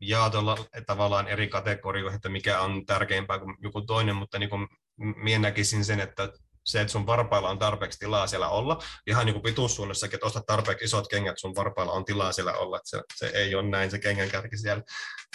jaotella 0.02 0.58
tavallaan 0.86 1.28
eri 1.28 1.48
kategorioihin, 1.48 2.16
että 2.16 2.30
mikä 2.30 2.62
on 2.62 2.86
tärkeämpää 2.86 3.40
kuin 3.40 3.56
joku 3.60 3.82
toinen, 3.82 4.16
mutta 4.16 4.40
niin 4.40 4.50
kuin, 4.50 4.68
minä 4.98 5.40
näkisin 5.40 5.86
sen, 5.86 6.00
että 6.00 6.30
se, 6.66 6.82
että 6.82 6.92
sun 6.92 7.08
varpailla 7.08 7.50
on 7.50 7.60
tarpeeksi 7.60 8.00
tilaa 8.00 8.28
siellä 8.28 8.50
olla, 8.50 8.78
ihan 9.08 9.26
niin 9.26 9.34
kuin 9.34 9.44
pituussuunnassakin, 9.44 10.16
että 10.16 10.26
ostat 10.26 10.46
tarpeeksi 10.46 10.86
isot 10.86 11.08
kengät, 11.08 11.38
sun 11.40 11.56
varpailla 11.56 11.92
on 11.92 12.06
tilaa 12.06 12.32
siellä 12.32 12.54
olla, 12.54 12.78
että 12.78 12.90
se, 12.90 13.02
se 13.16 13.28
ei 13.28 13.56
ole 13.56 13.70
näin 13.70 13.92
se 13.92 14.00
kengän 14.00 14.30
kärki 14.30 14.58
siellä 14.58 14.84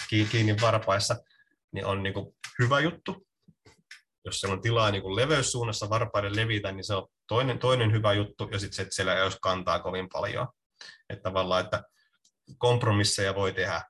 kiinni 0.09 0.55
varpaissa, 0.61 1.15
niin 1.73 1.85
on 1.85 2.03
niin 2.03 2.13
kuin 2.13 2.35
hyvä 2.59 2.79
juttu. 2.79 3.27
Jos 4.25 4.39
siellä 4.39 4.53
on 4.53 4.61
tilaa 4.61 4.91
niin 4.91 5.01
kuin 5.01 5.15
leveyssuunnassa 5.15 5.89
varpaiden 5.89 6.35
levitä, 6.35 6.71
niin 6.71 6.83
se 6.83 6.95
on 6.95 7.07
toinen, 7.27 7.59
toinen 7.59 7.91
hyvä 7.91 8.13
juttu, 8.13 8.49
ja 8.51 8.59
sitten 8.59 8.75
se, 8.75 8.81
että 8.81 8.95
siellä 8.95 9.15
ei 9.15 9.23
olisi 9.23 9.37
kantaa 9.41 9.79
kovin 9.79 10.09
paljon. 10.13 10.47
Että 11.09 11.23
tavallaan, 11.23 11.63
että 11.63 11.83
kompromisseja 12.57 13.35
voi 13.35 13.53
tehdä, 13.53 13.81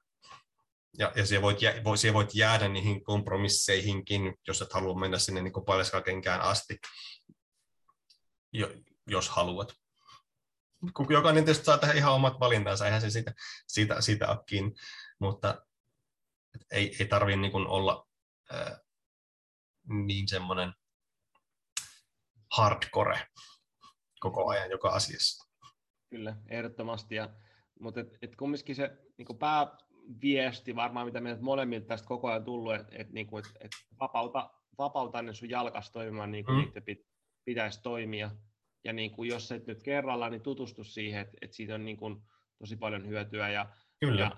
ja, 0.97 1.11
ja 1.15 1.25
siellä, 1.25 1.41
voit, 1.41 1.61
jä, 1.61 1.73
siellä 1.95 2.13
voit 2.13 2.35
jäädä 2.35 2.67
niihin 2.67 3.03
kompromisseihinkin, 3.03 4.35
jos 4.47 4.61
et 4.61 4.73
halua 4.73 4.99
mennä 4.99 5.19
sinne 5.19 5.41
niin 5.41 5.65
paljaskakenkään 5.65 6.41
asti, 6.41 6.73
jo, 6.73 7.18
jos 9.07 9.29
haluat. 9.29 9.73
Jokainen 11.09 11.45
tietysti 11.45 11.65
saa 11.65 11.77
tehdä 11.77 11.93
ihan 11.93 12.13
omat 12.13 12.39
valintansa, 12.39 12.85
eihän 12.85 13.01
se 13.01 13.09
siitä, 13.09 13.33
siitä, 13.67 14.01
siitä 14.01 14.29
ole 14.29 14.73
mutta 15.19 15.65
ei, 16.71 16.95
ei 16.99 17.05
tarvitse 17.05 17.37
niin 17.37 17.67
olla 17.67 18.07
ää, 18.51 18.79
niin 19.87 20.27
semmoinen 20.27 20.73
hardcore 22.51 23.27
koko 24.19 24.49
ajan 24.49 24.71
joka 24.71 24.89
asiassa. 24.89 25.49
Kyllä, 26.09 26.35
ehdottomasti. 26.47 27.15
Ja, 27.15 27.29
mutta 27.79 27.99
et, 27.99 28.17
et 28.21 28.35
kumminkin 28.35 28.75
se 28.75 28.97
niin 29.17 29.37
pääviesti 29.39 30.75
varmaan, 30.75 31.05
mitä 31.05 31.21
meiltä 31.21 31.41
molemmilta 31.41 31.87
tästä 31.87 32.07
koko 32.07 32.27
ajan 32.27 32.43
tullut, 32.43 32.75
että 32.75 32.95
et, 32.95 33.09
niin 33.09 33.27
et, 33.39 33.45
et 33.59 33.71
vapauta, 33.99 34.49
vapauta 34.77 35.21
ne 35.21 35.33
sun 35.33 35.49
jalkas 35.49 35.91
toimimaan 35.91 36.31
niin 36.31 36.45
kuin 36.45 36.57
mm. 36.57 36.63
niiden 36.63 36.83
pit, 36.83 37.08
pitäisi 37.49 37.81
toimia. 37.81 38.31
Ja 38.83 38.93
niin 38.93 39.11
kuin 39.11 39.29
jos 39.29 39.51
et 39.51 39.67
nyt 39.67 39.83
kerralla, 39.83 40.29
niin 40.29 40.41
tutustu 40.41 40.83
siihen, 40.83 41.21
että, 41.21 41.37
että 41.41 41.55
siitä 41.55 41.75
on 41.75 41.85
niin 41.85 41.97
kuin 41.97 42.21
tosi 42.59 42.75
paljon 42.75 43.07
hyötyä 43.07 43.49
ja, 43.49 43.69
Kyllä. 43.99 44.21
ja 44.21 44.31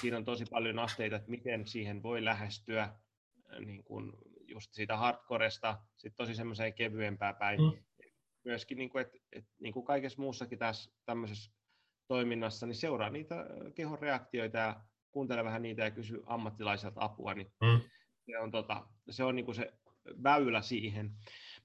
siinä 0.00 0.16
on 0.16 0.24
tosi 0.24 0.44
paljon 0.50 0.78
asteita, 0.78 1.16
että 1.16 1.30
miten 1.30 1.66
siihen 1.66 2.02
voi 2.02 2.24
lähestyä 2.24 2.82
äh, 2.82 3.60
niin 3.60 3.84
kuin 3.84 4.12
just 4.46 4.74
siitä 4.74 4.96
hardcoresta 4.96 5.78
sit 5.96 6.16
tosi 6.16 6.34
semmoiseen 6.34 6.74
kevyempään 6.74 7.36
päin. 7.36 7.60
Mm. 7.60 7.72
Myöskin, 8.44 8.78
niin 8.78 8.90
kuin, 8.90 9.02
että, 9.02 9.18
että 9.32 9.50
niin 9.60 9.72
kuin 9.72 9.86
kaikessa 9.86 10.22
muussakin 10.22 10.58
tässä 10.58 10.90
tämmöisessä 11.04 11.52
toiminnassa, 12.06 12.66
niin 12.66 12.76
seuraa 12.76 13.10
niitä 13.10 13.40
äh, 13.40 13.46
kehon 13.74 13.98
reaktioita 13.98 14.58
ja 14.58 14.80
kuuntele 15.10 15.44
vähän 15.44 15.62
niitä 15.62 15.82
ja 15.82 15.90
kysy 15.90 16.22
ammattilaiselta 16.26 17.00
apua, 17.04 17.34
niin 17.34 17.52
mm. 17.60 17.80
se 18.26 18.38
on, 18.38 18.50
tota, 18.50 18.86
se, 19.10 19.24
on 19.24 19.36
niin 19.36 19.44
kuin 19.44 19.54
se 19.54 19.72
väylä 20.22 20.62
siihen. 20.62 21.10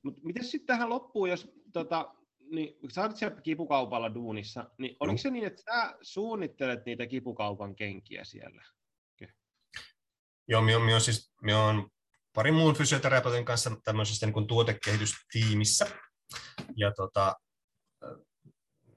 Mutta 0.03 0.21
miten 0.23 0.43
sitten 0.43 0.67
tähän 0.67 0.89
loppuun, 0.89 1.30
jos 1.30 1.51
tota, 1.73 2.15
niin, 2.51 2.75
sä 2.89 3.01
olet 3.01 3.17
siellä 3.17 3.41
kipukaupalla 3.41 4.13
duunissa, 4.13 4.69
niin 4.77 4.97
oliko 4.99 5.17
se 5.17 5.30
niin, 5.30 5.45
että 5.45 5.61
sä 5.61 5.97
suunnittelet 6.01 6.85
niitä 6.85 7.07
kipukaupan 7.07 7.75
kenkiä 7.75 8.23
siellä? 8.23 8.63
Okay. 9.13 9.34
Joo, 10.47 10.61
minä 10.61 10.77
olen, 10.77 11.01
siis, 11.01 11.34
minä 11.41 11.65
olen 11.65 11.89
pari 12.34 12.51
muun 12.51 12.75
fysioterapeutin 12.75 13.45
kanssa 13.45 13.71
tämmöisessä 13.84 14.25
niin 14.25 14.34
kuin 14.34 14.47
tuotekehitystiimissä. 14.47 15.88
Ja 16.75 16.91
tota, 16.91 17.35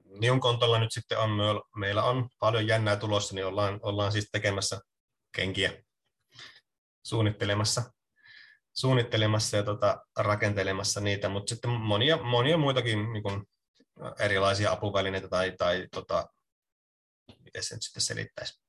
minun 0.03 0.39
kontolla 0.39 0.79
nyt 0.79 0.91
sitten 0.91 1.19
on, 1.19 1.29
meillä 1.75 2.03
on 2.03 2.29
paljon 2.39 2.67
jännää 2.67 2.95
tulossa, 2.95 3.35
niin 3.35 3.45
ollaan, 3.45 3.79
ollaan 3.83 4.11
siis 4.11 4.29
tekemässä 4.31 4.79
kenkiä, 5.35 5.83
suunnittelemassa 7.05 7.96
suunnittelemassa 8.77 9.57
ja 9.57 9.63
tota, 9.63 10.05
rakentelemassa 10.17 11.01
niitä, 11.01 11.29
mutta 11.29 11.49
sitten 11.49 11.71
monia, 11.71 12.17
monia 12.17 12.57
muitakin 12.57 13.13
niin 13.13 13.23
kuin, 13.23 13.45
erilaisia 14.19 14.71
apuvälineitä 14.71 15.27
tai, 15.27 15.53
tai 15.57 15.87
tota, 15.91 16.27
miten 17.39 17.63
se 17.63 17.75
nyt 17.75 17.83
sitten 17.83 18.01
selittäisi, 18.01 18.61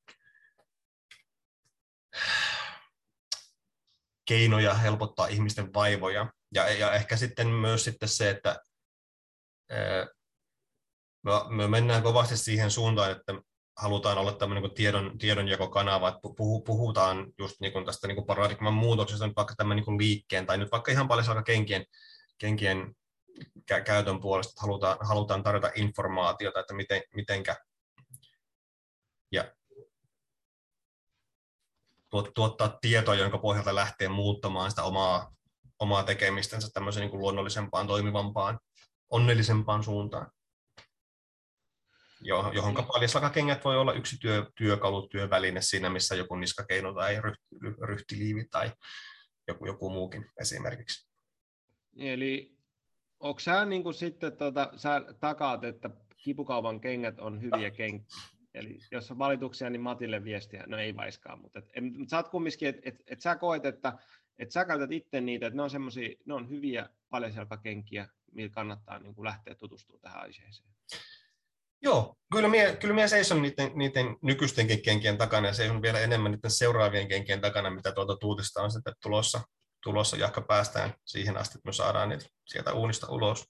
keinoja 4.28 4.74
helpottaa 4.74 5.26
ihmisten 5.26 5.74
vaivoja. 5.74 6.32
Ja, 6.54 6.68
ja 6.68 6.92
ehkä 6.92 7.16
sitten 7.16 7.48
myös 7.48 7.84
sitten 7.84 8.08
se, 8.08 8.30
että 8.30 8.60
me, 11.22 11.32
me 11.48 11.68
mennään 11.68 12.02
kovasti 12.02 12.36
siihen 12.36 12.70
suuntaan, 12.70 13.10
että 13.10 13.32
halutaan 13.78 14.18
olla 14.18 14.32
tämmöinen 14.32 14.62
niin 14.62 14.74
tiedon, 14.74 15.18
tiedonjakokanava, 15.18 16.08
että 16.08 16.20
puhutaan 16.66 17.32
just 17.38 17.60
niin 17.60 17.72
kuin 17.72 17.84
tästä 17.84 18.06
niin 18.06 18.16
kuin 18.16 18.26
paradigman 18.26 18.74
muutoksesta, 18.74 19.26
nyt 19.26 19.36
vaikka 19.36 19.54
tämän 19.56 19.76
niin 19.76 19.84
kuin 19.84 19.98
liikkeen 19.98 20.46
tai 20.46 20.58
nyt 20.58 20.72
vaikka 20.72 20.92
ihan 20.92 21.08
paljon 21.08 21.44
kenkien, 21.44 21.84
kenkien 22.38 22.96
käytön 23.84 24.20
puolesta, 24.20 24.50
että 24.50 24.60
halutaan, 24.60 24.96
halutaan 25.00 25.42
tarjota 25.42 25.70
informaatiota, 25.74 26.60
että 26.60 26.74
miten, 26.74 27.02
mitenkä 27.14 27.56
ja 29.32 29.52
tuottaa 32.34 32.78
tietoa, 32.80 33.14
jonka 33.14 33.38
pohjalta 33.38 33.74
lähtee 33.74 34.08
muuttamaan 34.08 34.70
sitä 34.70 34.82
omaa 34.82 35.38
omaa 35.78 36.02
tekemistänsä 36.02 36.68
tämmöiseen 36.72 37.00
niin 37.00 37.10
kuin 37.10 37.20
luonnollisempaan, 37.20 37.86
toimivampaan, 37.86 38.60
onnellisempaan 39.10 39.84
suuntaan. 39.84 40.30
Johon, 42.20 42.54
johon 42.54 42.74
paljaslakakengät 42.74 43.64
voi 43.64 43.76
olla 43.76 43.92
yksi 43.92 44.16
työ, 44.20 44.50
työkalu, 44.54 45.08
työväline 45.08 45.60
siinä, 45.60 45.90
missä 45.90 46.14
joku 46.14 46.36
niskakeino 46.36 46.94
tai 46.94 47.20
ryhtiliivi 47.88 48.44
tai 48.50 48.72
joku, 49.48 49.66
joku 49.66 49.90
muukin 49.90 50.26
esimerkiksi. 50.40 51.08
Eli 51.98 52.56
onko 53.20 53.40
sä 53.40 53.64
niin 53.64 53.82
kuin 53.82 53.94
sitten, 53.94 54.36
tota, 54.36 54.72
sä 54.76 55.02
takaat, 55.20 55.64
että 55.64 55.90
kipukaupan 56.16 56.80
kengät 56.80 57.18
on 57.18 57.42
hyviä 57.42 57.70
kenkiä? 57.70 58.18
Eli 58.54 58.78
jos 58.90 59.10
on 59.10 59.18
valituksia, 59.18 59.70
niin 59.70 59.80
Matille 59.80 60.24
viestiä, 60.24 60.64
no 60.66 60.78
ei 60.78 60.96
vaiskaa, 60.96 61.36
mutta 61.36 61.58
et, 61.58 61.68
et, 61.74 62.08
sä 62.08 62.16
oot 62.16 62.28
kumminkin, 62.28 62.68
että 62.68 62.82
et, 62.84 63.02
et 63.06 63.20
sä 63.20 63.36
koet, 63.36 63.66
että 63.66 63.98
et 64.38 64.50
sä 64.50 64.64
käytät 64.64 64.92
itse 64.92 65.20
niitä, 65.20 65.46
että 65.46 65.56
ne 65.56 65.62
on 65.62 65.70
semmoisia, 65.70 66.16
ne 66.26 66.34
on 66.34 66.48
hyviä 66.48 66.88
paljasjalkakenkiä, 67.10 68.08
millä 68.32 68.50
kannattaa 68.50 68.98
niin 68.98 69.14
kuin 69.14 69.24
lähteä 69.24 69.54
tutustumaan 69.54 70.02
tähän 70.02 70.20
aiheeseen. 70.20 70.68
Joo, 71.82 72.14
kyllä 72.32 72.48
minä, 72.48 72.72
kyllä 72.76 72.94
minä 72.94 73.08
seison 73.08 73.42
niiden, 73.42 73.72
niiden 73.74 74.16
nykyistenkin 74.22 74.82
kenkien 74.82 75.18
takana 75.18 75.46
ja 75.46 75.54
seison 75.54 75.82
vielä 75.82 76.00
enemmän 76.00 76.32
niiden 76.32 76.50
seuraavien 76.50 77.08
kenkien 77.08 77.40
takana, 77.40 77.70
mitä 77.70 77.92
tuolta 77.92 78.16
tuutista 78.16 78.62
on 78.62 78.70
sitten 78.70 78.94
tulossa, 79.02 79.40
tulossa 79.82 80.16
jahka 80.16 80.40
päästään 80.40 80.94
siihen 81.04 81.36
asti, 81.36 81.58
että 81.58 81.68
me 81.68 81.72
saadaan 81.72 82.08
niitä 82.08 82.26
sieltä 82.46 82.72
uunista 82.72 83.10
ulos, 83.10 83.44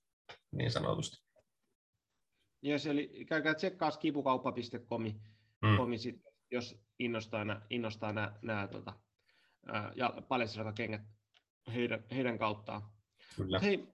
niin 0.52 0.70
sanotusti. 0.70 1.16
Yes, 2.66 2.86
eli 2.86 3.24
käykää 3.28 3.54
tsekkaa 3.54 3.90
skipukauppa.com, 3.90 5.02
mm. 5.62 5.96
sit, 5.96 6.22
jos 6.50 6.80
innostaa, 6.98 7.44
nää, 7.44 7.66
innostaa 7.70 8.12
nämä, 8.12 8.38
nämä 8.42 8.68
tota, 8.68 8.92
ja 9.94 10.12
kengät 10.74 11.02
heidän, 11.74 12.04
heidän 12.10 12.38
kauttaan. 12.38 12.82
Kyllä. 13.36 13.58
Hei, 13.58 13.88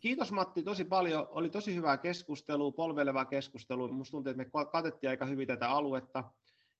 kiitos 0.00 0.32
Matti 0.32 0.62
tosi 0.62 0.84
paljon. 0.84 1.26
Oli 1.30 1.50
tosi 1.50 1.74
hyvää 1.74 1.96
keskustelua, 1.96 2.72
polvelevaa 2.72 3.24
keskustelua. 3.24 3.88
Minusta 3.88 4.10
tuntuu, 4.10 4.30
että 4.30 4.44
me 4.44 4.50
katettiin 4.72 5.10
aika 5.10 5.26
hyvin 5.26 5.48
tätä 5.48 5.70
aluetta. 5.70 6.24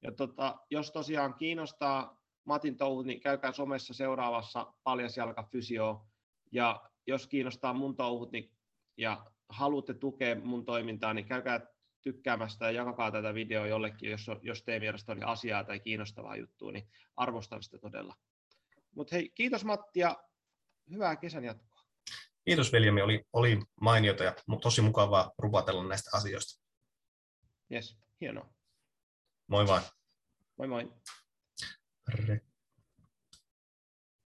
Ja 0.02 0.12
tota, 0.12 0.58
jos 0.70 0.90
tosiaan 0.90 1.34
kiinnostaa 1.34 2.20
Matin 2.44 2.76
touhut, 2.76 3.06
niin 3.06 3.20
käykää 3.20 3.52
somessa 3.52 3.94
seuraavassa 3.94 4.74
paljasjalkafysio. 4.82 6.06
Ja 6.52 6.90
jos 7.06 7.26
kiinnostaa 7.26 7.72
mun 7.72 7.96
touhut 7.96 8.32
niin, 8.32 8.56
ja 8.96 9.26
haluatte 9.48 9.94
tukea 9.94 10.36
mun 10.40 10.64
toimintaa, 10.64 11.14
niin 11.14 11.26
käykää 11.26 11.66
tykkäämästä 12.02 12.64
ja 12.64 12.70
jakakaa 12.70 13.10
tätä 13.10 13.34
videoa 13.34 13.66
jollekin, 13.66 14.10
jos, 14.10 14.26
jos 14.42 14.62
teidän 14.62 14.82
mielestä 14.82 15.12
oli 15.12 15.22
asiaa 15.24 15.64
tai 15.64 15.80
kiinnostavaa 15.80 16.36
juttua, 16.36 16.72
niin 16.72 16.88
arvostan 17.16 17.62
sitä 17.62 17.78
todella. 17.78 18.14
Mutta 18.94 19.16
hei, 19.16 19.30
kiitos 19.34 19.64
Matti 19.64 20.00
ja 20.00 20.24
hyvää 20.90 21.16
kesän 21.16 21.44
jatkoa. 21.44 21.69
Kiitos 22.44 22.72
veljemi, 22.72 23.02
oli, 23.02 23.24
oli 23.32 23.62
mainiota 23.80 24.24
ja 24.24 24.34
tosi 24.62 24.82
mukavaa 24.82 25.32
rupatella 25.38 25.88
näistä 25.88 26.10
asioista. 26.12 26.62
Yes, 27.72 27.98
hienoa. 28.20 28.52
Moi 29.46 29.66
vaan. 29.66 29.82
Moi 30.56 30.68
moi. 30.68 30.92
Re- 32.10 32.49